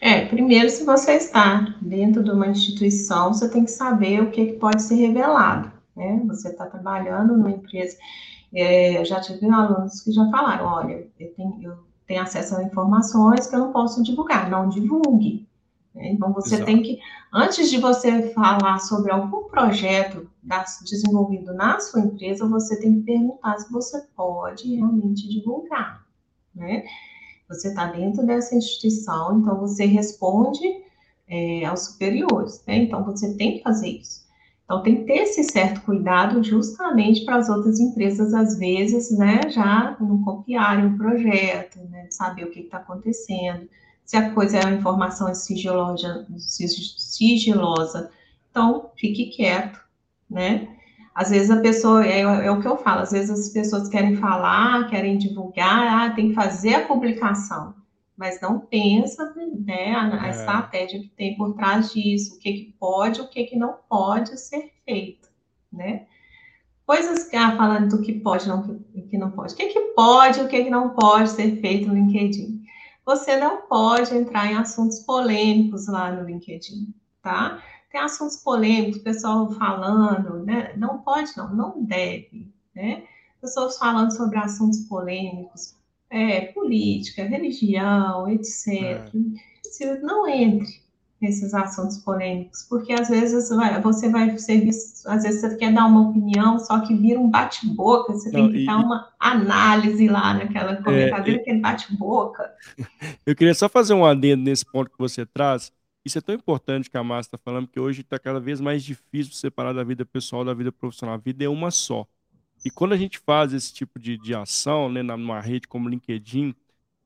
É, 0.00 0.24
primeiro, 0.26 0.68
se 0.70 0.84
você 0.84 1.12
está 1.12 1.76
dentro 1.80 2.22
de 2.22 2.30
uma 2.30 2.48
instituição, 2.48 3.32
você 3.32 3.48
tem 3.48 3.64
que 3.64 3.70
saber 3.70 4.22
o 4.22 4.30
que, 4.30 4.46
que 4.46 4.52
pode 4.54 4.82
ser 4.82 4.94
revelado, 4.94 5.70
né? 5.94 6.22
Você 6.26 6.48
está 6.48 6.66
trabalhando 6.66 7.36
numa 7.36 7.50
empresa. 7.50 7.96
É, 8.52 9.04
já 9.04 9.20
tive 9.20 9.46
alunos 9.46 10.00
que 10.00 10.10
já 10.10 10.28
falaram, 10.30 10.66
olha, 10.66 11.06
eu 11.18 11.34
tenho, 11.34 11.58
eu 11.62 11.78
tenho 12.06 12.22
acesso 12.22 12.56
a 12.56 12.62
informações 12.62 13.46
que 13.46 13.54
eu 13.54 13.60
não 13.60 13.72
posso 13.72 14.02
divulgar, 14.02 14.50
não 14.50 14.68
divulgue. 14.68 15.48
Né? 15.94 16.12
Então, 16.12 16.32
você 16.32 16.56
Exato. 16.56 16.66
tem 16.66 16.82
que, 16.82 16.98
antes 17.32 17.70
de 17.70 17.78
você 17.78 18.30
falar 18.32 18.78
sobre 18.80 19.12
algum 19.12 19.44
projeto 19.44 20.28
desenvolvido 20.84 21.54
na 21.54 21.78
sua 21.80 22.00
empresa, 22.00 22.46
você 22.46 22.78
tem 22.78 23.00
que 23.00 23.06
perguntar 23.06 23.58
se 23.58 23.72
você 23.72 24.02
pode 24.14 24.74
realmente 24.74 25.28
divulgar, 25.28 26.04
né? 26.54 26.84
Você 27.48 27.68
está 27.68 27.86
dentro 27.86 28.24
dessa 28.26 28.54
instituição, 28.54 29.38
então 29.38 29.58
você 29.58 29.84
responde 29.84 30.64
é, 31.28 31.64
aos 31.64 31.86
superiores, 31.86 32.62
né? 32.66 32.78
Então 32.78 33.04
você 33.04 33.34
tem 33.34 33.56
que 33.56 33.62
fazer 33.62 33.88
isso. 33.88 34.23
Então 34.64 34.82
tem 34.82 34.96
que 34.96 35.04
ter 35.04 35.18
esse 35.18 35.44
certo 35.44 35.82
cuidado 35.82 36.42
justamente 36.42 37.24
para 37.24 37.36
as 37.36 37.48
outras 37.48 37.78
empresas, 37.78 38.32
às 38.32 38.58
vezes, 38.58 39.10
né, 39.16 39.40
já 39.50 39.96
não 40.00 40.22
copiarem 40.22 40.86
o 40.86 40.96
projeto, 40.96 41.78
né, 41.90 42.06
saber 42.10 42.44
o 42.44 42.50
que 42.50 42.60
está 42.60 42.78
acontecendo, 42.78 43.68
se 44.04 44.16
a 44.16 44.30
coisa 44.32 44.58
é 44.58 44.66
uma 44.66 44.76
informação 44.76 45.32
sigilosa, 45.34 46.26
sigilosa, 46.38 48.10
então 48.50 48.90
fique 48.96 49.26
quieto, 49.26 49.80
né? 50.30 50.68
Às 51.14 51.30
vezes 51.30 51.50
a 51.50 51.60
pessoa, 51.60 52.04
é, 52.04 52.20
é, 52.20 52.50
o 52.50 52.60
que 52.60 52.66
eu 52.66 52.76
falo, 52.76 53.02
às 53.02 53.12
vezes 53.12 53.30
as 53.30 53.48
pessoas 53.50 53.88
querem 53.88 54.16
falar, 54.16 54.88
querem 54.88 55.16
divulgar, 55.16 56.10
ah, 56.10 56.14
tem 56.14 56.30
que 56.30 56.34
fazer 56.34 56.74
a 56.74 56.86
publicação, 56.86 57.74
mas 58.16 58.40
não 58.40 58.60
pensa 58.60 59.34
né, 59.64 59.92
a, 59.92 60.22
a 60.22 60.26
é. 60.28 60.30
estratégia 60.30 61.00
que 61.00 61.08
tem 61.08 61.36
por 61.36 61.54
trás 61.54 61.92
disso, 61.92 62.36
o 62.36 62.38
que, 62.38 62.52
que 62.52 62.72
pode, 62.78 63.20
o 63.20 63.28
que, 63.28 63.44
que 63.44 63.56
não 63.56 63.76
pode 63.88 64.38
ser 64.38 64.72
feito, 64.84 65.28
né? 65.72 66.06
Coisas 66.86 67.24
que, 67.24 67.36
ah, 67.36 67.56
falando 67.56 67.96
do 67.96 68.02
que 68.02 68.12
pode, 68.12 68.46
não 68.46 68.62
que, 68.62 69.02
que 69.02 69.18
não 69.18 69.30
pode. 69.30 69.54
O 69.54 69.56
que, 69.56 69.68
que 69.68 69.80
pode, 69.96 70.40
o 70.40 70.48
que, 70.48 70.64
que 70.64 70.70
não 70.70 70.90
pode 70.90 71.30
ser 71.30 71.60
feito 71.60 71.88
no 71.88 71.94
LinkedIn? 71.94 72.62
Você 73.06 73.36
não 73.36 73.62
pode 73.62 74.14
entrar 74.14 74.50
em 74.50 74.56
assuntos 74.56 75.00
polêmicos 75.00 75.88
lá 75.88 76.12
no 76.12 76.24
LinkedIn, 76.24 76.94
tá? 77.22 77.62
tem 77.94 78.00
assuntos 78.00 78.38
polêmicos, 78.38 79.00
pessoal 79.02 79.52
falando, 79.52 80.44
né? 80.44 80.74
Não 80.76 80.98
pode, 80.98 81.30
não, 81.36 81.54
não 81.54 81.84
deve, 81.84 82.52
né? 82.74 83.04
Pessoas 83.40 83.78
falando 83.78 84.10
sobre 84.10 84.36
assuntos 84.36 84.80
polêmicos, 84.88 85.76
é, 86.14 86.42
política, 86.52 87.24
religião, 87.24 88.28
etc. 88.28 88.68
É. 88.68 89.04
Se 89.64 90.00
não 90.00 90.28
entre 90.28 90.84
nesses 91.20 91.52
assuntos 91.54 91.98
polêmicos, 91.98 92.66
porque 92.68 92.92
às 92.92 93.08
vezes 93.08 93.48
vai, 93.48 93.80
você 93.80 94.08
vai 94.08 94.38
ser 94.38 94.60
visto, 94.60 95.08
às 95.08 95.24
vezes 95.24 95.40
você 95.40 95.56
quer 95.56 95.72
dar 95.72 95.86
uma 95.86 96.10
opinião, 96.10 96.58
só 96.58 96.80
que 96.80 96.94
vira 96.94 97.18
um 97.18 97.30
bate-boca, 97.30 98.12
você 98.12 98.30
não, 98.30 98.44
tem 98.44 98.52
que 98.52 98.62
e, 98.62 98.66
dar 98.66 98.76
uma 98.76 99.08
análise 99.18 100.06
lá 100.06 100.34
naquela 100.34 100.76
comentário, 100.76 101.34
é, 101.34 101.36
aquele 101.36 101.60
bate-boca. 101.60 102.52
Eu 103.26 103.34
queria 103.34 103.54
só 103.54 103.68
fazer 103.68 103.94
um 103.94 104.04
adendo 104.04 104.44
nesse 104.44 104.64
ponto 104.64 104.90
que 104.90 104.98
você 104.98 105.26
traz, 105.26 105.72
isso 106.04 106.18
é 106.18 106.20
tão 106.20 106.34
importante 106.34 106.90
que 106.90 106.98
a 106.98 107.02
Márcia 107.02 107.28
está 107.28 107.38
falando, 107.38 107.66
porque 107.66 107.80
hoje 107.80 108.02
está 108.02 108.18
cada 108.18 108.38
vez 108.38 108.60
mais 108.60 108.84
difícil 108.84 109.32
separar 109.32 109.72
da 109.72 109.82
vida 109.82 110.04
pessoal 110.04 110.44
da 110.44 110.52
vida 110.52 110.70
profissional. 110.70 111.14
A 111.14 111.18
vida 111.18 111.42
é 111.42 111.48
uma 111.48 111.70
só. 111.70 112.06
E 112.64 112.70
quando 112.70 112.92
a 112.92 112.96
gente 112.96 113.18
faz 113.18 113.52
esse 113.52 113.72
tipo 113.72 113.98
de, 113.98 114.16
de 114.16 114.34
ação, 114.34 114.90
né, 114.90 115.02
numa 115.02 115.40
rede 115.40 115.68
como 115.68 115.88
LinkedIn, 115.88 116.54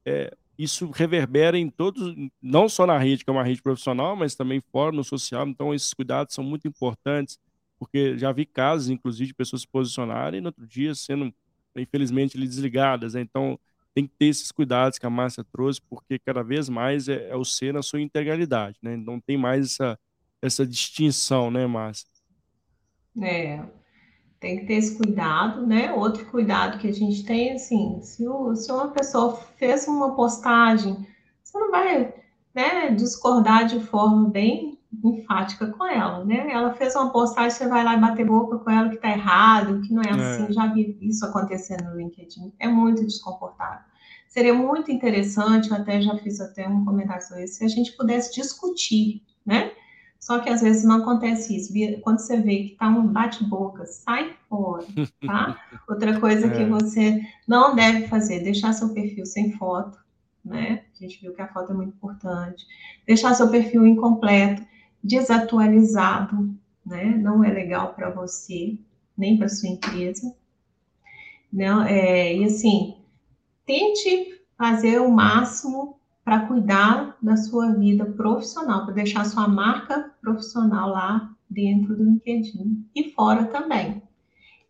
é, 0.05 0.33
isso 0.57 0.91
reverbera 0.91 1.59
em 1.59 1.69
todos, 1.69 2.15
não 2.41 2.69
só 2.69 2.87
na 2.87 2.97
rede, 2.97 3.25
que 3.25 3.31
é 3.31 3.33
uma 3.33 3.43
rede 3.43 3.61
profissional, 3.61 4.15
mas 4.15 4.35
também 4.35 4.61
fora, 4.73 4.95
no 4.95 5.03
social. 5.03 5.47
Então, 5.49 5.75
esses 5.75 5.93
cuidados 5.93 6.35
são 6.35 6.45
muito 6.45 6.69
importantes, 6.69 7.39
porque 7.79 8.17
já 8.17 8.31
vi 8.33 8.47
casos, 8.47 8.89
inclusive, 8.89 9.29
de 9.29 9.35
pessoas 9.35 9.63
se 9.63 9.69
posicionarem 9.69 10.39
e 10.39 10.41
no 10.41 10.49
outro 10.49 10.67
dia 10.67 10.95
sendo, 10.95 11.33
infelizmente, 11.77 12.39
desligadas. 12.39 13.15
Né? 13.15 13.21
Então, 13.21 13.59
tem 13.95 14.07
que 14.07 14.15
ter 14.17 14.27
esses 14.27 14.53
cuidados 14.53 14.97
que 14.97 15.07
a 15.07 15.11
Márcia 15.11 15.45
trouxe, 15.45 15.81
porque 15.83 16.21
cada 16.21 16.43
vez 16.43 16.69
mais 16.69 17.09
é, 17.09 17.31
é 17.31 17.37
o 17.37 17.45
ser 17.45 17.75
na 17.75 17.83
sua 17.83 18.01
integralidade, 18.01 18.79
né? 18.81 18.97
Não 18.97 19.19
tem 19.19 19.37
mais 19.37 19.65
essa, 19.65 19.99
essa 20.41 20.65
distinção, 20.65 21.51
né, 21.51 21.67
Márcia? 21.67 22.07
É, 23.21 23.65
tem 24.41 24.61
que 24.61 24.67
ter 24.67 24.75
esse 24.75 24.97
cuidado, 24.97 25.67
né? 25.67 25.93
Outro 25.93 26.25
cuidado 26.27 26.79
que 26.79 26.89
a 26.89 26.93
gente 26.93 27.25
tem, 27.25 27.53
assim, 27.53 28.01
se, 28.03 28.27
o, 28.27 28.55
se 28.55 28.71
uma 28.71 28.89
pessoa 28.89 29.37
fez 29.57 29.87
uma 29.89 30.15
postagem, 30.15 31.07
você 31.43 31.59
não 31.59 31.71
vai 31.71 32.15
né, 32.55 32.91
discordar 32.91 33.67
de 33.67 33.81
forma 33.81 34.29
bem 34.29 34.79
enfática 35.05 35.67
com 35.67 35.85
ela, 35.85 36.25
né? 36.25 36.51
Ela 36.51 36.73
fez 36.73 36.95
uma 36.95 37.11
postagem, 37.11 37.51
você 37.51 37.69
vai 37.69 37.85
lá 37.85 37.95
e 37.95 38.01
bater 38.01 38.25
boca 38.25 38.59
com 38.59 38.71
ela 38.71 38.89
que 38.89 38.97
tá 38.97 39.11
errado, 39.11 39.81
que 39.83 39.93
não 39.93 40.03
é, 40.03 40.09
é. 40.09 40.13
assim. 40.13 40.53
Já 40.53 40.67
vi 40.67 40.97
isso 41.03 41.25
acontecendo 41.27 41.85
no 41.85 41.97
LinkedIn. 41.97 42.53
É 42.59 42.69
muito 42.69 43.05
desconfortável. 43.05 43.87
Seria 44.29 44.55
muito 44.55 44.91
interessante, 44.91 45.71
eu 45.71 45.77
até 45.77 46.01
já 46.01 46.17
fiz 46.19 46.41
até 46.41 46.69
um 46.69 46.85
comentário 46.85 47.27
sobre 47.27 47.45
isso, 47.45 47.55
se 47.55 47.65
a 47.65 47.69
gente 47.69 47.93
pudesse 47.97 48.35
discutir, 48.35 49.23
né? 49.45 49.73
Só 50.19 50.41
que 50.41 50.51
às 50.51 50.61
vezes 50.61 50.85
não 50.85 50.97
acontece 50.97 51.57
isso. 51.57 51.73
Quando 52.03 52.19
você 52.19 52.41
vê 52.41 52.65
que 52.65 52.77
tá 52.77 52.89
um 52.89 53.07
bate-boca, 53.07 53.87
sai 53.87 54.35
fora, 54.49 54.85
tá? 55.27 55.59
Outra 55.89 56.19
coisa 56.19 56.49
é. 56.49 56.51
que 56.51 56.65
você 56.65 57.21
não 57.47 57.75
deve 57.75 58.09
fazer, 58.09 58.41
deixar 58.41 58.73
seu 58.73 58.91
perfil 58.91 59.25
sem 59.25 59.53
foto, 59.53 59.99
né? 60.45 60.85
A 60.95 61.03
gente 61.03 61.21
viu 61.21 61.33
que 61.33 61.41
a 61.41 61.49
foto 61.49 61.73
é 61.73 61.75
muito 61.75 61.95
importante. 61.95 62.67
Deixar 63.07 63.35
seu 63.35 63.49
perfil 63.49 63.87
incompleto 63.87 64.67
desatualizado, 65.03 66.55
né? 66.85 67.05
Não 67.05 67.45
é 67.45 67.53
legal 67.53 67.95
para 67.95 68.11
você, 68.11 68.77
nem 69.17 69.39
para 69.39 69.49
sua 69.49 69.69
empresa. 69.69 70.35
Não, 71.53 71.83
é, 71.83 72.35
e 72.35 72.45
assim, 72.45 72.97
tente 73.65 74.39
fazer 74.57 75.01
o 75.01 75.11
máximo 75.11 75.98
para 76.29 76.41
cuidar 76.41 77.17
da 77.23 77.39
sua 77.39 77.73
vida 77.73 78.05
profissional, 78.05 78.85
para 78.85 78.93
deixar 78.93 79.25
sua 79.25 79.49
marca 79.49 80.11
profissional 80.21 80.91
lá 80.91 81.31
dentro 81.49 81.97
do 81.97 82.05
LinkedIn 82.05 82.85
e 82.95 83.11
fora 83.13 83.47
também. 83.47 84.03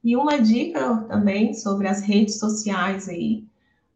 E 0.05 0.15
uma 0.15 0.39
dica 0.39 0.99
também 1.09 1.53
sobre 1.55 1.89
as 1.89 2.01
redes 2.01 2.39
sociais 2.39 3.09
aí, 3.09 3.43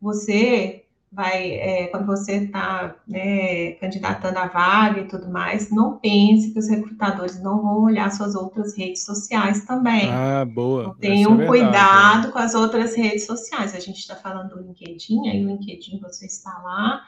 você 0.01 0.83
vai, 1.13 1.53
é, 1.53 1.87
quando 1.87 2.05
você 2.05 2.33
está 2.33 2.97
né, 3.07 3.75
candidatando 3.75 4.41
a 4.41 4.49
vaga 4.49 5.03
e 5.03 5.07
tudo 5.07 5.31
mais, 5.31 5.71
não 5.71 6.01
pense 6.01 6.53
que 6.53 6.59
os 6.59 6.69
recrutadores 6.69 7.41
não 7.41 7.63
vão 7.63 7.85
olhar 7.85 8.11
suas 8.11 8.35
outras 8.35 8.77
redes 8.77 9.05
sociais 9.05 9.65
também. 9.65 10.11
Ah, 10.11 10.45
boa. 10.45 10.83
Então, 10.83 10.95
tenham 10.99 11.41
é 11.41 11.47
cuidado 11.47 12.27
é. 12.27 12.31
com 12.33 12.39
as 12.41 12.57
outras 12.57 12.97
redes 12.97 13.25
sociais. 13.25 13.73
A 13.73 13.79
gente 13.79 13.99
está 13.99 14.17
falando 14.17 14.49
do 14.49 14.61
LinkedIn, 14.61 15.29
aí 15.29 15.47
o 15.47 15.49
LinkedIn 15.49 16.01
você 16.01 16.27
está 16.27 16.59
lá, 16.65 17.03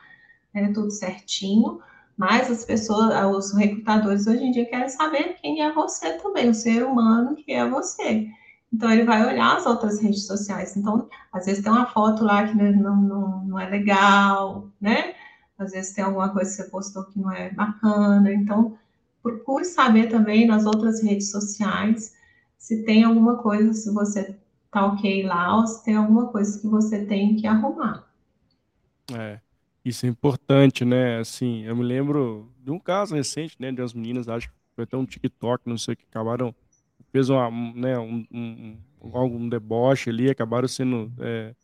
é 0.54 0.72
tudo 0.72 0.90
certinho, 0.90 1.80
mas 2.16 2.50
as 2.50 2.64
pessoas, 2.64 3.12
os 3.34 3.52
recrutadores 3.52 4.26
hoje 4.26 4.44
em 4.44 4.50
dia 4.52 4.66
querem 4.66 4.88
saber 4.88 5.36
quem 5.40 5.62
é 5.62 5.72
você 5.72 6.12
também, 6.14 6.48
o 6.48 6.54
ser 6.54 6.84
humano 6.84 7.34
que 7.34 7.52
é 7.52 7.68
você. 7.68 8.28
Então, 8.72 8.90
ele 8.90 9.04
vai 9.04 9.24
olhar 9.24 9.56
as 9.56 9.66
outras 9.66 10.00
redes 10.00 10.26
sociais. 10.26 10.76
Então, 10.76 11.08
às 11.32 11.46
vezes 11.46 11.62
tem 11.62 11.70
uma 11.70 11.86
foto 11.86 12.24
lá 12.24 12.46
que 12.46 12.56
não, 12.56 12.96
não, 12.96 13.44
não 13.44 13.60
é 13.60 13.68
legal, 13.68 14.68
né? 14.80 15.14
Às 15.56 15.72
vezes 15.72 15.92
tem 15.92 16.04
alguma 16.04 16.30
coisa 16.30 16.50
que 16.50 16.56
você 16.56 16.70
postou 16.70 17.04
que 17.04 17.18
não 17.18 17.30
é 17.30 17.50
bacana. 17.50 18.32
Então, 18.32 18.76
procure 19.22 19.64
saber 19.64 20.08
também 20.08 20.46
nas 20.46 20.66
outras 20.66 21.02
redes 21.02 21.30
sociais 21.30 22.14
se 22.58 22.82
tem 22.84 23.04
alguma 23.04 23.36
coisa, 23.36 23.72
se 23.72 23.92
você 23.92 24.36
tá 24.70 24.86
ok 24.86 25.22
lá, 25.22 25.56
ou 25.56 25.66
se 25.66 25.84
tem 25.84 25.96
alguma 25.96 26.28
coisa 26.28 26.60
que 26.60 26.66
você 26.66 27.04
tem 27.04 27.36
que 27.36 27.46
arrumar. 27.46 28.08
É, 29.12 29.38
isso 29.84 30.06
é 30.06 30.08
importante, 30.08 30.84
né? 30.84 31.18
Assim, 31.18 31.64
eu 31.64 31.76
me 31.76 31.84
lembro 31.84 32.50
de 32.62 32.70
um 32.70 32.78
caso 32.78 33.14
recente, 33.14 33.56
né, 33.58 33.70
de 33.70 33.80
umas 33.80 33.92
meninas, 33.92 34.28
acho 34.28 34.48
que 34.48 34.54
foi 34.74 34.84
até 34.84 34.96
um 34.96 35.04
TikTok, 35.04 35.68
não 35.68 35.78
sei, 35.78 35.94
que 35.96 36.04
acabaram 36.10 36.54
fez 37.12 37.28
uma, 37.30 37.48
né, 37.50 37.96
um, 37.98 38.26
um, 38.32 38.76
algum 39.12 39.48
deboche 39.48 40.10
ali, 40.10 40.30
acabaram 40.30 40.66
sendo 40.66 41.12
é, 41.20 41.54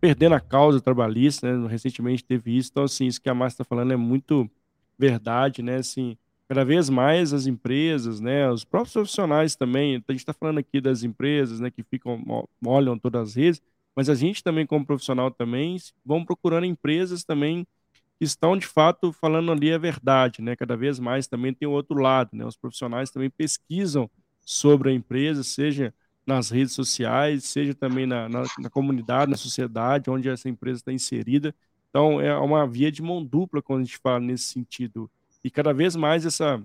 perdendo 0.00 0.34
a 0.34 0.40
causa 0.40 0.80
trabalhista, 0.80 1.50
né? 1.50 1.68
Recentemente 1.68 2.24
teve 2.24 2.56
isso. 2.56 2.70
Então, 2.72 2.84
assim, 2.84 3.06
isso 3.06 3.20
que 3.20 3.28
a 3.30 3.34
Márcia 3.34 3.56
está 3.56 3.64
falando 3.64 3.92
é 3.92 3.96
muito 3.96 4.50
verdade, 4.98 5.62
né? 5.62 5.76
Assim, 5.76 6.16
cada 6.48 6.64
vez 6.64 6.90
mais 6.90 7.32
as 7.32 7.46
empresas, 7.46 8.20
né, 8.20 8.50
os 8.50 8.64
próprios 8.64 8.92
profissionais 8.92 9.56
também, 9.56 9.94
a 10.06 10.12
gente 10.12 10.20
está 10.20 10.34
falando 10.34 10.58
aqui 10.58 10.80
das 10.82 11.02
empresas, 11.02 11.60
né, 11.60 11.70
que 11.70 11.82
ficam, 11.82 12.22
olham 12.64 12.98
todas 12.98 13.30
as 13.30 13.34
redes, 13.34 13.62
mas 13.94 14.08
a 14.08 14.14
gente 14.14 14.42
também, 14.42 14.66
como 14.66 14.86
profissional 14.86 15.30
também, 15.30 15.76
vão 16.04 16.24
procurando 16.24 16.66
empresas 16.66 17.24
também 17.24 17.66
que 18.18 18.24
estão, 18.24 18.56
de 18.56 18.66
fato, 18.66 19.12
falando 19.12 19.52
ali 19.52 19.72
a 19.72 19.78
verdade, 19.78 20.40
né, 20.42 20.56
cada 20.56 20.76
vez 20.76 20.98
mais 20.98 21.26
também 21.26 21.52
tem 21.52 21.68
o 21.68 21.72
outro 21.72 21.98
lado, 22.00 22.30
né, 22.32 22.44
os 22.44 22.56
profissionais 22.56 23.10
também 23.10 23.30
pesquisam 23.30 24.08
sobre 24.44 24.90
a 24.90 24.92
empresa, 24.92 25.42
seja 25.42 25.92
nas 26.26 26.50
redes 26.50 26.72
sociais, 26.72 27.44
seja 27.44 27.74
também 27.74 28.06
na, 28.06 28.28
na, 28.28 28.44
na 28.58 28.70
comunidade, 28.70 29.30
na 29.30 29.36
sociedade 29.36 30.08
onde 30.08 30.28
essa 30.28 30.48
empresa 30.48 30.78
está 30.78 30.92
inserida. 30.92 31.54
Então, 31.90 32.20
é 32.20 32.34
uma 32.38 32.66
via 32.66 32.90
de 32.90 33.02
mão 33.02 33.22
dupla 33.24 33.60
quando 33.60 33.80
a 33.80 33.84
gente 33.84 33.98
fala 33.98 34.20
nesse 34.20 34.44
sentido. 34.44 35.10
E 35.44 35.50
cada 35.50 35.72
vez 35.74 35.96
mais 35.96 36.24
essa, 36.24 36.64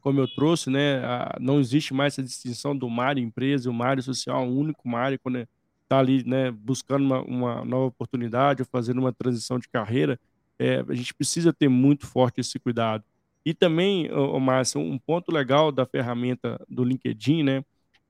como 0.00 0.20
eu 0.20 0.28
trouxe, 0.28 0.68
né, 0.68 0.98
a, 1.04 1.38
não 1.40 1.60
existe 1.60 1.94
mais 1.94 2.14
essa 2.14 2.22
distinção 2.22 2.76
do 2.76 2.90
Mário 2.90 3.22
empresa 3.22 3.70
o 3.70 3.72
Mário 3.72 4.02
social, 4.02 4.42
um 4.44 4.58
único 4.58 4.88
Mário, 4.88 5.18
quando 5.22 5.48
está 5.92 5.98
ali 5.98 6.24
né, 6.24 6.50
buscando 6.50 7.04
uma, 7.04 7.20
uma, 7.22 7.64
nova 7.64 7.86
oportunidade 7.86 8.62
ou 8.62 8.66
fazendo 8.66 8.98
uma 8.98 9.12
transição 9.12 9.58
de 9.58 9.68
carreira, 9.68 10.18
é, 10.58 10.82
a 10.88 10.94
gente 10.94 11.12
precisa 11.12 11.52
ter 11.52 11.68
muito 11.68 12.06
forte 12.06 12.40
esse 12.40 12.58
cuidado. 12.58 13.04
E 13.44 13.52
também, 13.52 14.10
ô, 14.10 14.38
Márcio, 14.40 14.80
um 14.80 14.98
ponto 14.98 15.30
legal 15.30 15.70
da 15.70 15.84
ferramenta 15.84 16.64
do 16.68 16.82
LinkedIn, 16.82 17.42
né? 17.42 17.64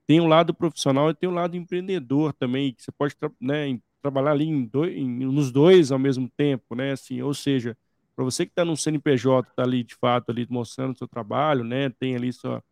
Tem 0.07 0.21
um 0.21 0.27
lado 0.27 0.53
profissional 0.53 1.09
e 1.09 1.13
tem 1.13 1.29
um 1.29 1.33
lado 1.33 1.57
empreendedor 1.57 2.33
também, 2.33 2.73
que 2.73 2.83
você 2.83 2.91
pode 2.91 3.15
né, 3.41 3.77
trabalhar 4.01 4.31
ali 4.31 4.45
em 4.45 4.63
dois, 4.63 4.95
em, 4.95 5.07
nos 5.07 5.51
dois 5.51 5.91
ao 5.91 5.99
mesmo 5.99 6.29
tempo, 6.37 6.75
né? 6.75 6.91
Assim, 6.91 7.21
ou 7.21 7.33
seja, 7.33 7.75
para 8.15 8.23
você 8.23 8.45
que 8.45 8.51
está 8.51 8.63
no 8.63 8.77
CNPJ, 8.77 9.49
está 9.49 9.63
ali 9.63 9.83
de 9.83 9.95
fato 9.95 10.29
ali 10.29 10.45
mostrando 10.49 10.97
seu 10.97 11.07
trabalho, 11.07 11.63
né? 11.63 11.89
Tem 11.89 12.15
ali 12.15 12.31
sua, 12.31 12.63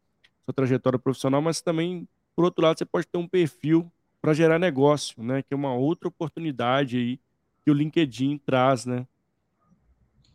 sua 0.46 0.54
trajetória 0.54 1.00
profissional, 1.00 1.42
mas 1.42 1.62
também, 1.62 2.08
por 2.36 2.46
outro 2.46 2.64
lado, 2.64 2.78
você 2.78 2.86
pode 2.86 3.08
ter 3.08 3.18
um 3.18 3.28
perfil 3.28 3.92
para 4.22 4.34
gerar 4.34 4.60
negócio, 4.60 5.22
né? 5.24 5.42
Que 5.42 5.54
é 5.54 5.58
uma 5.58 5.74
outra 5.74 6.08
oportunidade 6.08 6.98
aí 6.98 7.20
que 7.64 7.72
o 7.72 7.74
LinkedIn 7.74 8.40
traz, 8.46 8.86
né? 8.86 9.06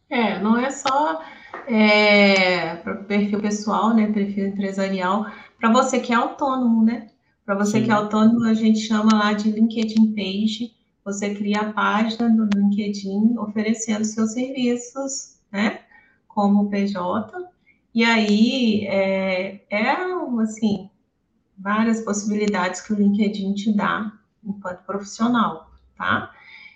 É, 0.09 0.39
não 0.39 0.57
é 0.57 0.71
só 0.71 1.23
é, 1.67 2.77
para 2.77 2.95
perfil 2.97 3.41
pessoal, 3.41 3.95
né? 3.95 4.11
Perfil 4.13 4.49
empresarial, 4.49 5.27
para 5.59 5.73
você 5.73 6.01
que 6.01 6.13
é 6.13 6.17
autônomo, 6.17 6.85
né? 6.85 7.09
Para 7.45 7.55
você 7.55 7.79
Sim. 7.79 7.85
que 7.85 7.91
é 7.91 7.95
autônomo, 7.95 8.45
a 8.45 8.55
gente 8.55 8.81
chama 8.81 9.15
lá 9.15 9.33
de 9.33 9.51
LinkedIn 9.51 10.15
Page. 10.15 10.75
Você 11.05 11.35
cria 11.35 11.61
a 11.61 11.73
página 11.73 12.29
do 12.29 12.49
LinkedIn 12.59 13.39
oferecendo 13.39 14.05
seus 14.05 14.33
serviços, 14.33 15.39
né? 15.53 15.81
Como 16.27 16.69
PJ. 16.69 17.49
E 17.95 18.05
aí 18.05 18.85
é, 18.87 19.61
é 19.71 19.91
assim 20.43 20.86
várias 21.67 22.01
possibilidades 22.03 22.81
que 22.81 22.93
o 22.93 22.97
LinkedIn 22.97 23.53
te 23.55 23.73
dá 23.77 24.13
enquanto 24.45 24.85
profissional, 24.85 25.69
tá? 25.99 26.31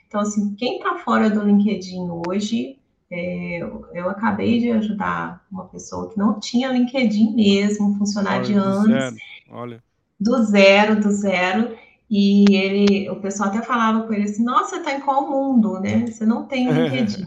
Então, 0.09 0.21
assim, 0.21 0.53
quem 0.57 0.79
está 0.79 0.99
fora 0.99 1.31
do 1.31 1.45
LinkedIn 1.45 2.09
hoje, 2.27 2.77
é, 3.09 3.61
eu 3.95 4.11
acabei 4.11 4.59
de 4.59 4.73
ajudar 4.73 5.47
uma 5.49 5.67
pessoa 5.67 6.11
que 6.11 6.19
não 6.19 6.41
tinha 6.41 6.73
LinkedIn 6.73 7.37
mesmo, 7.37 7.97
funcionário 7.99 8.45
de 8.45 8.55
anos. 8.55 9.15
Olha. 9.49 9.81
Do 10.19 10.43
zero, 10.43 11.01
do 11.01 11.13
zero. 11.13 11.77
E 12.11 12.45
ele, 12.53 13.09
o 13.11 13.21
pessoal 13.21 13.51
até 13.51 13.63
falava 13.63 14.05
com 14.05 14.13
ele 14.13 14.25
assim: 14.25 14.43
Nossa, 14.43 14.77
você 14.77 14.83
tá 14.83 14.93
em 14.93 15.01
qual 15.01 15.31
mundo, 15.31 15.79
né? 15.79 16.05
Você 16.09 16.27
não 16.27 16.47
tem 16.47 16.69
o 16.69 16.73
LinkedIn. 16.75 17.27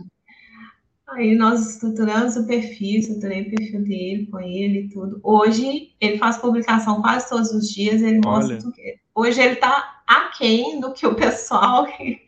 Aí 1.14 1.36
nós 1.36 1.70
estruturamos 1.70 2.36
o 2.36 2.48
perfil, 2.48 3.00
estruturei 3.00 3.44
o 3.44 3.50
perfil 3.50 3.84
dele 3.84 4.28
com 4.28 4.40
ele 4.40 4.80
e 4.80 4.90
tudo. 4.90 5.20
Hoje 5.22 5.92
ele 6.02 6.18
faz 6.18 6.38
publicação 6.38 7.02
quase 7.02 7.30
todos 7.30 7.52
os 7.52 7.70
dias, 7.70 8.02
ele 8.02 8.20
mostra 8.24 8.58
tudo. 8.58 8.74
Hoje 9.14 9.40
ele 9.40 9.54
está 9.54 10.02
aquém 10.08 10.80
do 10.80 10.92
que 10.92 11.06
o 11.06 11.16
pessoal 11.16 11.86
que, 11.98 12.20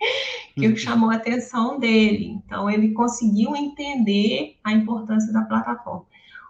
que 0.55 0.67
uhum. 0.67 0.75
chamou 0.75 1.09
a 1.09 1.15
atenção 1.15 1.79
dele. 1.79 2.39
Então 2.45 2.69
ele 2.69 2.91
conseguiu 2.91 3.55
entender 3.55 4.57
a 4.63 4.71
importância 4.71 5.33
da 5.33 5.41
plataforma. 5.41 6.05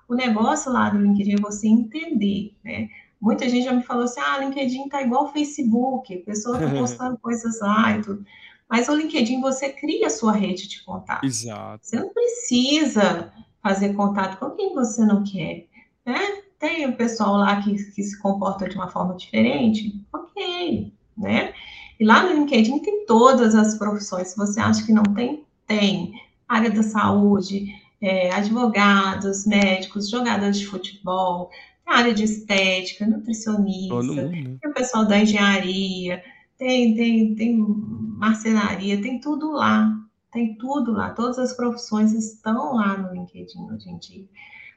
O 0.07 0.13
negócio 0.13 0.71
lá 0.71 0.89
do 0.89 0.99
LinkedIn 0.99 1.35
é 1.35 1.41
você 1.41 1.67
entender, 1.67 2.53
né? 2.63 2.89
Muita 3.19 3.49
gente 3.49 3.63
já 3.63 3.73
me 3.73 3.81
falou 3.81 4.03
assim: 4.03 4.19
ah, 4.19 4.37
LinkedIn 4.39 4.89
tá 4.89 5.01
igual 5.01 5.25
o 5.25 5.31
Facebook, 5.31 6.13
a 6.13 6.25
pessoa 6.25 6.59
tá 6.59 6.69
postando 6.77 7.17
coisas 7.17 7.59
lá 7.61 7.97
e 7.97 8.01
tudo. 8.01 8.25
Mas 8.69 8.87
o 8.87 8.95
LinkedIn 8.95 9.41
você 9.41 9.69
cria 9.69 10.07
a 10.07 10.09
sua 10.09 10.33
rede 10.33 10.67
de 10.67 10.83
contato. 10.83 11.23
Exato. 11.23 11.85
Você 11.85 11.99
não 11.99 12.09
precisa 12.09 13.31
fazer 13.61 13.93
contato 13.93 14.37
com 14.37 14.51
quem 14.51 14.73
você 14.73 15.05
não 15.05 15.23
quer, 15.23 15.67
né? 16.05 16.19
Tem 16.59 16.87
o 16.87 16.95
pessoal 16.95 17.37
lá 17.37 17.61
que, 17.61 17.73
que 17.73 18.03
se 18.03 18.19
comporta 18.19 18.67
de 18.67 18.75
uma 18.75 18.89
forma 18.89 19.15
diferente, 19.15 19.99
ok, 20.11 20.91
né? 21.17 21.53
E 21.99 22.05
lá 22.05 22.23
no 22.23 22.33
LinkedIn 22.33 22.79
tem 22.79 23.05
todas 23.05 23.55
as 23.55 23.77
profissões. 23.77 24.29
Se 24.29 24.37
você 24.37 24.59
acha 24.59 24.85
que 24.85 24.91
não 24.91 25.03
tem, 25.03 25.45
tem. 25.65 26.13
Área 26.47 26.69
da 26.69 26.83
saúde, 26.83 27.73
é, 27.99 28.31
advogados, 28.31 29.47
médicos, 29.47 30.09
jogadores 30.09 30.59
de 30.59 30.67
futebol, 30.67 31.49
área 31.85 32.13
de 32.13 32.23
estética, 32.23 33.05
nutricionista, 33.05 34.03
né? 34.03 34.57
tem 34.61 34.69
o 34.69 34.73
pessoal 34.73 35.05
da 35.05 35.17
engenharia, 35.17 36.23
tem, 36.57 36.95
tem, 36.95 37.35
tem 37.35 37.57
marcenaria, 37.57 39.01
tem 39.01 39.19
tudo 39.19 39.51
lá. 39.51 39.91
Tem 40.31 40.57
tudo 40.57 40.91
lá. 40.91 41.11
Todas 41.11 41.39
as 41.39 41.53
profissões 41.53 42.13
estão 42.13 42.75
lá 42.75 42.97
no 42.97 43.13
LinkedIn 43.13 43.71
hoje 43.71 43.89
em 43.89 43.97
dia. 43.97 44.25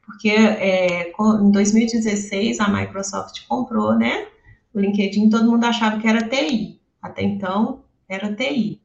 Porque 0.05 0.31
é, 0.31 1.11
em 1.11 1.51
2016 1.51 2.61
a 2.61 2.68
Microsoft 2.68 3.47
comprou, 3.47 3.95
né? 3.95 4.29
O 4.72 4.81
LinkedIn, 4.81 5.29
todo 5.29 5.51
mundo 5.51 5.64
achava 5.64 5.99
que 5.99 6.07
era 6.07 6.29
TI. 6.29 6.81
Até 7.03 7.22
então 7.22 7.85
era 8.09 8.35
TI. 8.35 8.81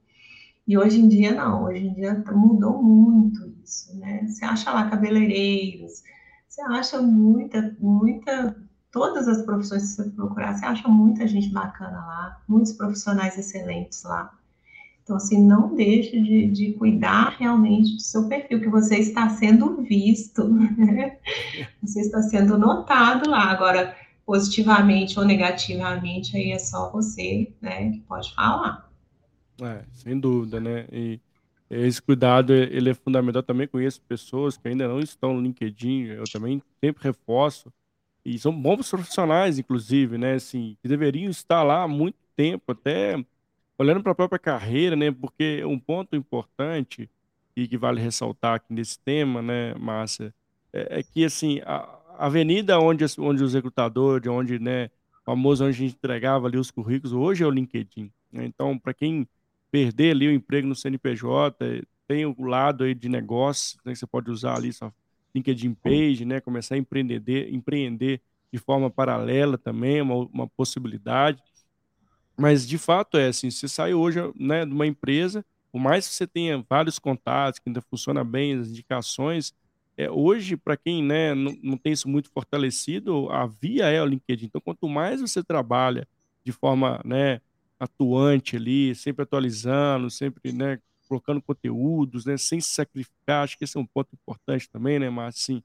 E 0.68 0.78
hoje 0.78 1.00
em 1.00 1.08
dia 1.08 1.34
não, 1.34 1.66
hoje 1.66 1.86
em 1.86 1.94
dia 1.94 2.24
mudou 2.32 2.82
muito 2.82 3.54
isso, 3.64 3.98
né? 3.98 4.26
Você 4.26 4.46
acha 4.46 4.72
lá 4.72 4.90
cabeleireiros, 4.90 6.04
você 6.48 6.62
acha 6.62 7.02
muita, 7.02 7.76
muita 7.80 8.56
todas 8.94 9.28
as 9.28 9.42
profissões 9.42 9.82
que 9.82 10.04
você 10.04 10.10
procurar, 10.12 10.54
você 10.54 10.66
acha 10.66 10.88
muita 10.88 11.28
gente 11.28 11.50
bacana 11.50 11.98
lá, 11.98 12.42
muitos 12.48 12.72
profissionais 12.74 13.38
excelentes 13.38 14.04
lá. 14.04 14.32
Então, 15.04 15.18
assim, 15.18 15.44
não 15.46 15.76
deixe 15.76 16.22
de, 16.22 16.48
de 16.48 16.74
cuidar 16.74 17.36
realmente 17.38 17.96
do 17.96 18.00
seu 18.00 18.30
perfil, 18.30 18.62
que 18.62 18.70
você 18.70 18.98
está 19.00 19.28
sendo 19.30 19.82
visto, 19.82 20.48
né? 20.78 21.18
você 21.82 22.02
está 22.02 22.22
sendo 22.22 22.58
notado 22.58 23.30
lá. 23.30 23.52
Agora, 23.52 23.98
positivamente 24.26 25.20
ou 25.20 25.26
negativamente, 25.26 26.38
aí 26.38 26.52
é 26.52 26.60
só 26.60 26.90
você, 26.90 27.52
né, 27.60 27.92
que 27.92 28.00
pode 28.02 28.34
falar. 28.34 28.90
É, 29.62 29.84
sem 29.92 30.18
dúvida, 30.18 30.60
né? 30.60 30.86
E 30.92 31.20
esse 31.70 32.02
cuidado, 32.02 32.54
ele 32.54 32.92
é 32.92 32.94
fundamental. 32.94 33.42
Eu 33.42 33.46
também 33.46 33.68
conheço 33.68 34.00
pessoas 34.02 34.56
que 34.56 34.68
ainda 34.68 34.88
não 34.88 35.00
estão 35.00 35.34
no 35.34 35.42
LinkedIn, 35.42 36.04
eu 36.04 36.24
também 36.32 36.62
sempre 36.80 37.04
reforço, 37.04 37.74
e 38.26 38.38
são 38.40 38.54
bons 38.54 38.90
profissionais, 38.90 39.60
inclusive, 39.60 40.18
né? 40.18 40.36
Assim, 40.36 40.78
que 40.82 40.88
deveriam 40.88 41.30
estar 41.30 41.64
lá 41.64 41.84
há 41.84 41.88
muito 41.88 42.18
tempo, 42.36 42.72
até 42.72 43.24
olhando 43.78 44.02
para 44.02 44.12
a 44.12 44.16
própria 44.16 44.40
carreira, 44.40 44.96
né, 44.96 45.12
porque 45.12 45.64
um 45.66 45.80
ponto 45.80 46.16
importante 46.16 47.10
e 47.56 47.68
que 47.68 47.78
vale 47.78 48.02
ressaltar 48.02 48.56
aqui 48.56 48.74
nesse 48.74 49.00
tema, 49.00 49.42
né, 49.42 49.74
Márcia, 49.76 50.34
é, 50.72 51.00
é 51.00 51.04
que 51.04 51.26
assim 51.26 51.60
a, 51.66 52.00
avenida 52.18 52.80
onde, 52.80 53.06
onde 53.20 53.44
os 53.44 53.54
recrutadores, 53.54 54.28
onde, 54.28 54.60
né, 54.60 54.90
famoso 55.26 55.64
onde 55.64 55.76
a 55.76 55.78
gente 55.78 55.96
entregava 55.96 56.48
ali 56.48 56.58
os 56.58 56.72
currículos, 56.72 57.14
hoje 57.14 57.44
é 57.44 57.48
o 57.48 57.52
LinkedIn. 57.52 58.12
Né? 58.32 58.46
Então, 58.46 58.78
para 58.78 58.94
quem 58.94 59.28
perder 59.72 60.12
ali 60.12 60.28
o 60.28 60.32
emprego 60.32 60.68
no 60.68 60.76
CNPJ, 60.76 61.86
tem 62.08 62.26
o 62.26 62.36
lado 62.40 62.84
aí 62.84 62.94
de 62.94 63.10
negócio, 63.10 63.80
né, 63.86 63.94
que 63.94 64.00
você 64.00 64.08
pode 64.08 64.30
usar 64.30 64.56
ali 64.56 64.72
sua 64.72 64.94
LinkedIn 65.34 65.74
Page, 65.74 66.26
né, 66.26 66.40
começar 66.40 66.76
a 66.76 66.78
empreender, 66.78 67.54
empreender 67.54 68.22
de 68.52 68.60
forma 68.60 68.90
paralela 68.90 69.58
também, 69.58 70.02
uma, 70.02 70.16
uma 70.16 70.48
possibilidade. 70.48 71.42
Mas 72.38 72.68
de 72.68 72.78
fato 72.78 73.18
é 73.18 73.28
assim, 73.28 73.50
você 73.50 73.68
sai 73.68 73.94
hoje, 73.94 74.20
né, 74.36 74.66
de 74.66 74.72
uma 74.72 74.86
empresa, 74.86 75.46
por 75.72 75.80
mais 75.80 76.08
que 76.08 76.14
você 76.14 76.28
tenha 76.28 76.64
vários 76.70 77.00
contatos, 77.00 77.60
que 77.60 77.70
ainda 77.70 77.82
funciona 77.82 78.24
bem, 78.24 78.60
as 78.60 78.70
indicações, 78.70 79.54
é, 79.96 80.10
hoje, 80.10 80.58
para 80.58 80.76
quem 80.76 81.04
né, 81.04 81.36
não, 81.36 81.56
não, 81.62 81.78
tem 81.78 81.94
isso 81.94 82.10
muito 82.10 82.30
fortalecido, 82.30 83.30
a 83.32 83.46
via 83.46 83.86
é 83.86 84.02
o 84.02 84.06
LinkedIn. 84.06 84.46
Então, 84.46 84.62
quanto 84.62 84.88
mais 84.90 85.22
você 85.22 85.44
trabalha 85.44 86.08
de 86.44 86.52
forma 86.52 87.00
né, 87.06 87.40
atuante 87.80 88.56
ali, 88.56 88.96
sempre 88.96 89.24
atualizando, 89.24 90.10
sempre 90.10 90.52
né, 90.52 90.80
colocando 91.14 91.42
conteúdos, 91.42 92.26
né, 92.26 92.38
sem 92.38 92.60
se 92.60 92.70
sacrificar, 92.70 93.44
acho 93.44 93.58
que 93.58 93.64
esse 93.64 93.78
é 93.78 93.80
um 93.80 93.86
ponto 93.86 94.10
importante 94.14 94.68
também, 94.70 94.98
né, 94.98 95.10
mas 95.10 95.36
assim, 95.36 95.62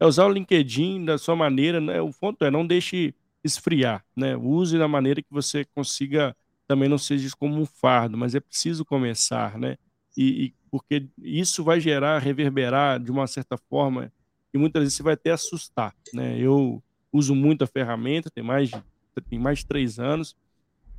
é 0.00 0.06
usar 0.06 0.24
o 0.24 0.32
LinkedIn 0.32 1.04
da 1.04 1.18
sua 1.18 1.36
maneira, 1.36 1.80
né, 1.80 2.00
o 2.00 2.10
ponto 2.10 2.44
é 2.44 2.50
não 2.50 2.66
deixe 2.66 3.14
esfriar, 3.44 4.04
né, 4.16 4.36
use 4.36 4.78
da 4.78 4.88
maneira 4.88 5.20
que 5.22 5.30
você 5.30 5.64
consiga 5.74 6.34
também 6.66 6.88
não 6.88 6.98
seja 6.98 7.28
como 7.38 7.60
um 7.60 7.66
fardo, 7.66 8.16
mas 8.16 8.34
é 8.34 8.40
preciso 8.40 8.84
começar, 8.84 9.58
né, 9.58 9.76
e, 10.16 10.46
e 10.46 10.54
porque 10.70 11.06
isso 11.18 11.62
vai 11.62 11.80
gerar, 11.80 12.18
reverberar 12.18 12.98
de 12.98 13.10
uma 13.10 13.26
certa 13.26 13.56
forma, 13.56 14.12
e 14.52 14.58
muitas 14.58 14.82
vezes 14.82 14.96
você 14.96 15.02
vai 15.02 15.14
até 15.14 15.32
assustar, 15.32 15.94
né, 16.14 16.38
eu 16.38 16.82
uso 17.12 17.34
muito 17.34 17.64
a 17.64 17.66
ferramenta, 17.66 18.30
tem 18.30 18.42
mais 18.42 18.70
tem 19.28 19.38
mais 19.38 19.58
de 19.58 19.66
três 19.66 19.98
anos, 19.98 20.36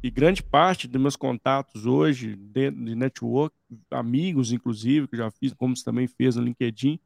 e 0.02 0.10
grande 0.10 0.41
parte 0.41 0.88
dos 0.88 1.02
meus 1.02 1.16
contatos 1.16 1.86
hoje, 1.86 2.36
de, 2.36 2.72
de 2.72 2.95
network, 2.95 3.56
amigos 3.91 4.52
inclusive, 4.52 5.08
que 5.08 5.18
já 5.18 5.30
fiz, 5.30 5.54
como 5.54 5.76
você 5.76 5.84
também 5.84 6.08
fez 6.08 6.36
no 6.36 6.43
LinkedIn, 6.43 7.00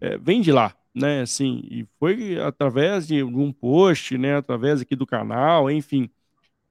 é, 0.00 0.16
vem 0.18 0.40
de 0.40 0.52
lá, 0.52 0.76
né? 0.94 1.22
Assim, 1.22 1.62
e 1.70 1.86
foi 1.98 2.40
através 2.40 3.06
de 3.08 3.22
um 3.22 3.52
post, 3.52 4.16
né? 4.16 4.36
Através 4.36 4.80
aqui 4.80 4.94
do 4.94 5.06
canal, 5.06 5.70
enfim, 5.70 6.08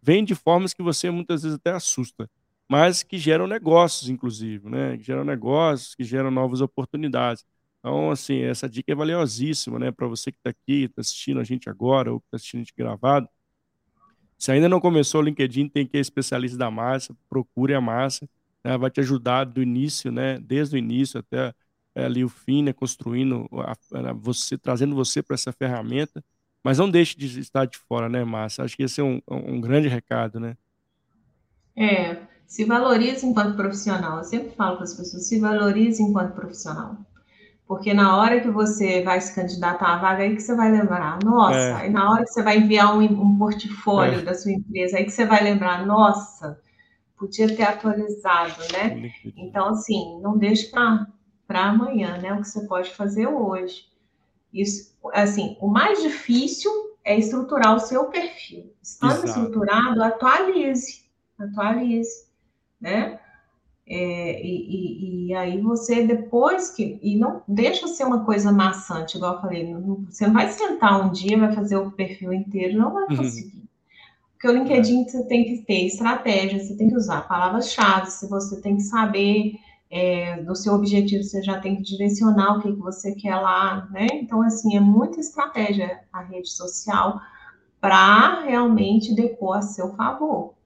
vem 0.01 0.23
de 0.23 0.35
formas 0.35 0.73
que 0.73 0.81
você 0.81 1.09
muitas 1.11 1.43
vezes 1.43 1.57
até 1.57 1.71
assusta, 1.71 2.29
mas 2.69 3.03
que 3.03 3.17
geram 3.17 3.47
negócios, 3.47 4.09
inclusive, 4.09 4.69
né? 4.69 4.97
Que 4.97 5.03
geram 5.03 5.23
negócios, 5.25 5.95
que 5.95 6.03
geram 6.03 6.31
novas 6.31 6.61
oportunidades. 6.61 7.45
Então, 7.79 8.11
assim, 8.11 8.41
essa 8.41 8.69
dica 8.69 8.91
é 8.91 8.95
valiosíssima, 8.95 9.79
né? 9.79 9.91
Para 9.91 10.07
você 10.07 10.31
que 10.31 10.37
está 10.37 10.49
aqui, 10.49 10.83
está 10.85 11.01
assistindo 11.01 11.39
a 11.39 11.43
gente 11.43 11.69
agora, 11.69 12.11
ou 12.11 12.17
está 12.19 12.37
assistindo 12.37 12.61
a 12.61 12.63
gente 12.63 12.73
gravado, 12.75 13.29
se 14.37 14.51
ainda 14.51 14.69
não 14.69 14.79
começou 14.79 15.21
o 15.21 15.23
LinkedIn, 15.23 15.69
tem 15.69 15.85
que 15.85 15.97
ir 15.97 16.01
especialista 16.01 16.57
da 16.57 16.69
massa, 16.69 17.15
procure 17.29 17.73
a 17.73 17.81
massa, 17.81 18.29
né, 18.63 18.77
vai 18.77 18.89
te 18.89 18.99
ajudar 18.99 19.45
do 19.45 19.61
início, 19.61 20.11
né, 20.11 20.39
desde 20.39 20.75
o 20.75 20.77
início 20.77 21.19
até 21.19 21.53
é, 21.95 22.05
ali 22.05 22.23
o 22.23 22.29
fim, 22.29 22.61
né, 22.63 22.73
construindo 22.73 23.47
a, 23.53 23.71
a, 23.71 24.13
você, 24.13 24.57
trazendo 24.57 24.95
você 24.95 25.23
para 25.23 25.33
essa 25.33 25.51
ferramenta, 25.51 26.23
mas 26.63 26.77
não 26.77 26.89
deixe 26.89 27.17
de 27.17 27.39
estar 27.39 27.65
de 27.65 27.77
fora, 27.77 28.09
né, 28.09 28.23
Márcia? 28.23 28.63
Acho 28.63 28.75
que 28.75 28.83
esse 28.83 28.99
é 28.99 29.03
um, 29.03 29.21
um 29.29 29.61
grande 29.61 29.87
recado, 29.87 30.39
né? 30.39 30.57
É, 31.75 32.17
se 32.45 32.65
valorize 32.65 33.25
enquanto 33.25 33.55
profissional. 33.55 34.17
Eu 34.17 34.23
sempre 34.23 34.51
falo 34.55 34.75
para 34.75 34.83
as 34.83 34.93
pessoas, 34.93 35.27
se 35.27 35.39
valorize 35.39 36.01
enquanto 36.01 36.33
profissional. 36.33 36.97
Porque 37.67 37.93
na 37.93 38.17
hora 38.17 38.39
que 38.39 38.49
você 38.49 39.03
vai 39.03 39.19
se 39.19 39.35
candidatar 39.35 39.95
à 39.95 39.97
vaga, 39.97 40.23
aí 40.23 40.35
que 40.35 40.41
você 40.41 40.55
vai 40.55 40.71
lembrar, 40.71 41.19
nossa, 41.23 41.57
é. 41.57 41.73
aí 41.73 41.89
na 41.89 42.09
hora 42.09 42.23
que 42.23 42.31
você 42.31 42.41
vai 42.41 42.57
enviar 42.59 42.97
um, 42.97 43.01
um 43.01 43.37
portfólio 43.37 44.19
é. 44.19 44.23
da 44.23 44.33
sua 44.33 44.53
empresa, 44.53 44.97
aí 44.97 45.03
que 45.03 45.11
você 45.11 45.25
vai 45.25 45.43
lembrar, 45.43 45.85
nossa, 45.85 46.57
podia 47.17 47.53
ter 47.53 47.63
atualizado, 47.63 48.61
né? 48.71 49.11
Então, 49.35 49.69
assim, 49.69 50.17
não 50.21 50.37
deixe 50.37 50.69
para 50.69 51.07
amanhã, 51.49 52.17
né? 52.19 52.33
O 52.33 52.41
que 52.41 52.47
você 52.47 52.61
pode 52.61 52.95
fazer 52.95 53.27
hoje. 53.27 53.85
Isso, 54.53 54.95
assim, 55.13 55.57
o 55.59 55.67
mais 55.67 56.01
difícil 56.01 56.71
é 57.03 57.17
estruturar 57.17 57.75
o 57.75 57.79
seu 57.79 58.05
perfil. 58.05 58.73
Estando 58.81 59.11
Exato. 59.11 59.27
estruturado, 59.27 60.03
atualize, 60.03 61.05
atualize, 61.37 62.27
né? 62.79 63.19
É, 63.89 64.41
e, 64.45 64.65
e, 64.67 65.27
e, 65.27 65.33
aí 65.33 65.61
você 65.61 66.05
depois 66.05 66.71
que 66.71 66.99
e 67.01 67.15
não 67.15 67.41
deixa 67.47 67.87
ser 67.87 68.03
uma 68.03 68.25
coisa 68.25 68.51
maçante, 68.51 69.15
igual 69.15 69.35
eu 69.35 69.41
falei, 69.41 69.71
não, 69.71 70.05
você 70.09 70.27
não 70.27 70.33
vai 70.33 70.51
sentar 70.51 71.05
um 71.05 71.09
dia, 71.09 71.37
vai 71.37 71.53
fazer 71.53 71.77
o 71.77 71.91
perfil 71.91 72.33
inteiro, 72.33 72.77
não 72.77 72.93
vai 72.93 73.03
uhum. 73.03 73.15
conseguir. 73.15 73.55
Uhum. 73.55 73.67
Porque 74.33 74.47
o 74.49 74.51
LinkedIn 74.51 75.05
você 75.05 75.23
tem 75.23 75.45
que 75.45 75.61
ter 75.63 75.85
estratégia, 75.85 76.59
você 76.59 76.75
tem 76.75 76.89
que 76.89 76.97
usar 76.97 77.27
palavras-chave, 77.29 78.11
você 78.29 78.61
tem 78.61 78.75
que 78.75 78.83
saber 78.83 79.53
é, 79.89 80.41
do 80.43 80.53
seu 80.53 80.73
objetivo, 80.73 81.23
você 81.23 81.41
já 81.41 81.59
tem 81.59 81.77
que 81.77 81.83
direcionar 81.83 82.57
o 82.57 82.61
que, 82.61 82.73
que 82.73 82.79
você 82.79 83.15
quer 83.15 83.35
lá, 83.37 83.87
né? 83.89 84.07
Então, 84.13 84.41
assim, 84.41 84.75
é 84.75 84.81
muita 84.81 85.21
estratégia 85.21 86.01
a 86.11 86.21
rede 86.21 86.49
social 86.49 87.21
para 87.79 88.41
realmente 88.43 89.15
depor 89.15 89.57
a 89.57 89.61
seu 89.61 89.95
favor. 89.95 90.56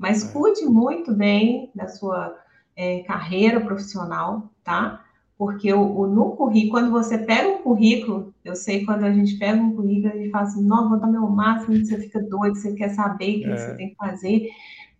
Mas 0.00 0.24
é. 0.24 0.32
cuide 0.32 0.64
muito 0.64 1.12
bem 1.12 1.70
da 1.74 1.86
sua 1.86 2.34
é, 2.74 3.00
carreira 3.00 3.60
profissional, 3.60 4.50
tá? 4.64 5.04
Porque 5.36 5.70
o, 5.74 5.82
o, 5.82 6.06
no 6.06 6.30
currículo, 6.36 6.70
quando 6.70 6.90
você 6.90 7.18
pega 7.18 7.50
um 7.50 7.62
currículo, 7.62 8.34
eu 8.42 8.56
sei 8.56 8.86
quando 8.86 9.04
a 9.04 9.12
gente 9.12 9.36
pega 9.38 9.60
um 9.60 9.76
currículo, 9.76 10.14
a 10.14 10.16
gente 10.16 10.30
fala 10.30 10.44
assim, 10.44 10.64
não, 10.64 10.88
vou 10.88 10.98
dar 10.98 11.06
meu 11.06 11.28
máximo, 11.28 11.76
você 11.76 11.98
fica 11.98 12.18
doido, 12.18 12.56
você 12.56 12.72
quer 12.72 12.88
saber 12.88 13.36
o 13.36 13.40
que, 13.40 13.44
é. 13.44 13.54
que 13.54 13.60
você 13.60 13.76
tem 13.76 13.90
que 13.90 13.96
fazer 13.96 14.48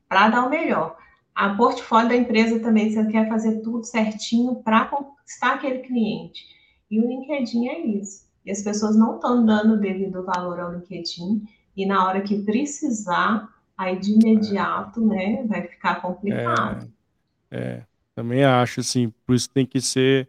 para 0.06 0.28
dar 0.28 0.46
o 0.46 0.50
melhor. 0.50 0.98
A 1.34 1.54
portfólio 1.54 2.10
da 2.10 2.16
empresa 2.16 2.60
também, 2.60 2.92
você 2.92 3.06
quer 3.06 3.26
fazer 3.26 3.62
tudo 3.62 3.84
certinho 3.84 4.56
para 4.56 4.84
conquistar 4.84 5.54
aquele 5.54 5.78
cliente. 5.78 6.44
E 6.90 7.00
o 7.00 7.08
LinkedIn 7.08 7.68
é 7.68 7.80
isso. 7.86 8.28
E 8.44 8.50
as 8.50 8.60
pessoas 8.60 8.96
não 8.96 9.14
estão 9.14 9.46
dando 9.46 9.74
o 9.74 9.80
devido 9.80 10.24
valor 10.24 10.60
ao 10.60 10.72
LinkedIn, 10.74 11.42
e 11.74 11.86
na 11.86 12.06
hora 12.06 12.20
que 12.20 12.42
precisar, 12.42 13.48
aí 13.80 13.98
de 13.98 14.12
imediato, 14.12 15.00
né, 15.00 15.42
vai 15.46 15.66
ficar 15.66 16.02
complicado. 16.02 16.86
É, 17.50 17.58
é, 17.78 17.82
também 18.14 18.44
acho, 18.44 18.80
assim, 18.80 19.10
por 19.26 19.34
isso 19.34 19.48
tem 19.48 19.64
que 19.64 19.80
ser 19.80 20.28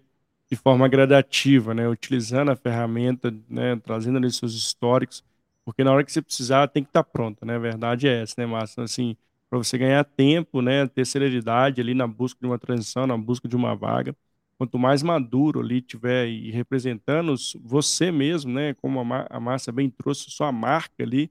de 0.49 0.55
forma 0.55 0.87
gradativa, 0.87 1.73
né, 1.73 1.87
utilizando 1.87 2.49
a 2.49 2.55
ferramenta, 2.55 3.33
né, 3.49 3.75
trazendo 3.75 4.17
ali 4.17 4.31
seus 4.31 4.53
históricos, 4.53 5.21
porque 5.65 5.83
na 5.83 5.91
hora 5.91 6.03
que 6.03 6.11
você 6.11 6.21
precisar 6.21 6.69
tem 6.69 6.81
que 6.81 6.89
estar 6.89 7.03
tá 7.03 7.09
pronto, 7.09 7.45
né, 7.45 7.55
a 7.55 7.59
verdade 7.59 8.07
é 8.07 8.21
essa, 8.21 8.35
né, 8.37 8.45
Márcio, 8.45 8.83
assim, 8.83 9.17
para 9.49 9.57
você 9.57 9.77
ganhar 9.77 10.05
tempo, 10.05 10.61
né, 10.61 10.87
ter 10.87 11.05
celeridade 11.05 11.81
ali 11.81 11.93
na 11.93 12.07
busca 12.07 12.39
de 12.39 12.47
uma 12.47 12.57
transição, 12.57 13.05
na 13.05 13.17
busca 13.17 13.49
de 13.49 13.55
uma 13.55 13.75
vaga, 13.75 14.15
quanto 14.57 14.79
mais 14.79 15.03
maduro 15.03 15.59
ali 15.59 15.81
tiver 15.81 16.27
e 16.27 16.51
representando 16.51 17.35
você 17.61 18.11
mesmo, 18.11 18.53
né, 18.53 18.73
como 18.75 19.01
a 19.01 19.39
Márcia 19.41 19.73
bem 19.73 19.89
trouxe 19.89 20.31
sua 20.31 20.53
marca 20.53 21.03
ali, 21.03 21.29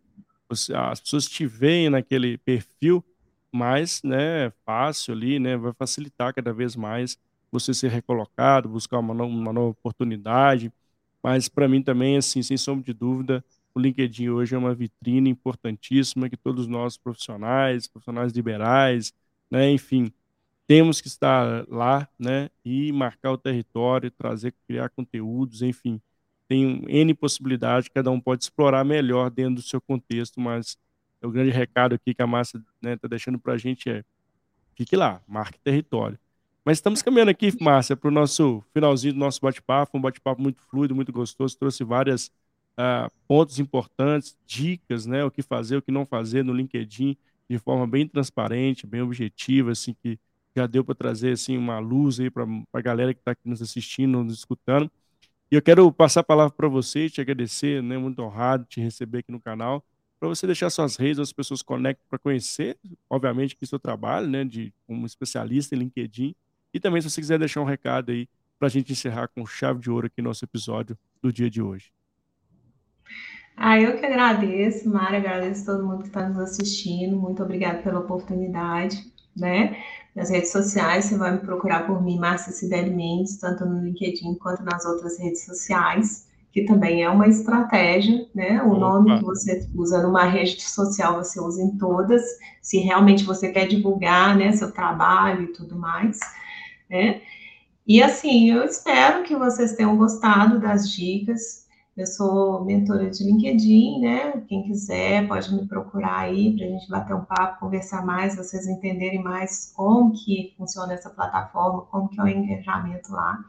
as 0.74 1.00
pessoas 1.00 1.26
te 1.26 1.46
veem 1.46 1.90
naquele 1.90 2.38
perfil 2.38 3.04
mais 3.52 4.02
né, 4.02 4.50
fácil 4.64 5.14
ali, 5.14 5.38
né, 5.38 5.56
vai 5.56 5.72
facilitar 5.72 6.32
cada 6.34 6.52
vez 6.52 6.76
mais 6.76 7.18
você 7.50 7.74
ser 7.74 7.90
recolocado, 7.90 8.68
buscar 8.68 8.98
uma, 8.98 9.12
no, 9.12 9.26
uma 9.26 9.52
nova 9.52 9.70
oportunidade. 9.70 10.72
Mas 11.22 11.48
para 11.48 11.68
mim 11.68 11.82
também, 11.82 12.16
assim, 12.16 12.42
sem 12.42 12.56
sombra 12.56 12.84
de 12.84 12.92
dúvida, 12.92 13.44
o 13.74 13.80
LinkedIn 13.80 14.28
hoje 14.30 14.54
é 14.54 14.58
uma 14.58 14.74
vitrine 14.74 15.28
importantíssima 15.30 16.28
que 16.30 16.36
todos 16.36 16.66
nós 16.66 16.96
profissionais, 16.96 17.86
profissionais 17.88 18.32
liberais, 18.32 19.12
né, 19.50 19.70
enfim, 19.70 20.12
temos 20.66 21.00
que 21.00 21.08
estar 21.08 21.66
lá, 21.68 22.08
né, 22.18 22.48
e 22.64 22.92
marcar 22.92 23.32
o 23.32 23.38
território, 23.38 24.10
trazer, 24.10 24.54
criar 24.68 24.88
conteúdos, 24.90 25.62
enfim, 25.62 26.00
tem 26.50 26.82
N 26.88 27.14
possibilidades, 27.14 27.88
cada 27.88 28.10
um 28.10 28.20
pode 28.20 28.42
explorar 28.42 28.84
melhor 28.84 29.30
dentro 29.30 29.54
do 29.54 29.62
seu 29.62 29.80
contexto, 29.80 30.40
mas 30.40 30.76
o 31.22 31.30
grande 31.30 31.52
recado 31.52 31.94
aqui 31.94 32.12
que 32.12 32.20
a 32.20 32.26
massa 32.26 32.58
está 32.58 32.70
né, 32.82 32.96
tá 32.96 33.06
deixando 33.06 33.38
para 33.38 33.52
a 33.52 33.56
gente 33.56 33.88
é 33.88 34.02
fique 34.74 34.96
lá, 34.96 35.22
marque 35.28 35.60
território. 35.60 36.18
Mas 36.64 36.78
estamos 36.78 37.02
caminhando 37.02 37.30
aqui, 37.30 37.52
Márcia, 37.62 37.96
para 37.96 38.08
o 38.08 38.10
nosso 38.10 38.64
finalzinho 38.74 39.12
do 39.12 39.20
nosso 39.20 39.40
bate-papo, 39.40 39.96
um 39.96 40.00
bate-papo 40.00 40.42
muito 40.42 40.60
fluido, 40.62 40.92
muito 40.92 41.12
gostoso, 41.12 41.56
trouxe 41.56 41.84
vários 41.84 42.26
uh, 42.26 42.32
ah, 42.78 43.10
pontos 43.28 43.60
importantes, 43.60 44.36
dicas, 44.44 45.06
né, 45.06 45.24
o 45.24 45.30
que 45.30 45.42
fazer, 45.42 45.76
o 45.76 45.82
que 45.82 45.92
não 45.92 46.04
fazer 46.04 46.44
no 46.44 46.52
LinkedIn, 46.52 47.16
de 47.48 47.58
forma 47.58 47.86
bem 47.86 48.08
transparente, 48.08 48.88
bem 48.88 49.02
objetiva, 49.02 49.70
assim, 49.70 49.94
que 50.02 50.18
já 50.56 50.66
deu 50.66 50.84
para 50.84 50.96
trazer 50.96 51.30
assim 51.30 51.56
uma 51.56 51.78
luz 51.78 52.18
aí 52.18 52.28
para 52.28 52.44
a 52.72 52.80
galera 52.80 53.14
que 53.14 53.20
está 53.20 53.30
aqui 53.30 53.48
nos 53.48 53.62
assistindo, 53.62 54.24
nos 54.24 54.34
escutando. 54.34 54.90
E 55.50 55.56
eu 55.56 55.62
quero 55.62 55.90
passar 55.92 56.20
a 56.20 56.24
palavra 56.24 56.54
para 56.54 56.68
você, 56.68 57.10
te 57.10 57.20
agradecer, 57.20 57.82
né? 57.82 57.98
Muito 57.98 58.22
honrado 58.22 58.64
te 58.66 58.80
receber 58.80 59.18
aqui 59.18 59.32
no 59.32 59.40
canal. 59.40 59.84
para 60.18 60.28
você 60.28 60.46
deixar 60.46 60.68
suas 60.70 60.96
redes, 60.96 61.18
as 61.18 61.32
pessoas 61.32 61.62
conectem 61.62 62.04
para 62.08 62.18
conhecer, 62.18 62.78
obviamente, 63.08 63.56
que 63.56 63.66
seu 63.66 63.78
trabalho, 63.78 64.28
né, 64.28 64.44
de 64.44 64.72
como 64.86 65.06
especialista 65.06 65.74
em 65.74 65.78
LinkedIn. 65.78 66.34
E 66.74 66.78
também, 66.78 67.00
se 67.00 67.08
você 67.10 67.20
quiser 67.22 67.38
deixar 67.38 67.62
um 67.62 67.64
recado 67.64 68.12
aí 68.12 68.28
para 68.58 68.68
a 68.68 68.70
gente 68.70 68.92
encerrar 68.92 69.28
com 69.28 69.46
chave 69.46 69.80
de 69.80 69.90
ouro 69.90 70.06
aqui 70.06 70.20
nosso 70.20 70.44
episódio 70.44 70.96
do 71.22 71.32
dia 71.32 71.48
de 71.48 71.62
hoje. 71.62 71.90
Ah, 73.56 73.80
eu 73.80 73.98
que 73.98 74.06
agradeço, 74.06 74.88
Mara, 74.88 75.16
agradeço 75.16 75.64
todo 75.66 75.86
mundo 75.86 76.02
que 76.02 76.08
está 76.08 76.28
nos 76.28 76.38
assistindo. 76.38 77.16
Muito 77.16 77.42
obrigada 77.42 77.82
pela 77.82 78.00
oportunidade, 78.00 78.96
né? 79.40 79.76
Nas 80.14 80.30
redes 80.30 80.52
sociais, 80.52 81.06
você 81.06 81.16
vai 81.16 81.32
me 81.32 81.38
procurar 81.38 81.86
por 81.86 82.02
mim, 82.02 82.18
Márcia 82.18 82.52
Cideli 82.52 82.90
Mendes, 82.90 83.38
tanto 83.38 83.64
no 83.64 83.82
LinkedIn 83.82 84.34
quanto 84.36 84.62
nas 84.62 84.84
outras 84.84 85.18
redes 85.18 85.44
sociais 85.44 86.30
que 86.52 86.64
também 86.64 87.02
é 87.02 87.08
uma 87.08 87.28
estratégia, 87.28 88.26
né? 88.34 88.62
O 88.62 88.70
Opa. 88.70 88.78
nome 88.78 89.18
que 89.18 89.24
você 89.24 89.68
usa 89.74 90.02
numa 90.02 90.24
rede 90.24 90.60
social, 90.60 91.22
você 91.22 91.40
usa 91.40 91.62
em 91.62 91.76
todas, 91.78 92.22
se 92.60 92.78
realmente 92.78 93.24
você 93.24 93.50
quer 93.50 93.68
divulgar, 93.68 94.36
né, 94.36 94.50
seu 94.52 94.72
trabalho 94.72 95.44
e 95.44 95.52
tudo 95.52 95.78
mais, 95.78 96.18
né? 96.88 97.20
E 97.86 98.02
assim, 98.02 98.50
eu 98.50 98.64
espero 98.64 99.22
que 99.22 99.36
vocês 99.36 99.74
tenham 99.74 99.96
gostado 99.96 100.60
das 100.60 100.90
dicas. 100.90 101.66
Eu 101.96 102.06
sou 102.06 102.64
mentora 102.64 103.10
de 103.10 103.24
LinkedIn, 103.24 104.00
né? 104.00 104.40
Quem 104.48 104.62
quiser 104.62 105.26
pode 105.26 105.52
me 105.52 105.66
procurar 105.66 106.20
aí 106.20 106.56
para 106.56 106.64
a 106.64 106.68
gente 106.68 106.88
bater 106.88 107.14
um 107.14 107.24
papo, 107.24 107.60
conversar 107.60 108.06
mais, 108.06 108.36
vocês 108.36 108.66
entenderem 108.68 109.22
mais 109.22 109.72
como 109.74 110.12
que 110.12 110.54
funciona 110.56 110.94
essa 110.94 111.10
plataforma, 111.10 111.82
como 111.90 112.08
que 112.08 112.20
é 112.20 112.22
o 112.22 112.28
engajamento 112.28 113.12
lá. 113.12 113.44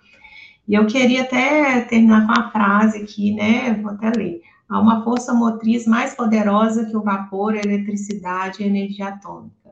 E 0.67 0.73
eu 0.73 0.87
queria 0.87 1.21
até 1.21 1.81
terminar 1.81 2.25
com 2.25 2.33
uma 2.33 2.51
frase 2.51 3.03
aqui, 3.03 3.33
né? 3.33 3.73
Vou 3.75 3.91
até 3.91 4.09
ler. 4.09 4.41
Há 4.67 4.79
uma 4.79 5.03
força 5.03 5.33
motriz 5.33 5.85
mais 5.85 6.15
poderosa 6.15 6.85
que 6.85 6.97
o 6.97 7.03
vapor, 7.03 7.53
a 7.53 7.59
eletricidade 7.59 8.61
e 8.61 8.63
a 8.63 8.67
energia 8.67 9.09
atômica. 9.09 9.69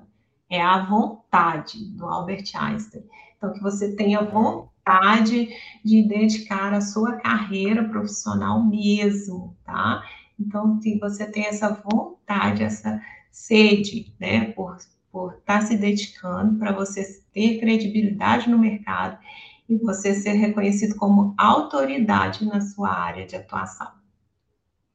É 0.49 0.61
a 0.61 0.85
vontade, 0.85 1.85
do 1.95 2.05
Albert 2.05 2.51
Einstein. 2.55 3.03
Então, 3.37 3.53
que 3.53 3.61
você 3.61 3.95
tenha 3.95 4.21
vontade 4.21 4.69
de 5.83 6.03
dedicar 6.03 6.73
a 6.73 6.81
sua 6.81 7.17
carreira 7.17 7.83
profissional 7.87 8.63
mesmo, 8.63 9.55
tá? 9.65 10.03
Então, 10.39 10.79
se 10.81 10.97
você 10.97 11.29
tem 11.29 11.45
essa 11.45 11.69
vontade, 11.69 12.63
essa 12.63 13.01
sede, 13.31 14.13
né, 14.19 14.51
por, 14.51 14.77
por 15.11 15.33
estar 15.33 15.59
tá 15.59 15.61
se 15.61 15.77
dedicando 15.77 16.57
para 16.57 16.71
você 16.71 17.21
ter 17.33 17.59
credibilidade 17.59 18.49
no 18.49 18.57
mercado 18.57 19.17
e 19.67 19.75
você 19.77 20.13
ser 20.15 20.33
reconhecido 20.33 20.95
como 20.95 21.33
autoridade 21.37 22.45
na 22.45 22.61
sua 22.61 22.89
área 22.89 23.25
de 23.25 23.35
atuação. 23.35 23.91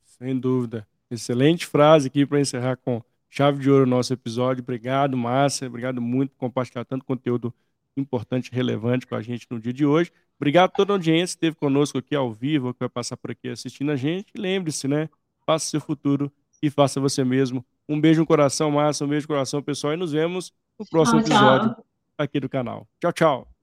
Sem 0.02 0.38
dúvida. 0.38 0.86
Excelente 1.10 1.66
frase 1.66 2.08
aqui 2.08 2.26
para 2.26 2.40
encerrar 2.40 2.76
com 2.76 3.02
chave 3.28 3.60
de 3.60 3.70
ouro 3.70 3.84
o 3.84 3.88
nosso 3.88 4.12
episódio. 4.12 4.62
Obrigado, 4.62 5.16
Márcia. 5.16 5.68
Obrigado 5.68 6.00
muito 6.00 6.30
por 6.30 6.38
compartilhar 6.38 6.84
tanto 6.84 7.04
conteúdo 7.04 7.54
importante 7.96 8.48
e 8.48 8.54
relevante 8.54 9.06
com 9.06 9.14
a 9.14 9.22
gente 9.22 9.46
no 9.50 9.60
dia 9.60 9.72
de 9.72 9.84
hoje. 9.86 10.10
Obrigado 10.38 10.70
a 10.70 10.72
toda 10.72 10.92
a 10.92 10.94
audiência 10.94 11.36
que 11.36 11.46
esteve 11.46 11.56
conosco 11.56 11.98
aqui 11.98 12.14
ao 12.14 12.32
vivo, 12.32 12.72
que 12.72 12.80
vai 12.80 12.88
passar 12.88 13.16
por 13.16 13.30
aqui 13.30 13.48
assistindo 13.48 13.90
a 13.90 13.96
gente. 13.96 14.26
Lembre-se, 14.36 14.88
né? 14.88 15.08
Faça 15.46 15.66
seu 15.66 15.80
futuro 15.80 16.32
e 16.62 16.70
faça 16.70 17.00
você 17.00 17.24
mesmo. 17.24 17.64
Um 17.88 18.00
beijo 18.00 18.20
no 18.20 18.26
coração, 18.26 18.70
Márcia. 18.70 19.06
Um 19.06 19.08
beijo 19.08 19.24
no 19.24 19.28
coração, 19.28 19.62
pessoal. 19.62 19.92
E 19.92 19.96
nos 19.96 20.12
vemos 20.12 20.52
no 20.78 20.86
próximo 20.86 21.20
episódio 21.20 21.76
aqui 22.18 22.40
do 22.40 22.48
canal. 22.48 22.88
Tchau, 23.00 23.12
tchau. 23.12 23.53